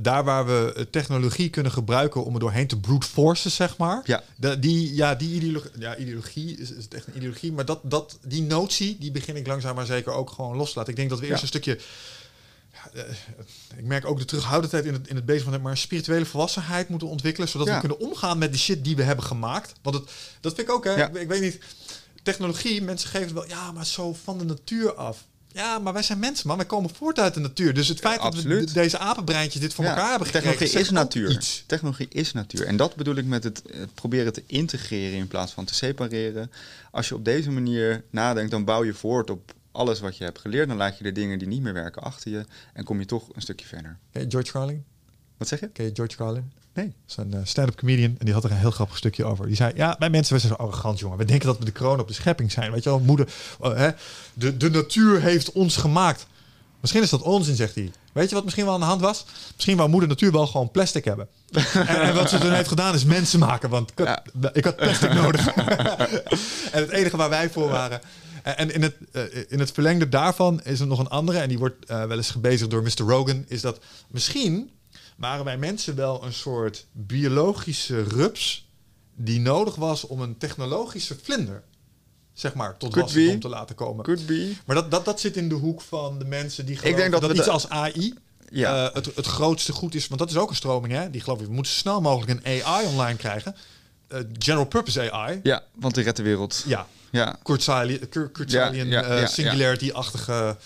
[0.00, 4.02] daar waar we eh, technologie kunnen gebruiken om er doorheen te brute forces, zeg maar.
[4.04, 4.22] Ja.
[4.58, 7.52] die, ja, die ideologie, ja, ideologie is, is echt een ideologie.
[7.52, 10.78] Maar dat, dat, die notie, die begin ik langzaam maar zeker ook gewoon los te
[10.78, 10.92] laten.
[10.92, 11.78] Ik denk dat we eerst een stukje
[12.94, 13.02] eh,
[13.76, 17.08] ik merk ook de terughoudendheid in het, in het bezig van maar spirituele volwassenheid moeten
[17.08, 17.74] ontwikkelen, zodat Ja.
[17.74, 19.72] we kunnen omgaan met de shit die we hebben gemaakt.
[19.82, 20.10] Want het,
[20.40, 20.94] dat vind ik ook, hè.
[20.94, 21.08] Ja.
[21.08, 21.58] Ik, ik weet niet,
[22.22, 25.24] technologie, mensen geven het wel, ja, maar zo van de natuur af.
[25.52, 26.56] Ja, maar wij zijn mensen, man.
[26.56, 27.74] Wij komen voort uit de natuur.
[27.74, 31.30] Dus het feit dat we deze apenbreintjes dit voor elkaar hebben gekregen, Technologie is natuur.
[31.30, 31.64] iets.
[31.66, 32.66] Technologie is natuur.
[32.66, 33.62] En dat bedoel ik met het
[33.94, 36.50] proberen te integreren in plaats van te separeren.
[36.90, 40.38] Als je op deze manier nadenkt, dan bouw je voort op alles wat je hebt
[40.38, 40.68] geleerd.
[40.68, 42.44] Dan laat je de dingen die niet meer werken achter je.
[42.72, 43.98] En kom je toch een stukje verder.
[44.12, 44.84] Ken je George Carlin?
[45.36, 45.68] Wat zeg je?
[45.68, 46.52] Ken je George Carlin?
[46.74, 46.86] Nee.
[46.86, 49.46] Dat is een eh, stand-up comedian en die had er een heel grappig stukje over.
[49.46, 51.18] Die zei, ja, wij mensen, we zijn zo arrogant, jongen.
[51.18, 52.72] We denken dat we de kroon op de schepping zijn.
[52.72, 53.90] Weet je wel, moeder, oh, hè?
[54.34, 56.26] De, de natuur heeft ons gemaakt.
[56.80, 57.90] Misschien is dat onzin, zegt hij.
[58.12, 59.24] Weet je wat misschien wel aan de hand was?
[59.54, 61.28] Misschien wou moeder natuur wel gewoon plastic hebben.
[61.72, 64.22] en, en wat ze toen heeft gedaan is mensen maken, want ik had,
[64.52, 65.46] ik had plastic nodig.
[66.74, 68.00] en het enige waar wij voor waren...
[68.56, 71.58] En in het, eh, in het verlengde daarvan is er nog een andere, en die
[71.58, 72.98] wordt eh, wel eens gebezigd door Mr.
[73.06, 73.78] Rogan, is dat
[74.08, 74.70] misschien
[75.16, 78.68] waren wij mensen wel een soort biologische rups
[79.16, 81.62] die nodig was om een technologische vlinder,
[82.32, 84.04] zeg maar, tot wasdom te laten komen.
[84.04, 84.52] Could be.
[84.66, 87.30] Maar dat, dat, dat zit in de hoek van de mensen die geloven denk dat
[87.36, 88.14] iets de- als AI
[88.50, 88.88] Ja.
[88.88, 90.08] eh, het, het grootste goed is.
[90.08, 91.10] Want dat is ook een stroming, hè?
[91.10, 93.56] Die geloof ik, we moeten zo snel mogelijk een AI online krijgen.
[94.08, 95.40] Eh, general purpose AI.
[95.42, 96.64] Ja, want die redt de wereld.
[96.66, 97.38] Ja, Ja.
[97.42, 100.56] Kurzweilian, Ja, ja, eh, singularity-achtige...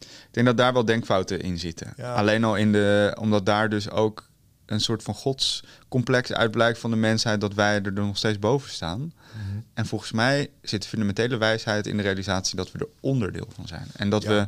[0.00, 1.94] Ik denk dat daar wel denkfouten in zitten.
[2.14, 4.28] Alleen al in de, omdat daar dus ook
[4.66, 9.00] een soort van godscomplex uitblijkt van de mensheid dat wij er nog steeds boven staan.
[9.00, 9.58] Mhm.
[9.74, 13.66] En volgens mij zit de fundamentele wijsheid in de realisatie dat we er onderdeel van
[13.68, 13.86] zijn.
[13.96, 14.46] En dat we.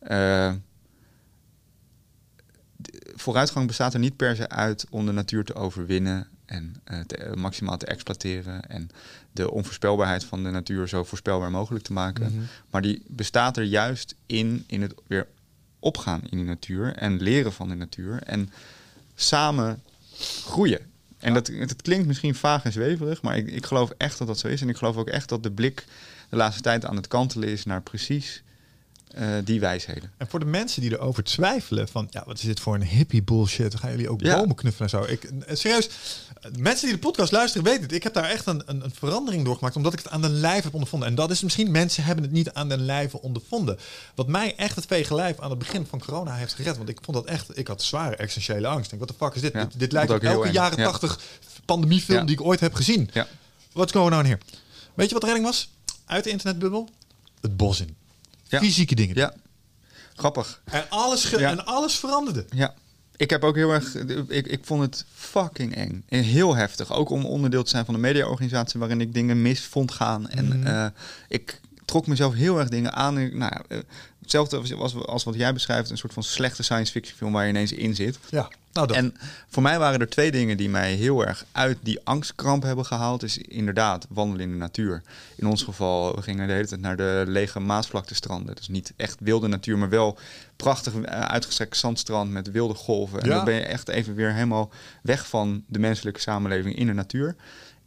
[0.00, 0.52] eh,
[3.14, 6.76] vooruitgang bestaat er niet per se uit om de natuur te overwinnen en
[7.06, 8.90] te- eh, maximaal te exploiteren en
[9.32, 12.32] de onvoorspelbaarheid van de natuur zo voorspelbaar mogelijk te maken.
[12.32, 12.42] Mhm.
[12.70, 15.26] Maar die bestaat er juist in, in het weer
[15.78, 18.50] opgaan in die natuur en leren van de natuur en
[19.14, 19.82] samen
[20.44, 20.80] groeien.
[21.18, 24.38] En dat, het klinkt misschien vaag en zweverig, maar ik, ik geloof echt dat dat
[24.38, 24.60] zo is.
[24.60, 25.84] En ik geloof ook echt dat de blik
[26.28, 28.42] de laatste tijd aan het kantelen is naar precies
[29.14, 30.12] eh, die wijsheden.
[30.16, 33.22] En voor de mensen die erover twijfelen van, ja, wat is dit voor een hippie
[33.22, 33.74] bullshit?
[33.74, 34.36] Gaan jullie ook Ja.
[34.38, 35.12] bomen knuffelen en zo?
[35.12, 35.88] Ik, eh, serieus,
[36.58, 37.92] mensen die de podcast luisteren weten het.
[37.92, 40.62] Ik heb daar echt een, een, een verandering doorgemaakt, omdat ik het aan de lijf
[40.64, 41.08] heb ondervonden.
[41.08, 43.78] En dat is misschien, mensen hebben het niet aan de lijve ondervonden.
[44.14, 46.76] Wat mij echt het vege lijf aan het begin van corona heeft gered.
[46.76, 48.92] Want ik vond dat echt, ik had zware essentiële angst.
[48.92, 49.52] Ik denk, wat de fuck is dit?
[49.52, 49.92] Ja, dit?
[49.92, 50.84] Lijkt op elke jaren Ja.
[50.84, 51.20] tachtig
[51.64, 52.24] pandemiefilm Ja.
[52.24, 53.10] die ik ooit heb gezien.
[53.12, 53.26] Ja.
[53.72, 54.38] What's going on here?
[54.94, 55.70] Weet je wat de redding was?
[56.06, 56.88] Uit de internetbubbel?
[57.40, 57.96] Het bos in.
[58.48, 58.58] Ja.
[58.58, 59.16] Fysieke dingen.
[59.16, 59.34] Ja,
[60.14, 60.62] grappig.
[60.64, 61.50] En alles, ge- Ja.
[61.50, 62.44] en alles veranderde.
[62.50, 62.74] Ja.
[63.16, 63.94] Ik heb ook heel erg.
[64.28, 66.04] Ik, ik vond het fucking eng.
[66.08, 66.92] En heel heftig.
[66.92, 70.28] Ook om onderdeel te zijn van een mediaorganisatie waarin ik dingen mis vond gaan.
[70.28, 70.66] En Mhm.
[70.66, 70.86] eh,
[71.28, 73.18] ik trok mezelf heel erg dingen aan.
[73.18, 73.78] En, nou, ja, eh,
[74.20, 77.44] hetzelfde als, als, als wat jij beschrijft, een soort van slechte science fiction film waar
[77.44, 78.18] je ineens in zit.
[78.30, 78.48] Ja,
[78.86, 78.98] nou.
[78.98, 79.14] En
[79.48, 83.22] voor mij waren er twee dingen die mij heel erg uit die angstkramp hebben gehaald.
[83.22, 85.02] Is inderdaad wandelen in de natuur.
[85.36, 88.54] In ons geval, we gingen de hele tijd naar de lege Maasvlaktestranden.
[88.56, 90.18] Dus niet echt wilde natuur, maar wel
[90.56, 93.20] prachtig eh, uitgestrekt zandstrand met wilde golven.
[93.20, 93.34] En Ja.
[93.34, 94.70] dan ben je echt even weer helemaal
[95.02, 97.36] weg van de menselijke samenleving in de natuur.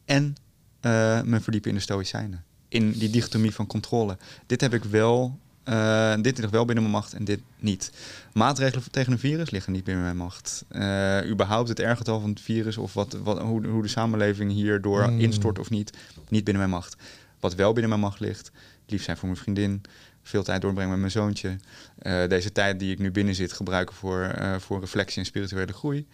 [0.06, 0.36] En
[0.80, 2.44] eh me verdiepen in de stoïcijnen.
[2.68, 4.18] In die dichotomie van controle.
[4.46, 5.40] Dit heb ik wel...
[5.72, 7.92] eh, dit ligt wel binnen mijn macht en dit niet.
[8.34, 10.66] Maatregelen tegen een virus liggen niet binnen mijn macht.
[10.68, 15.10] Eh, überhaupt het R-getal van het virus of wat, wat, hoe, hoe de samenleving hierdoor
[15.10, 15.20] Mm.
[15.20, 15.98] instort of niet,
[16.30, 16.96] niet binnen mijn macht.
[17.40, 18.52] Wat wel binnen mijn macht ligt,
[18.86, 19.82] lief zijn voor mijn vriendin,
[20.24, 21.58] veel tijd doorbrengen met mijn zoontje.
[21.98, 26.08] Eh, deze tijd die ik nu binnen zit gebruiken voor, voor reflectie en spirituele groei.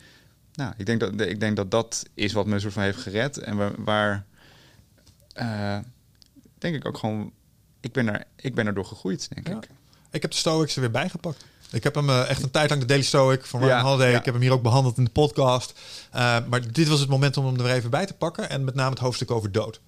[0.53, 3.38] Nou, ik denk, dat, ik denk dat dat is wat me soort van heeft gered.
[3.38, 4.26] En waar, waar
[6.58, 7.32] denk ik ook gewoon,
[7.82, 9.55] ik ben, er, ik ben erdoor gegroeid, denk Ja.
[9.57, 9.67] ik.
[10.11, 11.45] Ik heb de Stoics er weer bijgepakt.
[11.71, 14.11] Ik heb hem eh, echt een tijd lang, de Daily Stoic van Ryan Ja, Holiday.
[14.11, 14.17] ja.
[14.17, 15.73] Ik heb hem hier ook behandeld in de podcast.
[16.11, 18.49] Eh, maar dit was het moment om hem er even bij te pakken.
[18.49, 19.80] En met name het hoofdstuk over dood.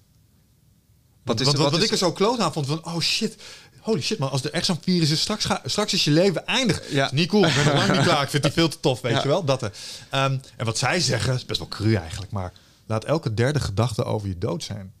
[1.22, 3.36] Want, is- want, wat wat is- ik er zo kloot aan vond, van oh shit,
[3.80, 6.46] holy shit man, als er echt zo'n virus is, straks, ga, straks is je leven
[6.46, 6.90] eindig.
[6.92, 7.04] Ja.
[7.04, 8.22] Is niet cool, ik ben nog lang niet klaar.
[8.22, 9.44] Ik vind die veel te tof, weet je wel.
[9.44, 9.62] Dat.
[10.10, 12.52] Ehm, en wat zij zeggen, is best wel cru eigenlijk, maar
[12.86, 14.92] laat elke derde gedachte over je dood zijn.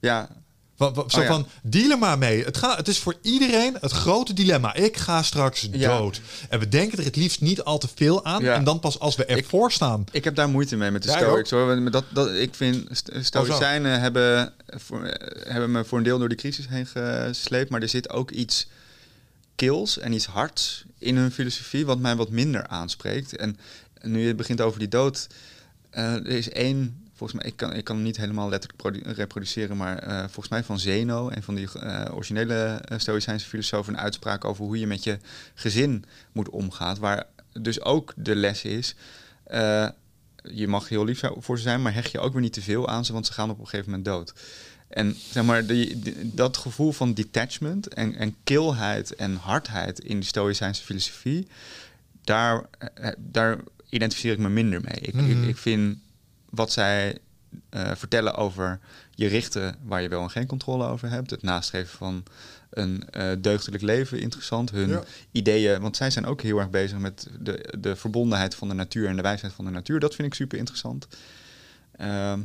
[0.00, 0.28] Ja,
[0.80, 1.26] Zo Oh ja.
[1.26, 2.44] van, deal er maar mee.
[2.44, 4.74] Het, gaat, het is voor iedereen het grote dilemma.
[4.74, 5.98] Ik ga straks Ja.
[5.98, 6.20] dood.
[6.48, 8.42] En we denken er het liefst niet al te veel aan.
[8.42, 8.54] Ja.
[8.54, 10.04] En dan pas als we ervoor staan.
[10.12, 11.90] Ik heb daar moeite mee met de Stoics hoor.
[11.90, 15.02] Dat, dat, ik vind st- Oh, Stoïcijnen hebben, voor,
[15.46, 17.70] hebben me voor een deel door die crisis heen gesleept.
[17.70, 18.66] Maar er zit ook iets
[19.54, 23.36] kils en iets hards in hun filosofie, wat mij wat minder aanspreekt.
[23.36, 23.56] En
[24.02, 25.26] nu je het begint over die dood,
[25.90, 29.76] eh, er is één volgens mij, ik kan, ik kan hem niet helemaal letterlijk reproduceren,
[29.76, 34.00] maar eh, volgens mij van Zeno, een van die uh, originele uh, Stoïcijnse filosofen, een
[34.00, 35.18] uitspraak over hoe je met je
[35.54, 36.98] gezin moet omgaan.
[36.98, 38.94] Waar dus ook de les is,
[40.42, 42.88] je mag heel lief voor ze zijn, maar hecht je ook weer niet te veel
[42.88, 44.32] aan ze, want ze gaan op een gegeven moment dood.
[44.88, 46.00] En zeg maar, die,
[46.34, 51.46] dat gevoel van detachment en, en kilheid en hardheid in de Stoïcijnse filosofie,
[52.24, 52.64] daar,
[53.18, 53.58] daar
[53.88, 55.00] identificeer ik me minder mee.
[55.00, 55.48] Ik, ik, Mhm.
[55.48, 55.98] ik vind
[56.50, 57.18] wat zij
[57.70, 58.78] eh, vertellen over
[59.14, 61.30] je richten waar je wel en geen controle over hebt.
[61.30, 62.22] Het nastreven van
[62.70, 64.70] een eh, deugdelijk leven interessant.
[64.70, 65.02] Hun Ja.
[65.32, 69.08] ideeën, want zij zijn ook heel erg bezig met de, de verbondenheid van de natuur
[69.08, 70.00] en de wijsheid van de natuur.
[70.00, 71.06] Dat vind ik super interessant.
[71.96, 72.40] Ehm,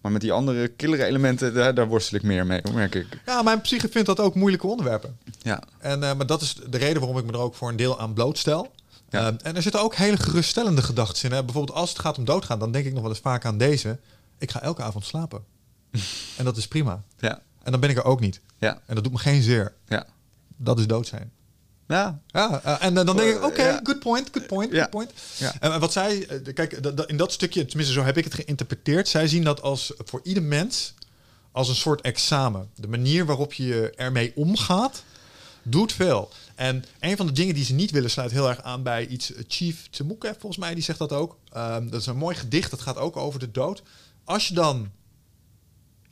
[0.00, 3.06] maar met die andere killere elementen, daar, daar worstel ik meer mee, merk ik.
[3.26, 5.18] Ja, mijn psyche vindt dat ook moeilijke onderwerpen.
[5.42, 7.76] Ja, En, eh, maar dat is de reden waarom ik me er ook voor een
[7.76, 8.72] deel aan blootstel.
[9.08, 9.20] Ja.
[9.20, 11.36] Eh, en er zitten ook hele geruststellende gedachten in.
[11.36, 11.44] Hè?
[11.44, 13.98] Bijvoorbeeld als het gaat om doodgaan, dan denk ik nog wel eens vaak aan deze.
[14.38, 15.44] Ik ga elke avond slapen.
[16.38, 17.02] en dat is prima.
[17.18, 18.40] ja, En dan ben ik er ook niet.
[18.58, 19.74] ja, En dat doet me geen zeer.
[19.88, 20.06] ja.
[20.60, 21.32] Dat is dood zijn.
[21.88, 23.80] Ja, Ja, eh, en eh, dan denk ik, oké, Ja.
[23.82, 24.78] good point, good point, Ja.
[24.80, 25.12] good point.
[25.36, 25.54] Ja.
[25.60, 26.72] En wat zij, eh, kijk,
[27.06, 29.08] in dat stukje, tenminste zo heb ik het geïnterpreteerd.
[29.08, 30.94] Zij zien dat als voor ieder mens
[31.52, 32.70] als een soort examen.
[32.74, 35.02] De manier waarop je ermee omgaat,
[35.62, 36.30] doet veel.
[36.58, 39.32] En een van de dingen die ze niet willen sluit heel erg aan bij iets.
[39.32, 41.36] eh, Chief Temuke, volgens mij, die zegt dat ook.
[41.52, 43.82] Ehm, dat is een mooi gedicht, dat gaat ook over de dood.
[44.24, 44.90] Als je dan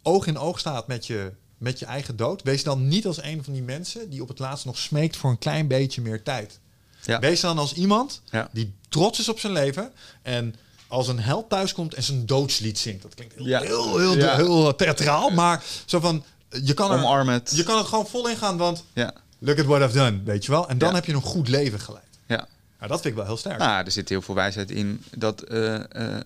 [0.03, 3.44] oog in oog staat met je, met je eigen dood, wees dan niet als een
[3.44, 6.59] van die mensen die op het laatst nog smeekt voor een klein beetje meer tijd.
[7.03, 7.18] ja.
[7.20, 8.49] Wees dan als iemand Ja.
[8.53, 9.92] die trots is op zijn leven
[10.22, 10.55] en
[10.86, 13.03] als een held thuiskomt en zijn doodslied zingt.
[13.03, 13.61] Dat klinkt heel, Ja.
[13.61, 16.24] heel, heel, theatraal, maar zo van,
[16.62, 17.53] je kan er, Omarm het.
[17.55, 20.51] je kan het gewoon vol ingaan, want Ja, look at what I've done, weet je
[20.51, 20.68] wel.
[20.68, 20.95] En dan Ja.
[20.95, 22.05] heb je een goed leven geleid.
[22.26, 22.49] ja.
[22.78, 23.59] Nou, dat vind ik wel heel sterk.
[23.59, 26.24] Nou, er zit heel veel wijsheid in dat eh, eh,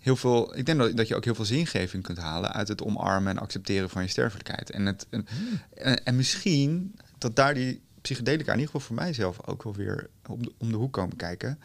[0.00, 0.56] heel veel.
[0.56, 3.38] Ik denk dat, dat je ook heel veel zingeving kunt halen uit het omarmen en
[3.42, 4.70] accepteren van je sterfelijkheid.
[4.70, 5.26] En, het, en,
[5.74, 10.08] en, en misschien dat daar die psychedelica, in ieder geval voor mijzelf, ook wel weer
[10.26, 11.58] om de, om de hoek komen kijken.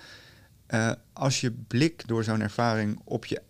[0.66, 3.42] Eh, als je blik door zo'n ervaring op je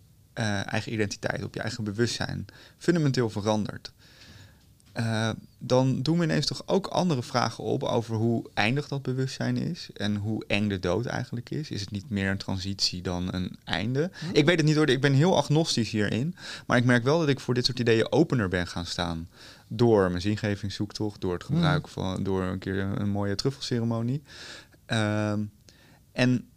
[0.64, 2.44] eigen identiteit, op je eigen bewustzijn,
[2.78, 3.92] fundamenteel verandert.
[5.66, 9.88] Dan doen we ineens toch ook andere vragen op over hoe eindig dat bewustzijn is
[9.94, 11.70] en hoe eng de dood eigenlijk is.
[11.70, 14.10] Is het niet meer een transitie dan een einde?
[14.32, 16.36] Ik weet het niet hoor, ik ben heel agnostisch hierin,
[16.66, 19.28] maar ik merk wel dat ik voor dit soort ideeën opener ben gaan staan
[19.68, 24.22] door mijn zingevingszoektocht, door het gebruik van, door een keer een mooie truffelceremonie.
[24.86, 25.42] Ehm,
[26.12, 26.48] en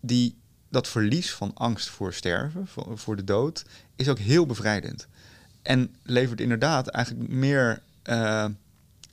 [0.00, 0.36] die,
[0.68, 3.64] dat verlies van angst voor sterven, voor, voor de dood,
[3.96, 5.08] is ook heel bevrijdend.
[5.62, 8.44] En levert inderdaad eigenlijk meer eh,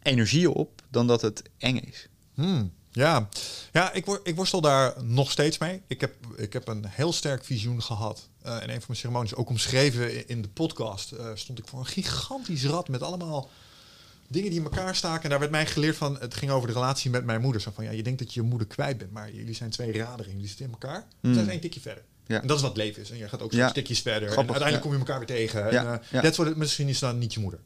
[0.01, 2.07] energie op dan dat het eng is.
[2.33, 3.27] Hmm, ja,
[3.71, 5.81] ja ik, wor, ik worstel daar nog steeds mee.
[5.87, 8.29] Ik heb, ik heb een heel sterk visioen gehad.
[8.41, 11.67] Eh in een van mijn ceremonies, ook omschreven in, in de podcast, eh, stond ik
[11.67, 13.49] voor een gigantisch rad met allemaal
[14.27, 15.23] dingen die in elkaar staken.
[15.23, 17.61] En daar werd mij geleerd van, het ging over de relatie met mijn moeder.
[17.61, 19.97] Zo van, ja, je denkt dat je je moeder kwijt bent, maar jullie zijn twee
[19.97, 21.07] raderen, jullie zitten in elkaar.
[21.21, 21.33] Hmm.
[21.33, 22.03] Zijn ze één tikje verder.
[22.27, 22.41] Ja.
[22.41, 23.09] En dat is wat leven is.
[23.11, 23.69] En je gaat ook zo Ja.
[23.69, 24.29] stukjes verder.
[24.29, 24.89] Grappig, en uiteindelijk ja.
[24.89, 25.69] kom je elkaar weer tegen.
[26.21, 27.59] En, what it- misschien is dan niet je moeder.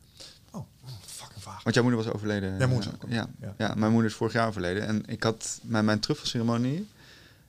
[0.52, 1.59] Oh, oh, fucking vaag.
[1.70, 2.58] Want jouw moeder was overleden.
[2.58, 3.54] Mijn moeder ook ja, ja.
[3.58, 3.74] ja.
[3.76, 4.88] mijn moeder is vorig jaar overleden.
[4.88, 6.88] En ik had bij mijn truffelceremonie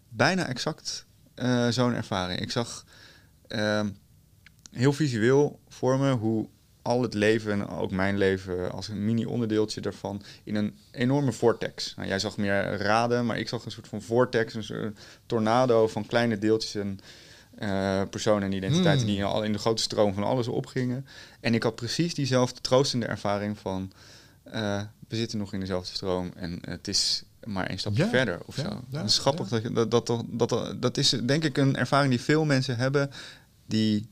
[0.08, 2.40] bijna exact eh, zo'n ervaring.
[2.40, 2.84] Ik zag
[3.46, 3.88] ehm,
[4.70, 6.48] heel visueel voor me hoe
[6.82, 11.94] al het leven, en ook mijn leven als een mini-onderdeeltje daarvan, in een enorme vortex.
[11.96, 15.88] Nou, jij zag meer raden, maar ik zag een soort van vortex, een soort tornado
[15.88, 17.00] van kleine deeltjes en
[17.60, 19.14] eh, personen en identiteiten Hmm.
[19.16, 21.06] die al in de grote stroom van alles opgingen.
[21.40, 23.92] En ik had precies diezelfde troostende ervaring van
[24.42, 28.40] eh, we zitten nog in dezelfde stroom en het is maar één stapje Ja, verder
[28.46, 28.68] of ja, zo.
[28.68, 32.10] ja, dat is grappig dat, je- dat, dat, dat, dat is denk ik een ervaring
[32.10, 33.10] die veel mensen hebben
[33.66, 34.08] die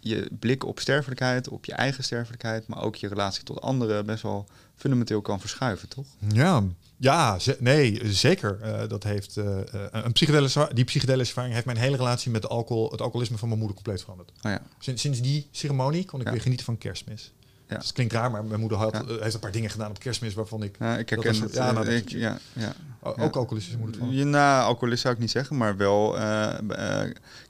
[0.00, 4.22] je blik op sterfelijkheid, op je eigen sterfelijkheid, maar ook je relatie tot anderen best
[4.22, 4.46] wel
[4.76, 6.06] fundamenteel kan verschuiven, toch?
[6.32, 6.62] Ja,
[7.00, 8.60] ja nee, zeker.
[8.60, 12.42] Eh, dat heeft, eh, eh, een psychedelische, die psychedelische ervaring heeft mijn hele relatie met
[12.42, 14.30] de alcohol, het alcoholisme van mijn moeder compleet veranderd.
[14.30, 14.62] Oh ja.
[14.78, 16.32] Sinds, sinds die ceremonie kon ik Ja.
[16.32, 17.32] weer genieten van kerstmis.
[17.70, 17.76] Ja.
[17.76, 19.02] Dus het klinkt raar, maar mijn moeder had, Ja.
[19.14, 20.76] eh, heeft een paar dingen gedaan op kerstmis waarvan ik...
[20.78, 21.54] Ja, ik herken het.
[21.54, 22.62] ja, eh, nou, dat- ik, ja, ja.
[22.62, 22.72] Ja.
[23.02, 24.10] Ook alcoholistische moeder van.
[24.10, 27.02] Je, nou, alcoholist zou ik niet zeggen, maar wel eh,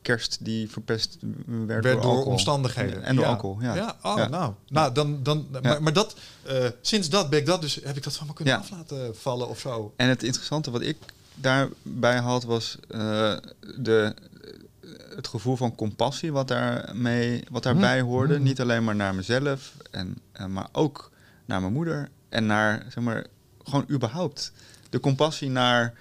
[0.03, 1.19] kerst die verpest
[1.67, 3.03] werd, werd door, omstandigheden.
[3.03, 3.31] En door ja.
[3.31, 3.75] alcohol, ja.
[3.75, 4.29] Ja, oh, Ja.
[4.29, 4.53] nou.
[4.69, 6.15] nou dan, dan, maar, maar dat,
[6.81, 8.61] sinds dat ben ik dat dus, heb ik dat van me kunnen Ja.
[8.61, 9.93] af laten vallen of zo.
[9.97, 10.97] En het interessante wat ik
[11.35, 12.79] daarbij had was
[13.77, 14.15] de,
[15.15, 18.09] het gevoel van compassie wat, daarmee, wat daarbij Mm.
[18.09, 18.37] hoorde.
[18.39, 18.43] Mm.
[18.43, 21.11] Niet alleen maar naar mezelf, en, eh, maar ook
[21.45, 22.09] naar mijn moeder.
[22.29, 23.27] En naar, zeg maar,
[23.65, 24.53] gewoon überhaupt.
[24.91, 25.95] De compassie naar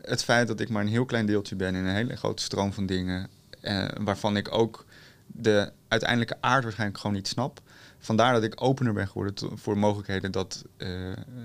[0.00, 2.72] het feit dat ik maar een heel klein deeltje ben in een hele grote stroom
[2.72, 3.28] van dingen.
[3.60, 4.84] eh, waarvan ik ook
[5.26, 7.60] de uiteindelijke aard waarschijnlijk gewoon niet snap.
[7.98, 10.88] Vandaar dat ik opener ben geworden voor mogelijkheden dat eh,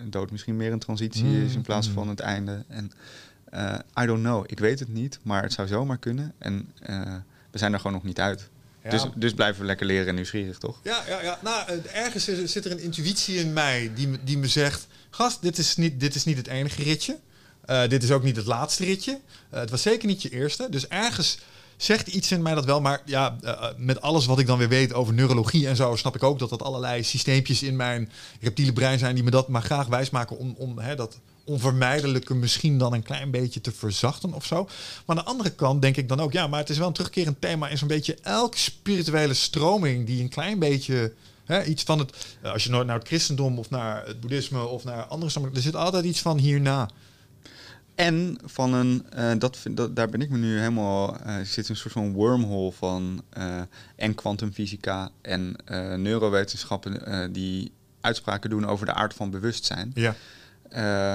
[0.05, 1.93] dood misschien meer een transitie Mm, is in plaats mm.
[1.93, 2.63] van het einde.
[2.67, 2.91] En
[3.51, 6.33] eh, I don't know, ik weet het niet, maar het zou zomaar kunnen.
[6.37, 7.01] En eh,
[7.51, 8.49] we zijn er gewoon nog niet uit.
[8.83, 8.89] Ja.
[8.89, 10.79] Dus, dus blijven we lekker leren en nieuwsgierig, toch?
[10.83, 11.39] Ja, ja, ja.
[11.43, 14.87] Nou, eh, ergens is- zit er een intuïtie in mij die, me- die me zegt...
[15.09, 17.17] Gast, dit is niet, dit is niet het enige ritje.
[17.87, 19.19] Dit is ook niet het laatste ritje.
[19.49, 20.67] Het was zeker niet je eerste.
[20.69, 21.39] Dus ergens
[21.77, 22.81] zegt iets in mij dat wel.
[22.81, 23.35] Maar ja,
[23.77, 25.95] met alles wat ik dan weer weet over neurologie en zo...
[25.95, 28.11] snap ik ook dat dat allerlei systeempjes in mijn
[28.41, 29.15] reptiele brein zijn...
[29.15, 33.31] die me dat maar graag wijsmaken om, om hè, dat onvermijdelijke misschien dan een klein
[33.31, 34.63] beetje te verzachten of zo.
[35.05, 36.31] Maar aan de andere kant denk ik dan ook...
[36.31, 37.67] ja, maar het is wel een terugkerend thema...
[37.69, 40.05] in zo'n beetje elke spirituele stroming...
[40.05, 41.13] die een klein beetje...
[41.45, 44.65] Hè, iets van het, eh, als je nooit naar het christendom of naar het boeddhisme
[44.65, 46.89] of naar andere stromingen, er zit altijd iets van hierna.
[47.95, 51.69] En van een, eh, dat, vind- dat, daar ben ik me nu helemaal, er zit
[51.69, 53.61] een soort van wormhole van eh,
[53.95, 55.55] en kwantumfysica en
[56.01, 57.71] neurowetenschappen die
[58.01, 59.91] uitspraken doen over de aard van bewustzijn.
[59.93, 60.15] Ja.
[60.69, 61.13] Eh,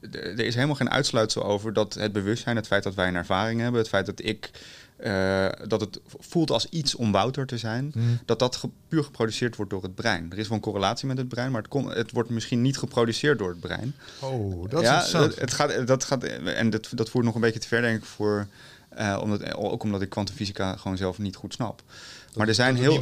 [0.00, 3.60] er is helemaal geen uitsluitsel over dat het bewustzijn, het feit dat wij een ervaring
[3.60, 4.50] hebben, het feit dat ik
[4.96, 7.92] eh, dat het voelt als iets om Wouter te zijn,
[8.24, 10.26] dat dat ge- puur geproduceerd wordt door het brein.
[10.32, 13.38] Er is wel een correlatie met het brein, maar het, het wordt misschien niet geproduceerd
[13.38, 13.94] door het brein.
[14.20, 17.40] Oh, dat is ja, dat, het gaat, dat gaat, en dat, dat voert nog een
[17.40, 18.46] beetje te ver, denk ik, voor,
[18.88, 21.82] eh, omdat, ook omdat ik kwantumfysica gewoon zelf niet goed snap.
[22.34, 22.92] Maar er zijn Dat heel,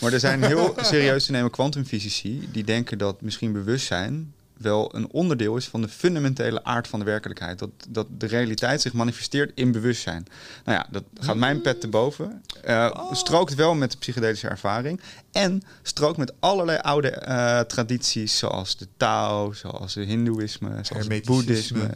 [0.00, 5.10] maar er zijn heel serieus te nemen kwantumfysici die denken dat misschien bewustzijn wel een
[5.10, 7.58] onderdeel is van de fundamentele aard van de werkelijkheid.
[7.58, 10.26] Dat, dat de realiteit zich manifesteert in bewustzijn.
[10.64, 12.42] Nou ja, dat gaat mijn pet te boven.
[12.62, 15.00] Eh, Strookt wel met de psychedelische ervaring.
[15.32, 21.24] En strookt met allerlei oude eh, tradities, zoals de Tao, zoals het Hindoeïsme, zoals het.
[21.24, 21.90] Boeddhisme,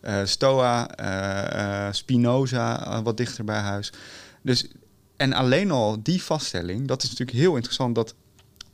[0.00, 0.88] eh, Stoa,
[1.92, 3.92] Spinoza, wat dichter bij huis.
[4.42, 4.66] Dus,
[5.16, 8.14] en alleen al die vaststelling, dat is natuurlijk heel interessant, dat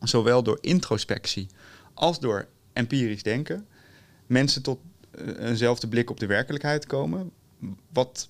[0.00, 1.48] zowel door introspectie
[1.94, 2.46] als door
[2.76, 3.66] empirisch denken
[4.26, 4.78] mensen tot
[5.10, 7.30] eh, eenzelfde blik op de werkelijkheid komen.
[7.92, 8.28] Wat,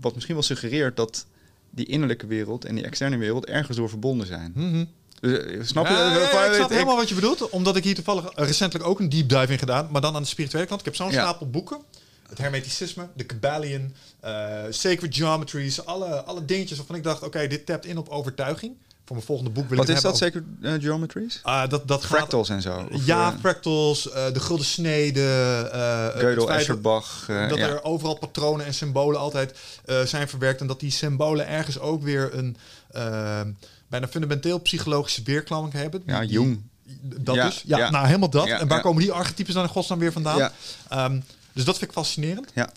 [0.00, 1.26] wat misschien wel suggereert dat
[1.70, 4.52] die innerlijke wereld en die externe wereld ergens door verbonden zijn.
[4.54, 4.84] Mhm.
[5.20, 5.92] Dus, eh, snap je?
[5.92, 7.48] Ja, ja, ja, Van, ik snap ik- helemaal wat je bedoelt.
[7.48, 9.88] Omdat ik hier toevallig recentelijk ook een deep dive in gedaan.
[9.90, 10.80] Maar dan aan de spirituele kant.
[10.80, 11.78] Ik heb zo'n stapel boeken.
[12.28, 15.84] Het Hermeticisme, de Kabbalion, eh, Sacred Geometries.
[15.84, 18.76] Alle, alle dingetjes waarvan ik dacht, oké, dit tapt in op overtuiging.
[19.10, 21.40] Voor mijn volgende boek wil Wat ik is dat, zeker eh, geometries?
[21.42, 22.88] Ah, dat, dat gaat Fractals en zo.
[22.90, 25.20] Of, ja, eh, fractals, eh, de gulden snede.
[26.16, 27.24] Gödel, Escherbach.
[27.26, 27.68] dat ja.
[27.68, 29.58] er overal patronen en symbolen altijd
[30.04, 30.60] zijn verwerkt.
[30.60, 32.56] En dat die symbolen ergens ook weer een
[33.88, 36.02] bijna fundamenteel psychologische weerklank hebben.
[36.06, 36.62] Ja, Jung.
[37.02, 37.62] Dat Ja, dus.
[37.66, 37.90] Ja, ja.
[37.90, 38.46] nou helemaal dat.
[38.46, 40.38] En waar komen die archetypes dan in godsnaam weer vandaan?
[40.38, 40.52] Ja.
[40.88, 41.20] Ehm,
[41.52, 42.50] dus dat vind ik fascinerend.
[42.54, 42.70] Ja.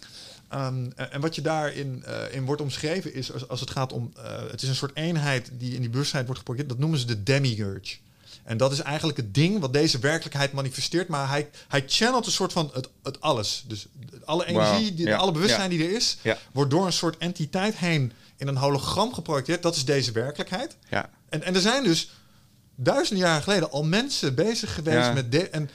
[0.54, 4.12] Ehm, en, wat je daarin eh, in wordt omschreven is, als, als het gaat om,
[4.18, 7.06] eh, het is een soort eenheid die in die bewustzijn wordt geprojecteerd, dat noemen ze
[7.16, 7.96] de demiurge.
[8.44, 12.32] En dat is eigenlijk het ding wat deze werkelijkheid manifesteert, maar hij, hij channelt een
[12.32, 13.64] soort van het, het alles.
[13.68, 13.88] Dus
[14.26, 15.78] alle energie, die, ja, alle bewustzijn ja.
[15.78, 16.38] die er is, Ja.
[16.52, 19.62] wordt door een soort entiteit heen in een hologram geprojecteerd.
[19.62, 20.76] Dat is deze werkelijkheid.
[20.90, 21.10] Ja.
[21.30, 22.12] En, en er zijn dus
[22.76, 25.32] duizenden jaren geleden al mensen bezig geweest met...
[25.32, 25.70] De, en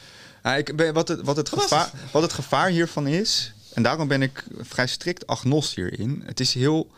[0.56, 4.44] ik wat, het, wat, het gevaar, wat het gevaar hiervan is, en daarom ben ik
[4.58, 6.22] vrij strikt agnost hierin.
[6.26, 6.90] Het is heel.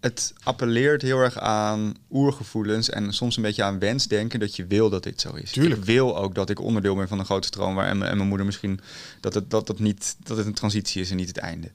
[0.00, 4.90] Het appelleert heel erg aan oergevoelens en soms een beetje aan wensdenken dat je wil
[4.90, 5.50] dat dit zo is.
[5.50, 5.76] Tuurlijk.
[5.80, 8.16] Ik wil ook dat ik onderdeel ben van een grote stroom waar en, mijn- en
[8.16, 8.80] mijn moeder misschien
[9.20, 11.70] dat het, dat, het niet, dat het een transitie is en niet het einde.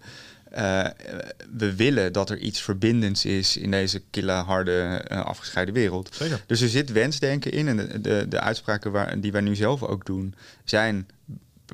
[0.52, 0.86] Eh,
[1.58, 6.10] we willen dat er iets verbindends is in deze kille, harde, eh, afgescheiden wereld.
[6.16, 6.44] Zeker.
[6.48, 7.68] Dus er zit wensdenken in.
[7.68, 11.08] En de, de, de uitspraken waar, die wij nu zelf ook doen, zijn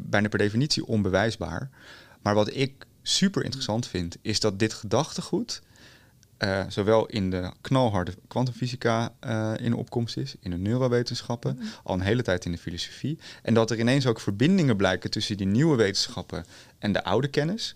[0.01, 1.69] bijna per definitie onbewijsbaar.
[2.21, 5.61] Maar wat ik super interessant vind, is dat dit gedachtegoed.
[6.37, 12.01] eh, zowel in de knalharde kwantumfysica eh, in opkomst is, in de neurowetenschappen, al een
[12.01, 13.19] hele tijd in de filosofie.
[13.43, 16.45] En dat er ineens ook verbindingen blijken tussen die nieuwe wetenschappen
[16.79, 17.75] en de oude kennis.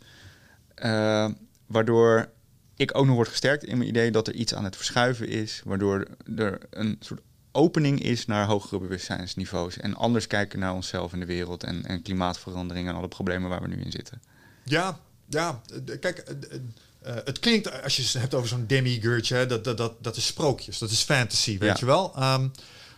[0.76, 1.30] Eh,
[1.66, 2.30] waardoor
[2.76, 5.62] ik ook nog word gesterkt in mijn idee dat er iets aan het verschuiven is,
[5.66, 11.20] waardoor er een soort opening is naar hogere bewustzijnsniveaus en anders kijken naar onszelf en
[11.20, 14.22] de wereld en, en klimaatverandering en alle problemen waar we nu in zitten.
[14.66, 15.62] Ja, ja.
[15.88, 16.60] eh, Kijk, eh, eh,
[17.18, 20.16] eh, het klinkt, als je het hebt over zo'n demigurge, hè, dat, dat, dat, dat
[20.16, 21.76] is sprookjes, dat is fantasy, weet Ja.
[21.80, 22.14] je wel.
[22.16, 22.48] Ehm,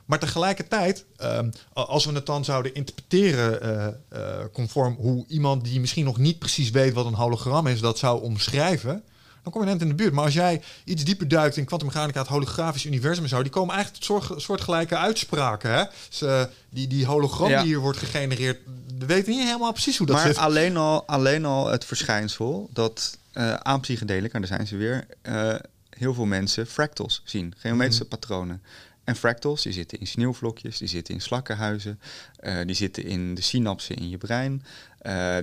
[0.06, 3.62] maar tegelijkertijd, ehm, als we het dan zouden interpreteren
[4.10, 7.98] eh, conform hoe iemand die misschien nog niet precies weet wat een hologram is, dat
[7.98, 9.04] zou omschrijven,
[9.44, 10.14] dan kom je net in de buurt.
[10.14, 13.76] Maar als jij iets dieper duikt in kwantummechanica, het holografisch universum en zo, die komen
[13.76, 15.72] eigenlijk tot soort, soortgelijke uitspraken.
[15.72, 15.84] Hè?
[16.10, 17.58] Dus, die, die hologram Ja.
[17.58, 18.60] die hier wordt gegenereerd,
[19.00, 20.38] we weten niet helemaal precies hoe dat maar zit.
[20.38, 25.56] alleen al, alleen al het verschijnsel dat eh aan psychedelica, daar zijn ze weer, eh,
[25.90, 28.10] heel veel mensen fractals zien, geometrische Mhm.
[28.12, 28.62] patronen.
[29.04, 32.00] En fractals die zitten in sneeuwvlokjes, die zitten in slakkenhuizen,
[32.40, 34.64] eh, die zitten in de synapsen in je brein,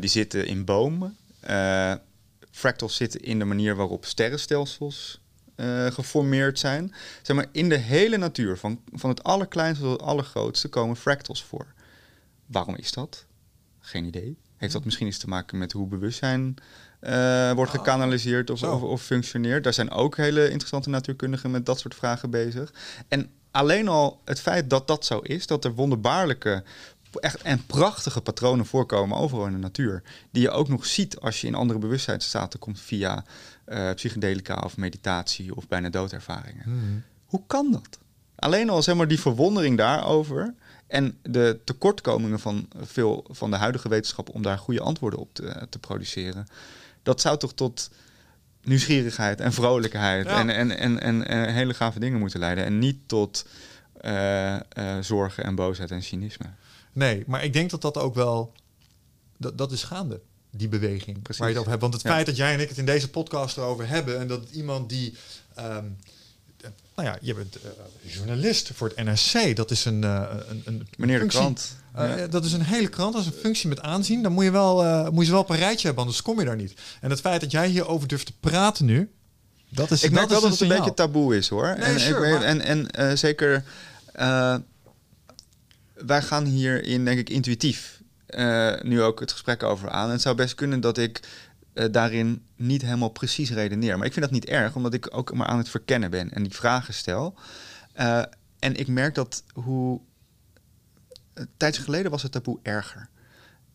[0.01, 1.17] die zitten in bomen.
[2.51, 5.21] Fractals zitten in de manier waarop sterrenstelsels
[5.89, 6.95] geformeerd zijn.
[7.23, 11.43] Zeg maar, in de hele natuur, van, van het allerkleinste tot het allergrootste, komen fractals
[11.45, 11.67] voor.
[12.47, 13.25] Waarom is dat?
[13.87, 14.37] Geen idee.
[14.57, 16.55] Heeft dat misschien iets te maken met hoe bewustzijn
[17.01, 19.65] eh, wordt Ah, gekanaliseerd of, of, of functioneert?
[19.65, 22.73] Daar zijn ook hele interessante natuurkundigen met dat soort vragen bezig.
[23.09, 26.63] En alleen al het feit dat dat zo is, dat er wonderbaarlijke
[27.21, 31.41] echt en prachtige patronen voorkomen overal in de natuur, die je ook nog ziet als
[31.41, 33.25] je in andere bewustzijnsstaten komt via
[33.65, 36.65] eh, psychedelica of meditatie of bijna doodervaringen.
[36.67, 36.99] Mhm.
[37.25, 37.99] Hoe kan dat?
[38.35, 40.55] Alleen al zeg maar die verwondering daarover
[40.95, 45.67] en de tekortkomingen van veel van de huidige wetenschap om daar goede antwoorden op te,
[45.71, 46.47] te produceren,
[47.03, 47.91] dat zou toch tot
[48.63, 50.39] nieuwsgierigheid en vrolijkheid Ja.
[50.41, 53.47] en, en, en, en, en hele gave dingen moeten leiden en niet tot
[54.01, 54.63] eh, eh,
[55.01, 56.47] zorgen en boosheid en cynisme.
[56.93, 58.53] Nee, maar ik denk dat dat ook wel...
[59.37, 61.39] Dat, dat is gaande, die beweging Precies.
[61.41, 61.83] waar je het over hebt.
[61.83, 62.11] Want het Ja.
[62.11, 64.19] feit dat jij en ik het in deze podcast erover hebben...
[64.21, 65.15] en dat iemand die...
[65.55, 65.83] ehm, eh,
[66.97, 67.71] nou ja, je bent eh,
[68.15, 69.57] journalist voor het NRC.
[69.57, 71.77] Dat is een, eh, een, een Meneer de krant.
[71.95, 72.27] Eh, Ja.
[72.27, 74.23] Dat is een hele krant, dat is een functie met aanzien.
[74.23, 76.39] Dan moet je, wel, eh, moet je ze wel op een rijtje hebben, anders kom
[76.39, 76.75] je daar niet.
[77.01, 79.11] En het feit dat jij hierover durft te praten nu,
[79.69, 81.67] dat is Ik merk dat wel is dat het een beetje taboe is hoor.
[81.79, 83.65] Nee, en, sure, ik weet- maar- en, en eh, zeker,
[84.13, 84.57] eh,
[85.95, 90.07] wij gaan hierin denk ik intuïtief eh, nu ook het gesprek over aan.
[90.07, 91.21] En het zou best kunnen dat ik
[91.75, 93.97] eh, daarin niet helemaal precies redeneer.
[93.97, 96.43] Maar ik vind dat niet erg, omdat ik ook maar aan het verkennen ben en
[96.43, 97.35] die vragen stel.
[97.93, 98.23] Eh,
[98.59, 100.01] en ik merk dat hoe...
[101.57, 103.09] Tijdje geleden was het taboe erger.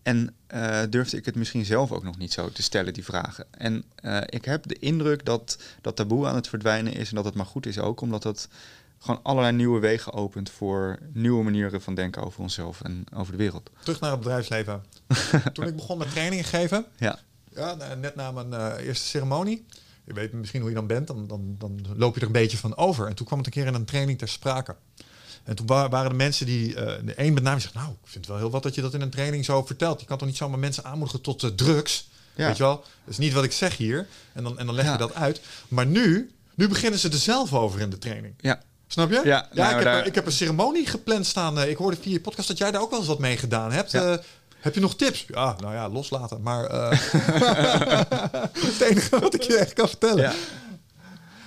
[0.04, 3.46] En eh, durfde ik het misschien zelf ook nog niet zo te stellen, die vragen.
[3.52, 3.84] En
[4.26, 7.10] ik heb de indruk dat dat taboe aan het verdwijnen is.
[7.10, 8.48] En dat het maar goed is ook, omdat het
[9.00, 13.38] gewoon allerlei nieuwe wegen opent voor nieuwe manieren van denken over onszelf en over de
[13.38, 13.70] wereld.
[13.80, 14.84] Terug naar het bedrijfsleven.
[15.54, 17.20] Toen ik begon met trainingen geven, Ja,
[17.56, 19.66] ja, nou, net na mijn eh, eerste ceremonie,
[20.04, 22.58] je weet misschien hoe je dan bent, dan, dan, dan loop je er een beetje
[22.58, 23.08] van over.
[23.08, 24.76] En toen kwam het een keer in een training ter sprake.
[25.44, 27.98] En toen wa- waren de mensen die, eh de een met name zegt, nou, ik
[28.04, 30.00] vind het wel heel wat dat je dat in een training zo vertelt.
[30.00, 32.10] Je kan toch niet zomaar mensen aanmoedigen tot eh, drugs?
[32.36, 32.48] Ja.
[32.48, 32.76] Weet je wel?
[32.76, 34.08] Dat is niet wat ik zeg hier.
[34.34, 34.98] En dan, en dan leg je Ja.
[34.98, 35.42] dat uit.
[35.68, 38.34] Maar nu, nu beginnen ze er zelf over in de training.
[38.38, 38.62] ja.
[38.92, 39.22] Snap je?
[39.24, 41.62] Ja, nou, ik, heb, daar- ik heb een ceremonie gepland staan.
[41.62, 43.92] Ik hoorde via je podcast dat jij daar ook wel eens wat mee gedaan hebt.
[43.92, 44.20] Ja.
[44.60, 45.26] Heb je nog tips?
[45.28, 46.42] Ja, nou ja, loslaten.
[46.42, 46.90] Maar eh,
[48.68, 50.24] het enige wat ik je echt kan vertellen.
[50.24, 50.34] ja.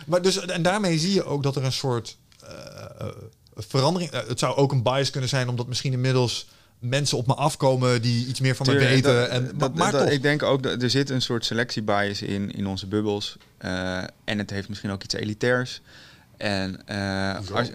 [0.06, 2.48] Maar dus, en daarmee zie je ook dat er een soort eh,
[2.98, 3.06] eh,
[3.56, 4.10] verandering...
[4.12, 6.46] het zou ook een bias kunnen zijn, omdat misschien inmiddels
[6.78, 9.14] mensen op me afkomen die iets meer van me Tuurlijk, weten.
[9.20, 10.10] dat- en, dat- maar maar dat- toch.
[10.10, 13.36] Ik denk ook dat er zit een soort selectiebias in, in onze bubbels.
[14.24, 15.80] En het heeft misschien ook iets elitairs.
[16.36, 16.86] En
[17.54, 17.68] als,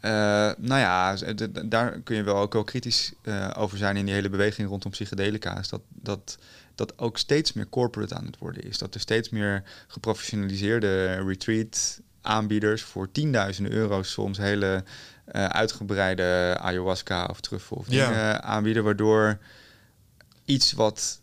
[0.00, 0.10] eh,
[0.58, 1.16] nou ja,
[1.64, 4.90] daar kun je wel ook wel kritisch eh, over zijn in die hele beweging rondom
[4.90, 5.58] psychedelica.
[5.58, 6.38] Is dat, dat
[6.74, 8.78] dat ook steeds meer corporate aan het worden is.
[8.78, 14.84] Dat er steeds meer geprofessionaliseerde retreat aanbieders voor tienduizenden euro's soms hele
[15.24, 18.08] eh, uitgebreide ayahuasca of truffel of Ja.
[18.08, 19.38] dingen aanbieden, waardoor
[20.44, 21.20] iets wat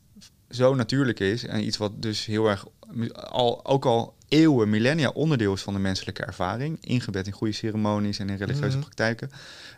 [0.50, 2.66] zo natuurlijk is en iets wat dus heel erg
[3.14, 8.20] al, ook al eeuwen, millennia onderdeel is van de menselijke ervaring, ingebed in goede ceremonies
[8.20, 8.86] en in religieuze Mhm.
[8.86, 9.32] praktijken,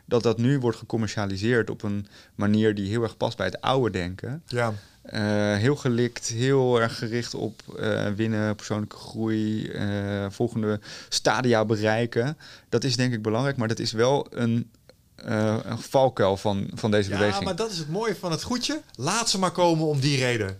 [0.05, 3.89] dat dat nu wordt gecommercialiseerd op een manier die heel erg past bij het oude
[3.91, 4.41] denken.
[4.47, 4.73] ja.
[5.01, 10.79] Eh, heel gelikt, heel erg gericht op eh, winnen, persoonlijke groei, eh, volgende
[11.09, 12.37] stadia bereiken.
[12.69, 14.69] Dat is denk ik belangrijk, maar dat is wel een,
[15.15, 17.43] een valkuil van, van deze ja, beweging.
[17.45, 18.81] maar dat is het mooie van het goedje.
[18.95, 20.57] Laat ze maar komen om die reden.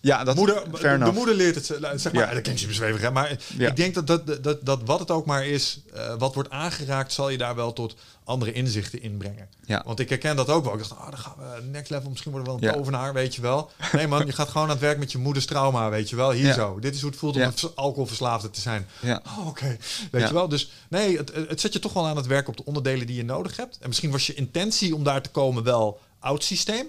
[0.00, 2.32] Ja, dat moeder, fair de, moeder leert het, ze- zeg maar, Ja.
[2.32, 3.68] dat klinkt super zweverig, hè, maar Ja.
[3.68, 7.12] ik denk dat, dat, dat, dat, wat het ook maar is, eh, wat wordt aangeraakt,
[7.12, 7.94] zal je daar wel tot
[8.24, 9.48] andere inzichten inbrengen.
[9.64, 9.82] Ja.
[9.86, 10.72] Want ik herken dat ook wel.
[10.72, 12.80] Ik dacht, ah, dan gaan we next level, misschien worden we wel een Ja.
[12.82, 13.70] tovenaar, weet je wel.
[13.92, 16.30] Nee man, je gaat gewoon aan het werk met je moeders trauma, weet je wel.
[16.32, 16.78] Hier zo.
[16.78, 18.86] Dit is hoe het voelt om een vers- alcoholverslaafde te zijn.
[19.00, 19.22] Ja.
[19.38, 19.76] Oh, oké.
[20.10, 20.48] Weet je wel?
[20.48, 23.16] Dus nee, het, het zet je toch wel aan het werk op de onderdelen die
[23.16, 23.78] je nodig hebt.
[23.80, 26.86] En misschien was je intentie om daar te komen wel oud systeem.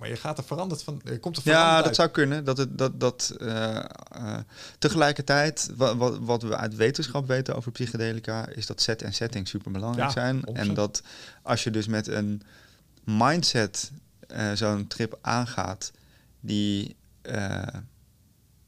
[0.00, 1.00] Maar je gaat er veranderd van.
[1.04, 1.84] Je komt er veranderd Ja, uit.
[1.84, 2.44] dat zou kunnen.
[2.44, 3.84] Dat het, dat, dat, eh, eh,
[4.78, 9.48] tegelijkertijd, wat, wat, wat we uit wetenschap weten over psychedelica, is dat set en setting
[9.48, 10.36] super belangrijk Ja, zijn.
[10.48, 10.52] 100%.
[10.52, 11.02] En dat
[11.42, 12.42] als je dus met een
[13.04, 13.90] mindset
[14.26, 15.92] eh, zo'n trip aangaat
[16.40, 16.96] die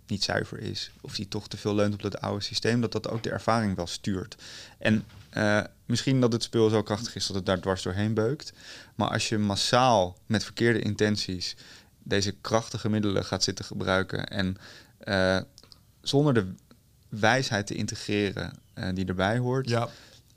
[0.06, 3.08] niet zuiver is, of die toch te veel leunt op het oude systeem, dat dat
[3.08, 4.36] ook de ervaring wel stuurt.
[4.78, 8.52] En eh, misschien dat het spul zo krachtig is dat het daar dwars doorheen beukt.
[8.94, 11.56] Maar als je massaal met verkeerde intenties
[12.02, 14.56] deze krachtige middelen gaat zitten gebruiken en
[14.98, 15.40] eh,
[16.00, 16.54] zonder de
[17.08, 19.88] wijsheid te integreren uh, die erbij hoort, Ja,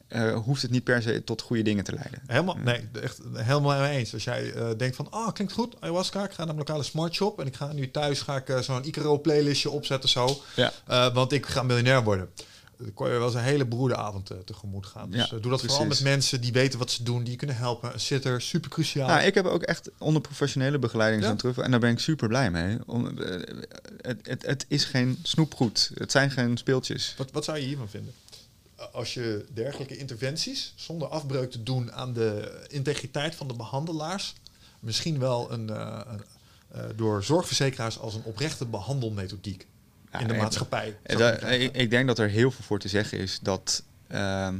[0.09, 2.21] uh, hoeft het niet per se tot goede dingen te leiden.
[2.27, 4.13] helemaal, nee, echt helemaal mee eens.
[4.13, 7.13] Als jij eh, denkt van, ah, klinkt goed, ayahuasca, ik ga naar mijn lokale smart
[7.13, 10.71] shop en ik ga nu thuis ga ik eh, zo'n Icaro playlistje opzetten zo, Ja.
[10.87, 12.29] Eh, want ik ga miljonair worden.
[12.77, 15.09] Dan kon je wel eens een hele beroerde avond eh, tegemoet gaan.
[15.11, 17.37] Dus Ja, eh, doe dat vooral met mensen die weten wat ze doen, die je
[17.37, 17.93] kunnen helpen.
[17.93, 19.07] Een sitter, super cruciaal.
[19.07, 21.27] Nou, ik heb ook echt onder professionele begeleiding Ja.
[21.27, 21.63] zo'n truffel.
[21.63, 22.77] En daar ben ik super blij mee.
[22.85, 23.41] Om, eh,
[24.01, 25.91] het, het, het is geen snoepgoed.
[25.93, 27.13] Het zijn geen speeltjes.
[27.17, 28.13] Wat, wat zou je hiervan vinden?
[28.91, 34.33] Als je dergelijke interventies, zonder afbreuk te doen aan de integriteit van de behandelaars,
[34.79, 36.01] misschien wel een, eh,
[36.71, 39.67] eh, door zorgverzekeraars als een oprechte behandelmethodiek
[40.11, 40.97] Ja, in de en- maatschappij.
[41.03, 44.57] En ik, ik denk dat er heel veel voor te zeggen is dat ehm,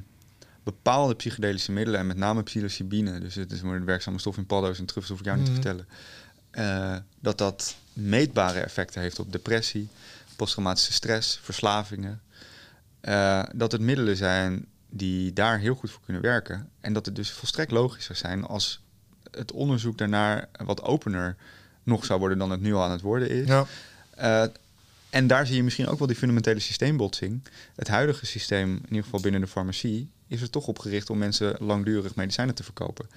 [0.63, 4.79] bepaalde psychedelische middelen, en met name psilocybine, dus het is een werkzame stof in paddo's
[4.79, 5.61] en truffels, hoef ik jou niet Mhm.
[5.61, 5.87] te vertellen,
[6.51, 9.87] eh, dat dat meetbare effecten heeft op depressie,
[10.35, 12.21] posttraumatische stress, verslavingen.
[13.05, 16.69] Eh, dat het middelen zijn die daar heel goed voor kunnen werken.
[16.81, 18.83] En dat het dus volstrekt logisch zou zijn als
[19.31, 21.35] het onderzoek daarnaar wat opener
[21.83, 23.47] nog zou worden dan het nu al aan het worden is.
[23.47, 23.65] Ja.
[24.09, 24.43] Eh,
[25.09, 27.43] en daar zie je misschien ook wel die fundamentele systeembotsing.
[27.75, 31.17] Het huidige systeem, in ieder geval binnen de farmacie, is er toch op gericht om
[31.17, 33.09] mensen langdurig medicijnen te verkopen.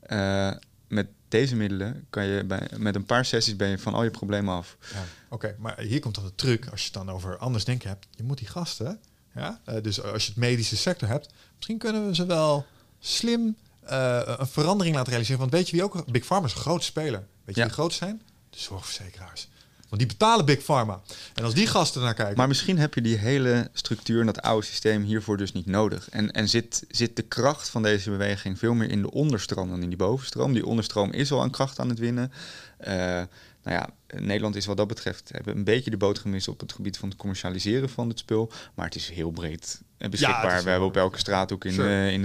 [0.00, 0.52] Eh,
[0.88, 4.10] met deze middelen kan je bij, met een paar sessies ben je van al je
[4.10, 4.76] problemen af.
[4.92, 6.66] Ja, Oké, maar hier komt dan de truc.
[6.70, 9.00] Als je het dan over anders denken hebt, je moet die gasten,
[9.36, 12.66] ja, eh, dus als je het medische sector hebt, misschien kunnen we ze wel
[13.00, 15.40] slim eh, een verandering laten realiseren.
[15.40, 17.24] Want weet je wie ook Big Pharma is een grote speler.
[17.44, 17.66] Weet je Ja.
[17.66, 18.22] wie groot zijn?
[18.50, 19.48] De zorgverzekeraars.
[19.88, 21.00] Want die betalen Big Pharma.
[21.34, 24.42] En als die gasten naar kijken, Maar misschien heb je die hele structuur en dat
[24.42, 26.08] oude systeem hiervoor dus niet nodig.
[26.10, 29.82] En, en zit, zit de kracht van deze beweging veel meer in de onderstroom dan
[29.82, 30.52] in die bovenstroom.
[30.52, 32.32] Die onderstroom is al aan kracht aan het winnen.
[32.78, 33.26] Eh, nou
[33.62, 36.98] ja, Nederland is wat dat betreft hebben een beetje de boot gemist op het gebied
[36.98, 38.52] van het commercialiseren van het spul.
[38.74, 40.62] Maar het is heel breed en beschikbaar.
[40.64, 41.88] We hebben op elke straathoek in, Sure.
[41.88, 42.22] eh, in,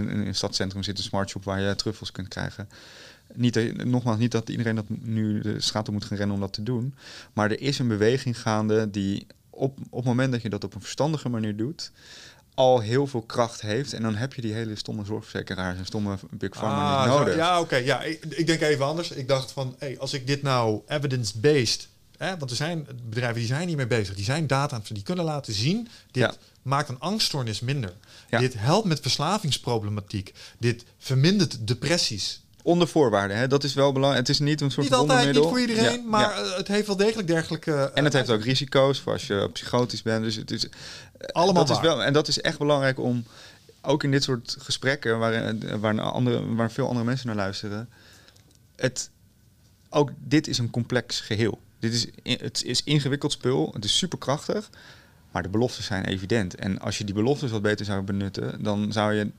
[0.83, 2.69] zit een smartshop waar je truffels kunt krijgen.
[3.33, 6.41] Niet, dat- nogmaals, niet dat iedereen dat nu de straat op moet gaan rennen om
[6.41, 6.95] dat te doen.
[7.33, 10.75] Maar er is een beweging gaande die op, op het moment dat je dat op
[10.75, 11.91] een verstandige manier doet,
[12.61, 13.93] al heel veel kracht heeft.
[13.93, 17.19] En dan heb je die hele stomme zorgverzekeraars en stomme Big Pharma Ah, niet zo-
[17.19, 17.35] nodig.
[17.35, 17.75] ja, oké.
[17.75, 19.11] ja, ik, ik denk even anders.
[19.11, 21.87] Ik dacht van, hey, als ik dit nou evidence-based...
[22.17, 24.15] Hè, want er zijn bedrijven die zijn hiermee bezig.
[24.15, 25.87] Die zijn data, aan het- die kunnen laten zien...
[26.11, 26.33] dit Ja.
[26.61, 27.93] maakt een angststoornis minder.
[28.29, 28.39] Ja.
[28.39, 30.33] Dit helpt met verslavingsproblematiek.
[30.59, 32.41] Dit vermindert depressies.
[32.63, 33.47] Onder voorwaarden, hè?
[33.47, 34.27] dat is wel belangrijk.
[34.27, 36.31] Het is niet een soort Niet altijd, niet voor iedereen, Ja, maar ja.
[36.43, 37.71] eh, het heeft wel degelijk dergelijke...
[37.73, 40.23] eh, En het heeft ook risico's voor als je psychotisch bent.
[40.23, 40.67] Dus het is
[41.31, 41.95] allemaal dat is waar.
[41.95, 43.23] wel, en dat is echt belangrijk om,
[43.81, 47.89] ook in dit soort gesprekken, waar, waar, andere, waar veel andere mensen naar luisteren,
[48.75, 49.09] het,
[49.89, 51.59] ook dit is een complex geheel.
[51.79, 52.07] Dit is,
[52.39, 54.69] het is ingewikkeld spul, het is superkrachtig,
[55.31, 56.55] maar de beloftes zijn evident.
[56.55, 59.31] En als je die beloftes wat beter zou benutten, dan zou je,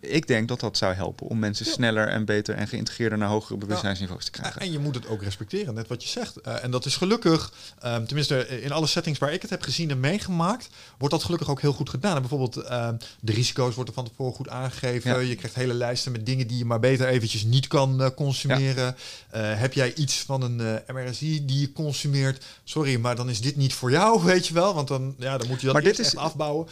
[0.00, 1.72] ik denk dat dat zou helpen om mensen Ja.
[1.72, 4.60] sneller en beter en geïntegreerder naar hogere bewustzijnsniveaus te krijgen.
[4.60, 6.36] en je moet het ook respecteren, net wat je zegt.
[6.36, 9.90] Eh, en dat is gelukkig, ehm, tenminste in alle settings waar ik het heb gezien
[9.90, 10.68] en meegemaakt,
[10.98, 12.14] wordt dat gelukkig ook heel goed gedaan.
[12.14, 15.10] En bijvoorbeeld ehm, de risico's worden van tevoren goed aangegeven.
[15.10, 15.18] Ja.
[15.18, 18.96] Je krijgt hele lijsten met dingen die je maar beter eventjes niet kan eh, consumeren.
[19.30, 22.44] Eh, heb jij iets van een eh, MRSI die je consumeert?
[22.64, 24.74] Sorry, maar dan is dit niet voor jou, weet je wel.
[24.74, 26.66] Want dan, ja, dan moet je dat Maar dit eerst is- echt afbouwen.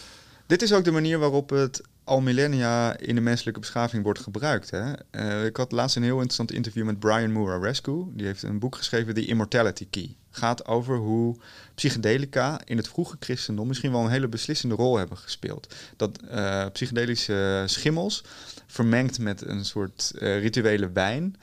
[0.47, 4.71] Dit is ook de manier waarop het al millennia in de menselijke beschaving wordt gebruikt.
[4.71, 4.93] Hè?
[5.11, 8.05] Eh, ik had laatst een heel interessant interview met Brian Murarescu.
[8.13, 10.17] Die heeft een boek geschreven, The Immortality Key.
[10.31, 11.37] Gaat over hoe
[11.75, 15.75] psychedelica in het vroege christendom misschien wel een hele beslissende rol hebben gespeeld.
[15.97, 18.25] Dat eh, psychedelische schimmels
[18.67, 21.37] vermengd met een soort eh, rituele wijn.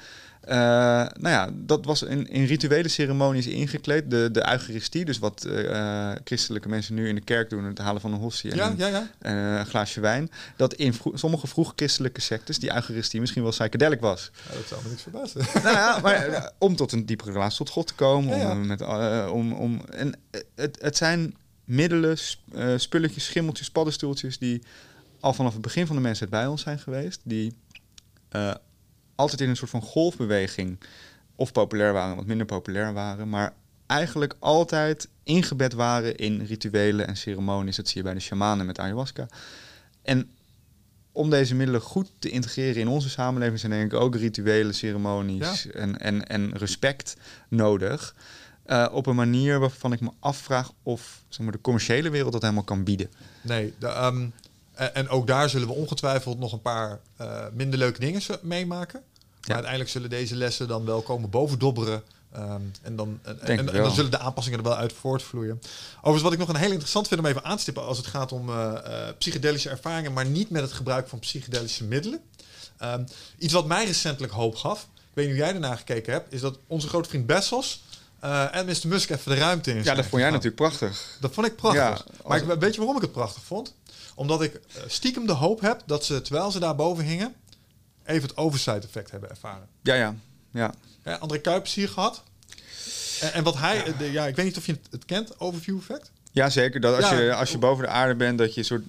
[0.45, 4.09] Eh, nou ja, dat was in, in rituele ceremonies ingekleed.
[4.11, 8.01] De, de eucharistie, dus wat eh, christelijke mensen nu in de kerk doen, het halen
[8.01, 9.07] van een hostie en Ja, een, ja, ja.
[9.19, 10.29] eh, een glaasje wijn.
[10.57, 14.31] Dat in vro- sommige vroeg-christelijke sectes die eucharistie misschien wel psychedelic was.
[14.53, 15.41] Dat zou me niks verbazen.
[15.63, 18.51] nou ja, maar eh, om tot een diepere relatie tot God te komen.
[18.51, 23.69] Om, met, eh, om, om, en eh, het, het zijn middelen, sp- eh, spulletjes, schimmeltjes,
[23.71, 24.37] paddenstoeltjes...
[24.37, 24.61] die
[25.19, 27.19] al vanaf het begin van de mensheid bij ons zijn geweest.
[27.23, 27.53] Die
[28.29, 28.53] eh,
[29.15, 30.79] altijd in een soort van golfbeweging
[31.35, 33.29] of populair waren, wat minder populair waren.
[33.29, 33.53] Maar
[33.85, 37.75] eigenlijk altijd ingebed waren in rituelen en ceremonies.
[37.75, 39.27] Dat zie je bij de shamanen met ayahuasca.
[40.01, 40.29] En
[41.11, 45.71] om deze middelen goed te integreren in onze samenleving zijn denk ik ook rituele ceremonies
[45.71, 47.17] en, en, en respect
[47.49, 48.15] nodig.
[48.63, 52.41] Eh, op een manier waarvan ik me afvraag of zeg maar, de commerciële wereld dat
[52.41, 53.09] helemaal kan bieden.
[53.41, 54.27] Nee, de, ehm,
[54.75, 58.99] en, en ook daar zullen we ongetwijfeld nog een paar eh, minder leuke dingen meemaken.
[59.03, 59.53] Maar Ja.
[59.53, 62.03] uiteindelijk zullen deze lessen dan wel komen bovendobberen
[62.35, 65.61] Ehm, en, dan, en, dan zullen de aanpassingen er wel uit voortvloeien.
[65.95, 68.07] Overigens, wat ik nog een heel interessant vind om even aan te stippen als het
[68.07, 72.19] gaat om eh, eh, psychedelische ervaringen, maar niet met het gebruik van psychedelische middelen.
[72.77, 73.03] Ehm,
[73.37, 76.41] iets wat mij recentelijk hoop gaf, ik weet niet hoe jij ernaar gekeken hebt, is
[76.41, 77.83] dat onze grote vriend Bessos
[78.19, 78.87] eh, en Mr.
[78.87, 81.17] Musk even de ruimte in Ja, dat vond jij natuurlijk prachtig.
[81.19, 82.05] Dat vond ik prachtig.
[82.07, 83.73] Ja, maar ik, weet je waarom ik het prachtig vond?
[84.15, 87.35] Omdat ik eh, stiekem de hoop heb dat ze, terwijl ze daar boven hingen,
[88.05, 89.67] even het oversight effect hebben ervaren.
[89.81, 90.15] Ja, ja.
[90.51, 90.73] ja.
[91.03, 92.23] Ja, André Kuipers hier gehad.
[93.21, 95.39] En, en wat hij, eh, de- ja, ik weet niet of je het, het kent,
[95.39, 96.11] overview effect.
[96.31, 96.79] Ja, zeker.
[96.79, 97.19] Dat als, Ja.
[97.19, 98.83] je, als je boven de aarde bent, dat je soort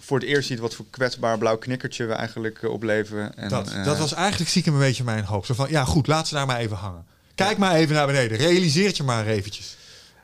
[0.00, 3.36] voor het eerst ziet wat voor kwetsbaar blauw knikkertje we eigenlijk eh, opleven.
[3.36, 5.46] En, dat, eh, dat was eigenlijk stiekem een beetje mijn hoop.
[5.46, 7.04] Zo van, ja goed, laat ze daar maar even hangen.
[7.34, 8.38] Kijk maar even naar beneden.
[8.38, 9.76] Realiseer het je maar eventjes.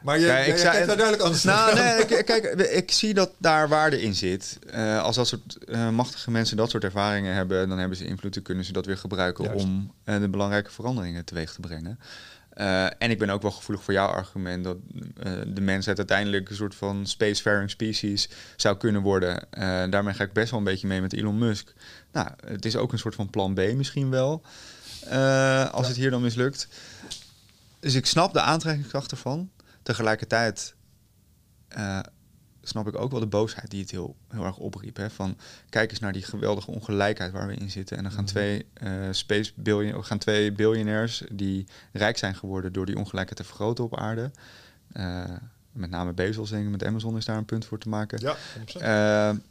[0.02, 3.68] Maar je, ja, ik daar duidelijk anders Nou, nee, ik- kijk, ik zie dat daar
[3.68, 4.58] waarde in zit.
[4.70, 8.36] Eh, als dat soort eh, machtige mensen dat soort ervaringen hebben, dan hebben ze invloed
[8.36, 9.64] en kunnen ze dat weer gebruiken Juist.
[9.64, 11.98] om eh, de belangrijke veranderingen teweeg te brengen.
[12.98, 14.76] En ik ben ook wel gevoelig voor jouw argument dat
[15.54, 19.46] de mensheid uiteindelijk een soort van spacefaring species zou kunnen worden.
[19.90, 21.72] Daarmee ga ik best wel een beetje mee met Elon Musk.
[22.12, 24.42] Nou, het is ook een soort van plan B misschien wel,
[25.70, 25.86] als Ja.
[25.86, 26.68] het hier dan mislukt.
[27.80, 29.50] Dus ik snap de aantrekkingskracht ervan.
[29.88, 30.74] Tegelijkertijd
[31.68, 32.00] eh,
[32.62, 34.96] snap ik ook wel de boosheid die het heel, heel erg opriep.
[34.96, 35.10] Hè?
[35.10, 35.36] Van
[35.68, 37.96] kijk eens naar die geweldige ongelijkheid waar we in zitten.
[37.96, 38.32] En dan gaan Mhm.
[38.32, 43.44] twee, eh space billion, gaan twee biljonairs die rijk zijn geworden door die ongelijkheid te
[43.44, 44.30] vergroten op aarde.
[44.92, 45.24] Eh,
[45.72, 48.18] met name Bezos, denk ik, met Amazon is daar een punt voor te maken.
[48.20, 49.42] Ja, 100%.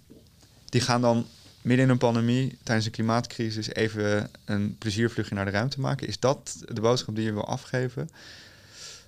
[0.66, 1.26] Die gaan dan
[1.62, 6.08] midden in een pandemie, tijdens een klimaatcrisis, even een pleziervluchtje naar de ruimte maken.
[6.08, 8.10] Is dat de boodschap die je wil afgeven?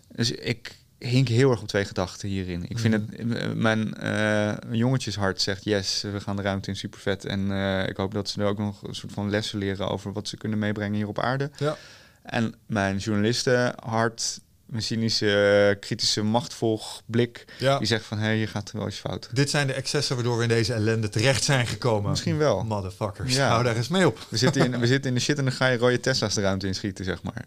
[0.08, 2.66] Dus ik hink heel erg op twee gedachten hierin.
[2.68, 3.32] Ik vind Mhm.
[3.32, 7.26] het, mijn eh, jongetjeshart zegt yes, we gaan de ruimte in, super vet.
[7.26, 10.14] En eh, ik hoop dat ze er ook nog een soort van lessen leren over
[10.14, 11.50] wat ze kunnen meebrengen hier op aarde.
[11.58, 11.78] ja.
[12.24, 17.78] En mijn journalistenhart, mijn cynische, kritische, machtvolg blik, ja.
[17.78, 19.30] die zegt van hé, hey, hier gaat er wel iets fout.
[19.34, 22.10] Dit zijn de excessen waardoor we in deze ellende terecht zijn gekomen.
[22.10, 22.64] Misschien wel.
[22.64, 23.36] Motherfuckers.
[23.36, 23.48] Ja.
[23.48, 24.26] Hou daar eens mee op.
[24.30, 26.42] We zitten, in, we zitten in de shit en dan ga je rode Tesla's de
[26.42, 27.46] ruimte inschieten, zeg maar.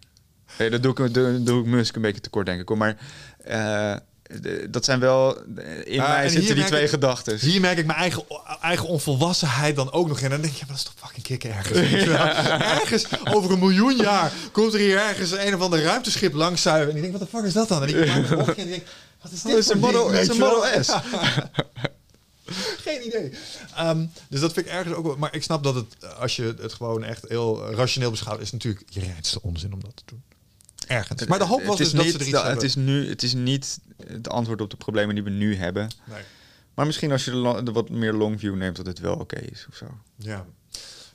[0.57, 2.67] Nee, dat doe ik, doe, doe ik Musk een beetje tekort, denk ik.
[2.67, 2.77] hoor.
[2.77, 2.97] Maar
[3.43, 3.95] eh,
[4.41, 5.37] de- dat zijn wel...
[5.83, 7.37] In Ja, mij zitten die twee gedachten.
[7.37, 8.23] Hier merk ik mijn eigen,
[8.61, 10.23] eigen onvolwassenheid dan ook nog in.
[10.23, 11.77] En dan denk je, maar dat is toch fucking kicken ergens.
[12.81, 16.89] Ergens over een miljoen jaar komt er hier ergens een of ander ruimteschip langs zuiven.
[16.89, 17.83] En ik denk, wat de fuck is dat dan?
[17.83, 18.83] En ik maak me op en ik denk,
[19.21, 20.37] wat is dit Dat is een Model- ding, is een?
[20.37, 20.89] Model S.
[22.83, 23.31] Geen idee.
[23.75, 25.15] Ehm, dus dat vind ik ergens ook wel.
[25.17, 28.51] Maar ik snap dat het, eh, als je het gewoon echt heel rationeel beschouwt, is
[28.51, 30.23] natuurlijk je reinste onzin om dat te doen.
[30.87, 31.25] Ergens.
[31.25, 33.09] Maar de hoop was het is dus dat niet, ze er iets het is nu,
[33.09, 35.89] Het is niet het antwoord op de problemen die we nu hebben.
[36.05, 36.21] Nee.
[36.73, 39.65] Maar misschien als je de, wat meer long view neemt, dat het wel oké is
[39.69, 39.85] of zo.
[40.17, 40.45] Ja,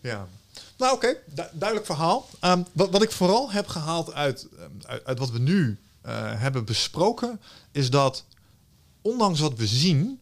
[0.00, 0.28] ja.
[0.78, 2.28] Nou oké, du- duidelijk verhaal.
[2.40, 6.40] Ehm, wat, wat ik vooral heb gehaald uit, ehm, uit, uit wat we nu eh,
[6.40, 7.40] hebben besproken,
[7.72, 8.24] is dat
[9.02, 10.20] ondanks wat we zien,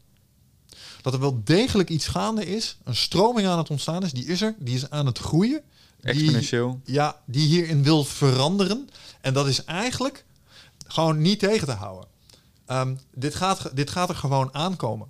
[1.03, 4.41] dat er wel degelijk iets gaande is, een stroming aan het ontstaan is, die is
[4.41, 5.61] er, die is aan het groeien.
[6.01, 6.81] Die, Exponentieel.
[6.85, 8.89] ja, die hierin wil veranderen.
[9.27, 10.25] En dat is eigenlijk
[10.87, 12.09] gewoon niet tegen te houden.
[12.67, 15.09] Ehm, dit, gaat, dit gaat er gewoon aankomen.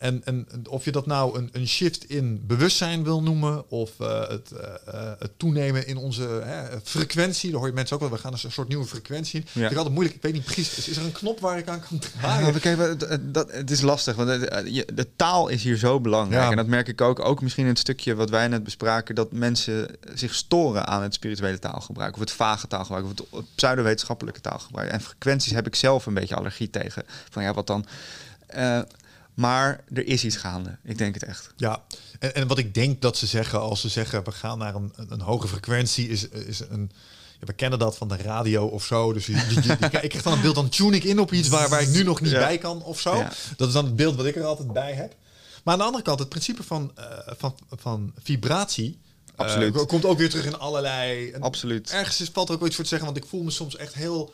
[0.00, 4.28] En, en of je dat nou een, een shift in bewustzijn wil noemen, of eh,
[4.28, 8.10] het, eh, eh, het toenemen in onze hè, frequentie, daar hoor je mensen ook wel,
[8.10, 9.60] we gaan een soort nieuwe frequentie in.
[9.60, 9.68] Ja.
[9.68, 11.82] Ik altijd moeilijk, ik weet niet precies, is, is er een knop waar ik aan
[11.88, 12.60] kan draaien?
[12.62, 16.42] Ja, dat, dat, het is lastig, want het- de taal is hier zo belangrijk.
[16.44, 16.50] Ja.
[16.50, 19.32] En dat merk ik ook, ook misschien in het stukje wat wij net bespraken, dat
[19.32, 24.90] mensen zich storen aan het spirituele taalgebruik, of het vage taalgebruik, of het pseudowetenschappelijke taalgebruik.
[24.90, 27.02] En frequenties heb ik zelf een beetje allergie tegen.
[27.30, 27.86] Van ja, wat dan?
[29.40, 30.78] Maar er is iets gaande.
[30.84, 31.52] Ik denk het echt.
[31.56, 31.82] Ja,
[32.18, 34.92] en, en wat ik denk dat ze zeggen als ze zeggen we gaan naar een,
[34.96, 36.90] een, een hoge frequentie, is, is een.
[37.40, 39.12] Ja, we kennen dat van de radio of zo.
[39.12, 41.32] Dus je, je, je- je- ik krijg dan een beeld, dan tune ik in op
[41.32, 42.38] iets waar, waar ik nu nog niet Ja.
[42.38, 43.16] bij kan of zo.
[43.16, 43.32] Ja.
[43.56, 45.14] Dat is dan het beeld wat ik er altijd bij heb.
[45.64, 47.04] Maar aan de andere kant, het principe van, eh,
[47.38, 48.98] van, van vibratie.
[49.26, 49.86] eh, Absoluut.
[49.86, 51.32] komt ook weer terug in allerlei.
[51.40, 51.90] Absoluut.
[51.90, 53.76] Ergens is, valt er ook wel iets voor te zeggen, want ik voel me soms
[53.76, 54.32] echt heel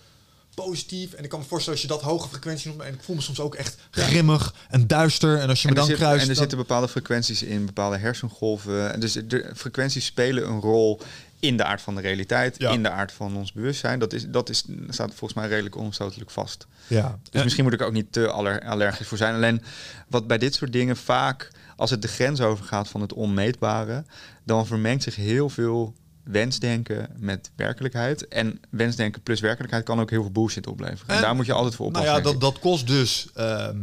[0.64, 1.12] positief.
[1.12, 2.82] En ik kan me voorstellen als je dat hoge frequentie noemt.
[2.82, 5.38] En ik voel me soms ook echt grimmig en duister.
[5.38, 6.14] En als je me En er, dan zit- kruist.
[6.14, 8.92] en er dan- zitten bepaalde frequenties in, bepaalde hersengolven.
[8.92, 11.00] En Dus de frequenties spelen een rol
[11.40, 12.70] in de aard van de realiteit, Ja.
[12.70, 13.98] in de aard van ons bewustzijn.
[13.98, 16.66] Dat, is, dat is, staat volgens mij redelijk onomstotelijk vast.
[16.86, 17.18] ja.
[17.30, 19.34] Dus misschien moet ik er ook niet te aller, allergisch voor zijn.
[19.34, 19.62] Alleen
[20.08, 24.04] wat bij dit soort dingen vaak, als het de grens overgaat van het onmeetbare,
[24.44, 25.94] dan vermengt zich heel veel
[26.30, 28.28] wensdenken met werkelijkheid.
[28.28, 31.08] En wensdenken plus werkelijkheid kan ook heel veel bullshit opleveren.
[31.08, 32.22] En, En- daar moet je altijd voor Nou oppassen.
[32.24, 33.26] ja, denk dat, dat kost dus.
[33.34, 33.76] ehm,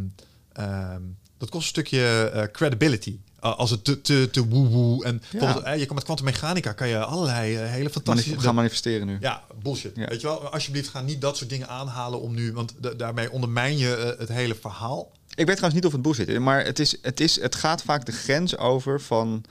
[0.54, 1.02] ehm,
[1.38, 3.18] dat kost een stukje eh, credibility.
[3.44, 5.06] Uh, als het te, te, te woe-woe.
[5.06, 5.72] En Ja.
[5.74, 8.30] je kan met kwantummechanica kan je allerlei eh, hele fantastische...
[8.30, 9.18] Manif- gaan manifesteren nu.
[9.20, 9.92] Ja, bullshit.
[9.96, 10.08] Ja.
[10.08, 13.32] Weet je wel, alsjeblieft ga niet dat soort dingen aanhalen om nu, want da- daarmee
[13.32, 15.12] ondermijn je eh, het hele verhaal.
[15.30, 17.82] Ik weet trouwens niet of het bullshit is, maar het, is, het, is, het gaat
[17.84, 19.44] vaak de grens over van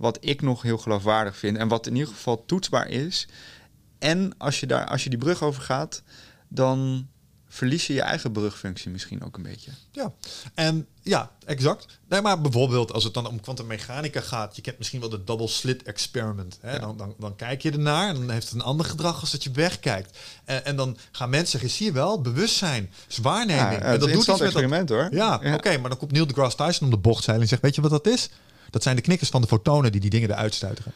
[0.00, 3.28] wat ik nog heel geloofwaardig vind en wat in ieder geval toetsbaar is.
[3.98, 6.02] En als je, daar, als je die brug over gaat,
[6.48, 7.08] dan
[7.48, 9.70] verlies je je eigen brugfunctie misschien ook een beetje.
[9.92, 10.12] Ja,
[10.54, 11.98] en ja, exact.
[12.08, 15.48] Nee, maar bijvoorbeeld als het dan om kwantummechanica gaat, je kent misschien wel de double
[15.48, 16.58] slit experiment.
[16.60, 16.72] Hè?
[16.72, 16.78] Ja.
[16.78, 19.44] Dan, dan, dan kijk je ernaar en dan heeft het een ander gedrag als dat
[19.44, 20.18] je wegkijkt.
[20.44, 23.70] En, en dan gaan mensen zeggen, zie je wel, bewustzijn, is waarneming.
[23.70, 25.08] Ja, en dat doet iets met dat, experiment hoor.
[25.10, 27.74] Ja, oké, maar dan komt Neil deGrasse Tyson om de bocht zeilen en zegt, weet
[27.74, 28.30] je wat dat is?
[28.70, 30.92] Dat zijn de knikkers van de fotonen die die dingen eruit stuiteren.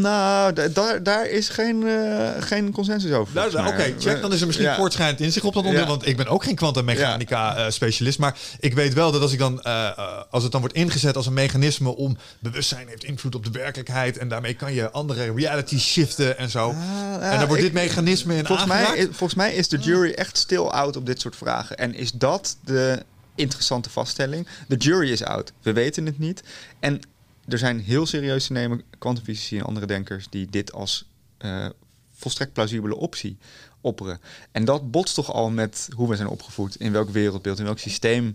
[0.00, 3.34] Nou, da- daar, daar is geen, eh, geen consensus over.
[3.34, 4.20] Nou, volgens Oké, check.
[4.20, 4.76] Dan is er misschien Ja.
[4.76, 5.88] voortschrijdend inzicht op dat onderdeel.
[5.88, 5.96] Ja.
[5.96, 8.18] Want ik ben ook geen kwantummechanica eh, specialist.
[8.18, 11.16] Maar ik weet wel dat als ik dan, eh, eh, als het dan wordt ingezet
[11.16, 14.18] als een mechanisme om bewustzijn heeft invloed op de werkelijkheid.
[14.18, 16.68] En daarmee kan je andere reality shiften en zo.
[16.68, 19.78] Ah, en dan wordt ik- dit mechanisme in Volgens mij, is- volgens mij is de
[19.78, 21.76] jury echt stil out op dit soort vragen.
[21.76, 23.02] En is dat de
[23.34, 24.46] interessante vaststelling?
[24.68, 25.52] De jury is out.
[25.62, 26.42] We weten het niet.
[26.80, 27.00] En
[27.48, 31.08] er zijn heel serieus te nemen kwantumfysici en andere denkers die dit als
[31.38, 31.66] eh,
[32.12, 33.38] volstrekt plausibele optie
[33.80, 34.20] opperen.
[34.52, 37.78] En dat botst toch al met hoe we zijn opgevoed, in welk wereldbeeld, in welk
[37.78, 38.32] systeem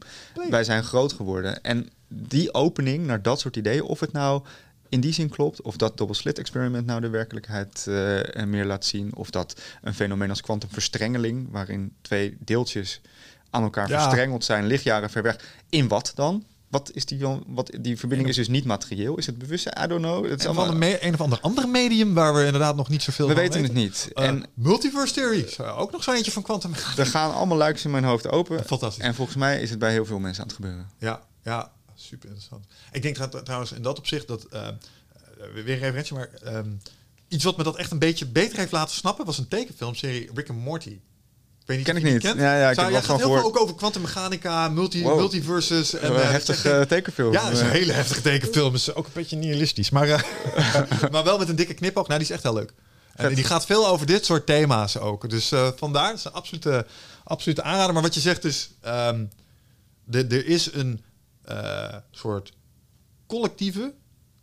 [0.49, 1.63] wij zijn groot geworden.
[1.63, 4.43] En die opening naar dat soort ideeën, of het nou
[4.89, 8.85] in die zin klopt, of dat double slit experiment nou de werkelijkheid eh, meer laat
[8.85, 13.01] zien, of dat een fenomeen als kwantumverstrengeling, waarin twee deeltjes
[13.56, 14.02] aan elkaar Ja.
[14.02, 16.45] verstrengeld zijn, lichtjaren ver weg, in wat dan?
[16.69, 19.18] Wat is die, dan- wat, die verbinding is dus niet materieel.
[19.18, 19.76] Is het bewustzijn?
[19.84, 20.30] I don't know.
[20.30, 23.02] Het is allemaal, een, me- een of ander andere medium waar we inderdaad nog niet
[23.03, 24.10] zoveel we van weten het niet.
[24.14, 25.48] Eh, en multiverse theory.
[25.49, 27.02] Zou Ook nog zo eentje van kwantummechanica.
[27.02, 28.65] er gaan allemaal luikjes in mijn hoofd open.
[28.65, 29.03] Fantastisch.
[29.03, 30.90] En volgens mij is het bij heel veel mensen aan het gebeuren.
[30.99, 32.65] Ja, ja, super interessant.
[32.91, 34.68] Ik denk trouw- trouwens in dat opzicht dat, eh,
[35.53, 36.69] weer een referentie, maar ehm,
[37.27, 40.49] iets wat me dat echt een beetje beter heeft laten snappen, was een tekenfilmserie Rick
[40.49, 40.99] and Morty.
[41.66, 42.22] Ik weet niet Ken ik niet.
[42.22, 42.40] kent.
[42.40, 45.18] Ja, ja, ik Zou, heb wel heel veel ook over kwantummechanica, multi, Wow.
[45.18, 45.94] multiverses.
[45.94, 47.32] En, Een eh, heftige dat- tekenfilm.
[47.34, 48.74] ja, is een hele heftige tekenfilm.
[48.74, 49.90] Is ook een beetje nihilistisch.
[49.90, 50.22] Maar, eh,
[51.12, 52.08] maar wel met een dikke knipoog.
[52.08, 52.74] Nou, die is echt heel leuk.
[53.16, 55.30] En die gaat veel over dit soort thema's ook.
[55.30, 56.86] Dus eh, vandaar, is een absolute,
[57.24, 57.94] absolute aanrader.
[57.94, 59.26] Maar wat je zegt is, ehm,
[60.12, 61.02] er is een
[62.12, 62.52] soort
[63.28, 63.94] collectieve,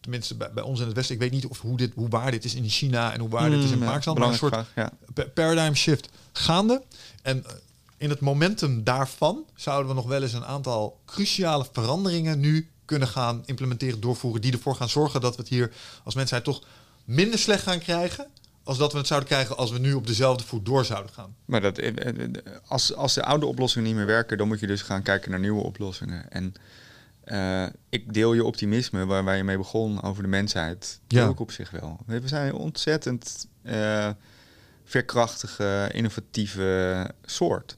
[0.01, 2.31] tenminste bij, bij ons in het Westen, ik weet niet of hoe, dit, hoe waar
[2.31, 4.35] dit is in China en hoe waar dit is in Mm, ja, Pakistan, maar een
[4.35, 4.93] soort vraag, ja.
[5.35, 6.83] paradigm shift gaande.
[7.23, 7.53] En eh,
[7.97, 13.09] in het momentum daarvan zouden we nog wel eens een aantal cruciale veranderingen nu kunnen
[13.09, 15.73] gaan implementeren, doorvoeren, die ervoor gaan zorgen dat we het hier
[16.05, 16.63] als mensheid toch
[17.05, 18.27] minder slecht gaan krijgen,
[18.65, 21.35] als dat we het zouden krijgen als we nu op dezelfde voet door zouden gaan.
[21.45, 22.31] Maar dat, eh, eh,
[22.67, 25.41] als, als de oude oplossingen niet meer werken, dan moet je dus gaan kijken naar
[25.41, 26.31] nieuwe oplossingen.
[26.31, 26.55] En
[27.89, 31.01] ik deel je optimisme waar, waar je mee begon over de mensheid.
[31.09, 31.27] Ja.
[31.27, 31.99] Ook op zich wel.
[32.07, 33.47] We zijn ontzettend
[34.85, 37.77] veerkrachtige, innovatieve soort.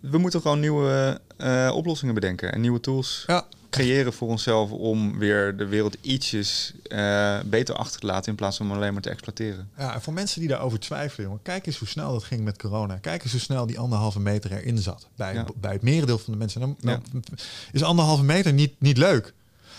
[0.00, 5.18] We moeten gewoon nieuwe eh, oplossingen bedenken en nieuwe tools Ja, creëren voor onszelf om
[5.18, 9.10] weer de wereld ietsjes eh, beter achter te laten in plaats van alleen maar te
[9.10, 9.70] exploiteren.
[9.78, 12.58] Ja, en voor mensen die daarover twijfelen, jongen, kijk eens hoe snel dat ging met
[12.58, 12.96] corona.
[12.96, 15.46] Kijk eens hoe snel die anderhalve meter erin zat bij, Ja.
[15.56, 16.60] bij het merendeel van de mensen.
[16.60, 17.02] Dan, dan
[17.72, 19.32] is anderhalve meter niet, niet leuk.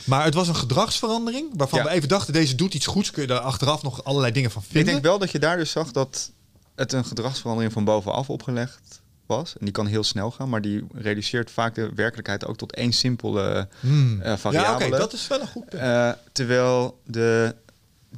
[0.06, 1.86] Maar het was een gedragsverandering waarvan Ja.
[1.86, 3.12] we even dachten, deze doet iets goeds.
[3.12, 4.80] Kun je daar achteraf nog allerlei dingen van vinden?
[4.82, 6.32] Ik denk wel dat je daar dus zag dat
[6.76, 9.54] het een gedragsverandering van bovenaf opgelegd was.
[9.58, 12.92] En die kan heel snel gaan, maar die reduceert vaak de werkelijkheid ook tot één
[12.94, 14.22] simpele Hmm.
[14.22, 14.90] eh, ja, variabele.
[14.90, 15.82] oké, dat is wel een goed punt.
[15.82, 17.56] Eh, terwijl de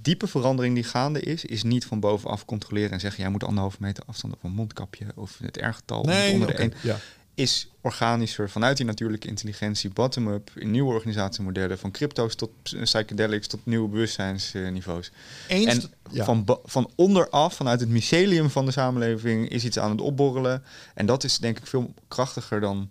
[0.02, 3.78] diepe verandering die gaande is, is niet van bovenaf controleren en zeggen: jij moet anderhalve
[3.80, 6.74] meter afstand of een mondkapje of het R-getal nee, onder de één.
[6.82, 6.98] ja.
[7.38, 13.60] Is organischer vanuit die natuurlijke intelligentie, bottom-up, in nieuwe organisatiemodellen, van crypto's tot psychedelics tot
[13.64, 15.12] nieuwe bewustzijnsniveaus.
[15.48, 16.24] Eens, En ja.
[16.24, 20.64] van, van onderaf, vanuit het mycelium van de samenleving, is iets aan het opborrelen.
[20.94, 22.90] En dat is denk ik veel krachtiger dan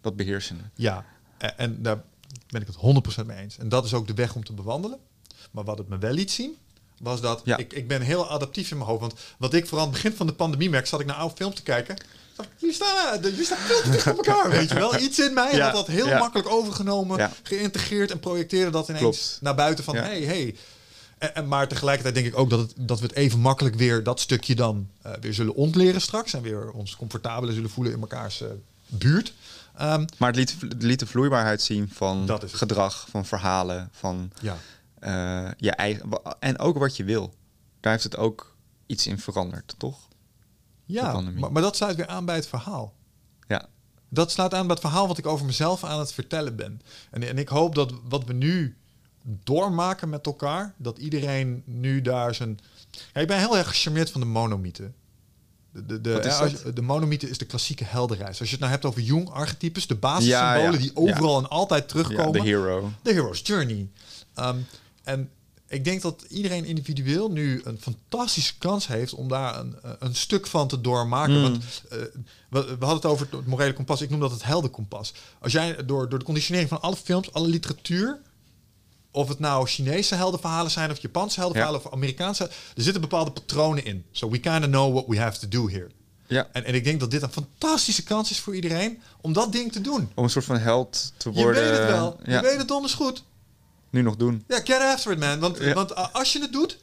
[0.00, 0.62] dat beheersende.
[0.74, 1.04] Ja,
[1.38, 2.02] en, en daar
[2.48, 3.58] ben ik het 100% mee eens.
[3.58, 4.98] En dat is ook de weg om te bewandelen.
[5.50, 6.56] Maar wat het me wel liet zien,
[6.98, 7.56] was dat Ja.
[7.56, 9.00] ik, ik ben heel adaptief in mijn hoofd.
[9.00, 11.36] Want wat ik vooral aan het begin van de pandemie merk, zat ik naar oude
[11.36, 11.96] films te kijken.
[12.56, 14.98] Jullie staan, eh, de- jullie staan veel te dicht op elkaar, weet je wel.
[14.98, 16.18] Iets in mij Ja, had dat heel ja.
[16.18, 17.30] makkelijk overgenomen, Ja.
[17.42, 19.38] geïntegreerd en projecteerde dat ineens Klopt.
[19.40, 20.56] naar buiten van, hey, hey.
[21.18, 24.02] En, en, maar tegelijkertijd denk ik ook dat, het, dat we het even makkelijk weer
[24.02, 26.32] dat stukje dan eh, weer zullen ontleren straks.
[26.34, 28.48] En weer ons comfortabeler zullen voelen in mekaars eh,
[28.86, 29.32] buurt.
[29.76, 34.56] Ehm, Maar het liet, het liet de vloeibaarheid zien van gedrag, van verhalen, van ja.
[34.98, 36.08] eh, je eigen.
[36.38, 37.34] En ook wat je wil.
[37.80, 38.54] Daar heeft het ook
[38.86, 39.98] iets in veranderd, toch?
[40.86, 42.94] De Ja, maar, maar dat sluit weer aan bij het verhaal.
[43.48, 43.68] Ja.
[44.08, 46.80] Dat slaat aan bij het verhaal wat ik over mezelf aan het vertellen ben.
[47.10, 48.76] En, en ik hoop dat wat we nu
[49.22, 52.58] doormaken met elkaar, dat iedereen nu daar zijn.
[53.12, 54.92] Ja, ik ben heel erg gecharmeerd van de monomythe.
[55.70, 58.40] De, de, de, ja, als de monomythe is de klassieke heldenreis.
[58.40, 61.88] Als je het nou hebt over jong archetypes, de basissymbolen Ja, die overal en altijd
[61.88, 62.32] terugkomen.
[62.32, 62.92] De hero.
[63.02, 63.88] The Hero's Journey.
[64.36, 64.66] Um,
[65.02, 65.30] en
[65.68, 70.46] ik denk dat iedereen individueel nu een fantastische kans heeft om daar een, een stuk
[70.46, 71.36] van te doormaken.
[71.36, 71.42] Mm.
[71.42, 71.98] Want eh,
[72.50, 74.00] we, we hadden het over het morele kompas.
[74.00, 75.12] Ik noem dat het heldenkompas.
[75.40, 78.20] Als jij door, door de conditionering van alle films, alle literatuur,
[79.10, 82.44] of het nou Chinese heldenverhalen zijn of Japanse heldenverhalen of Amerikaanse,
[82.76, 84.04] er zitten bepaalde patronen in.
[84.12, 85.90] So we kind of know what we have to do here.
[86.28, 89.52] Ja, En, en ik denk dat dit een fantastische kans is voor iedereen om dat
[89.52, 90.10] ding te doen.
[90.14, 91.62] om een soort van held te Je worden.
[91.62, 92.20] weet het wel.
[92.24, 93.22] Ja, Je weet het donders goed.
[93.96, 94.44] Nu nog doen.
[94.48, 95.38] Ja, get after it, man.
[95.38, 95.72] Want, Ja.
[95.74, 96.78] want uh, als je het doet,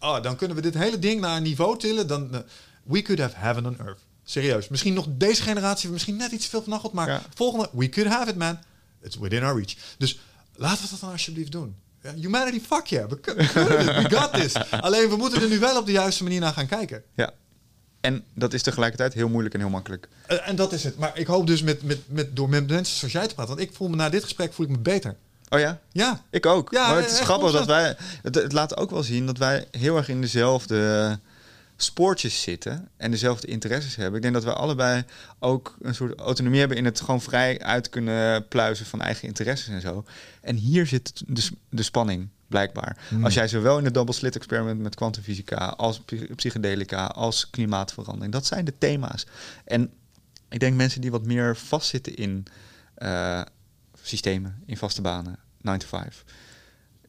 [0.00, 2.06] oh, dan kunnen we dit hele ding naar een niveau tillen.
[2.06, 2.38] Dan, uh,
[2.82, 4.00] we could have heaven on earth.
[4.24, 4.68] Serieus.
[4.68, 7.22] Misschien nog deze generatie, misschien net iets veel vanachteld, maar Ja.
[7.34, 8.58] volgende, we could have it, man.
[9.02, 9.74] It's within our reach.
[9.98, 10.18] Dus
[10.54, 11.76] laten we dat dan alsjeblieft doen.
[12.14, 13.08] Humanity, fuck yeah.
[13.08, 14.08] We, we kunnen het.
[14.10, 14.52] We got this.
[14.86, 17.02] Alleen we moeten er nu wel op de juiste manier naar gaan kijken.
[17.16, 17.32] Ja.
[18.00, 20.08] En dat is tegelijkertijd heel moeilijk en heel makkelijk.
[20.28, 20.98] Uh, en dat is het.
[20.98, 23.56] Maar ik hoop dus met, met, met, door met mensen zoals jij te praten.
[23.56, 25.16] Want ik voel me na dit gesprek voel ik me beter.
[25.48, 25.80] Oh ja?
[25.92, 26.22] Ja.
[26.30, 26.72] Ik ook.
[26.72, 27.96] Ja, maar het is echt grappig dat wij...
[28.22, 31.18] Het, het laat ook wel zien dat wij heel erg in dezelfde
[31.76, 34.14] spoortjes zitten en dezelfde interesses hebben.
[34.14, 35.04] Ik denk dat wij allebei
[35.38, 39.68] ook een soort autonomie hebben in het gewoon vrij uit kunnen pluizen van eigen interesses
[39.68, 40.04] en zo.
[40.40, 42.96] En hier zit de, de spanning, blijkbaar.
[43.08, 43.24] Hmm.
[43.24, 48.32] Als jij zowel in het double slit experiment met kwantumfysica als psy- psychedelica als klimaatverandering,
[48.32, 49.26] dat zijn de thema's.
[49.64, 49.90] En
[50.48, 52.46] ik denk mensen die wat meer vastzitten in
[52.94, 53.40] eh,
[54.08, 56.24] systemen, in vaste banen, 9 to 5,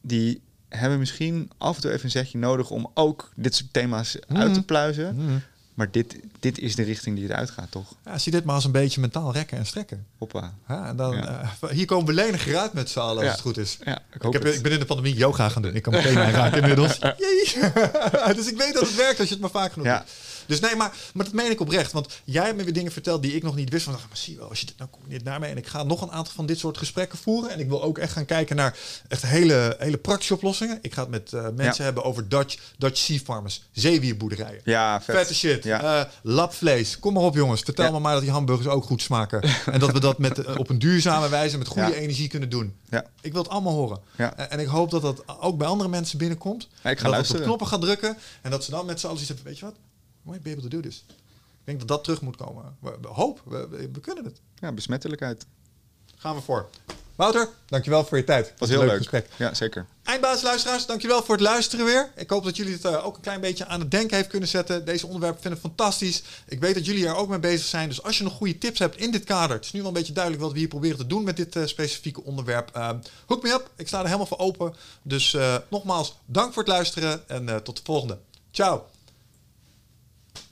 [0.00, 4.18] die hebben misschien af en toe even een zetje nodig om ook dit soort thema's
[4.28, 4.62] uit te Mhm.
[4.66, 5.14] pluizen.
[5.16, 5.42] Mm.
[5.74, 7.94] Maar dit, dit is de richting die het uitgaat, toch?
[8.04, 10.06] Ja, zie dit maar als een beetje mentaal rekken en strekken.
[10.18, 10.54] Hoppa.
[10.68, 11.42] Ja, en dan, Ja.
[11.60, 13.30] eh, hier komen we leniger uit met z'n allen als Ja.
[13.30, 13.78] het goed is.
[13.84, 14.54] Ja, ik heb, het.
[14.54, 15.74] ik ben in de pandemie yoga gaan doen.
[15.74, 16.98] Ik kan meteen raken inmiddels.
[18.36, 19.98] Dus ik weet dat het werkt als je het maar vaak genoeg Ja.
[19.98, 20.08] doet.
[20.48, 21.92] Dus nee, maar, maar dat meen ik oprecht.
[21.92, 23.84] Want jij hebt me weer dingen verteld die ik nog niet wist.
[23.84, 25.50] Van, maar zie je wel, als je dit nou combineert daarmee.
[25.50, 27.50] En ik ga nog een aantal van dit soort gesprekken voeren.
[27.50, 28.76] En ik wil ook echt gaan kijken naar
[29.08, 30.78] echt hele, hele praktische oplossingen.
[30.82, 31.82] Ik ga het met eh, mensen Ja.
[31.82, 33.62] hebben over Dutch, Dutch sea farmers.
[33.72, 34.60] Zeewierboerderijen.
[34.64, 35.16] Ja, vet.
[35.16, 35.64] Vette shit.
[35.64, 36.00] Ja.
[36.00, 36.98] Eh, labvlees.
[36.98, 37.60] Kom maar op, jongens.
[37.62, 37.90] Vertel Ja.
[37.90, 39.42] me maar dat die hamburgers ook goed smaken.
[39.72, 42.76] en dat we dat met, eh, op een duurzame wijze met goede energie kunnen doen.
[42.90, 43.04] Ja.
[43.20, 43.98] Ik wil het allemaal horen.
[44.16, 44.36] Ja.
[44.36, 46.62] En, en ik hoop dat dat ook bij andere mensen binnenkomt.
[46.62, 47.40] Ik ga dat luisteren.
[47.40, 48.16] op knoppen gaan drukken.
[48.42, 49.74] En dat ze dan met z'n allen zeggen, weet je wat?
[50.28, 51.04] Might be able to do this.
[51.08, 52.76] Ik denk dat dat terug moet komen.
[52.80, 54.40] We, we- hoop, we, we, we kunnen het.
[54.58, 55.46] Ja, besmettelijkheid.
[56.16, 56.68] Gaan we voor.
[57.16, 58.54] Wouter, dankjewel voor je tijd.
[58.58, 58.96] Was een heel leuk.
[58.96, 59.28] gesprek.
[59.36, 59.86] Ja, zeker.
[60.02, 62.12] Eindbaasluisteraars, dankjewel voor het luisteren weer.
[62.16, 64.48] Ik hoop dat jullie het eh, ook een klein beetje aan het denken heeft kunnen
[64.48, 64.84] zetten.
[64.84, 66.22] Deze onderwerpen vind ik fantastisch.
[66.48, 67.88] Ik weet dat jullie er ook mee bezig zijn.
[67.88, 69.56] Dus als je nog goede tips hebt in dit kader.
[69.56, 71.56] Het is nu wel een beetje duidelijk wat we hier proberen te doen met dit
[71.56, 72.70] eh, specifieke onderwerp.
[72.74, 72.90] eh,
[73.26, 73.70] hook me up.
[73.76, 74.74] Ik sta er helemaal voor open.
[75.02, 78.18] Dus eh, nogmaals, dank voor het luisteren en tot de volgende.
[78.50, 78.86] Ciao.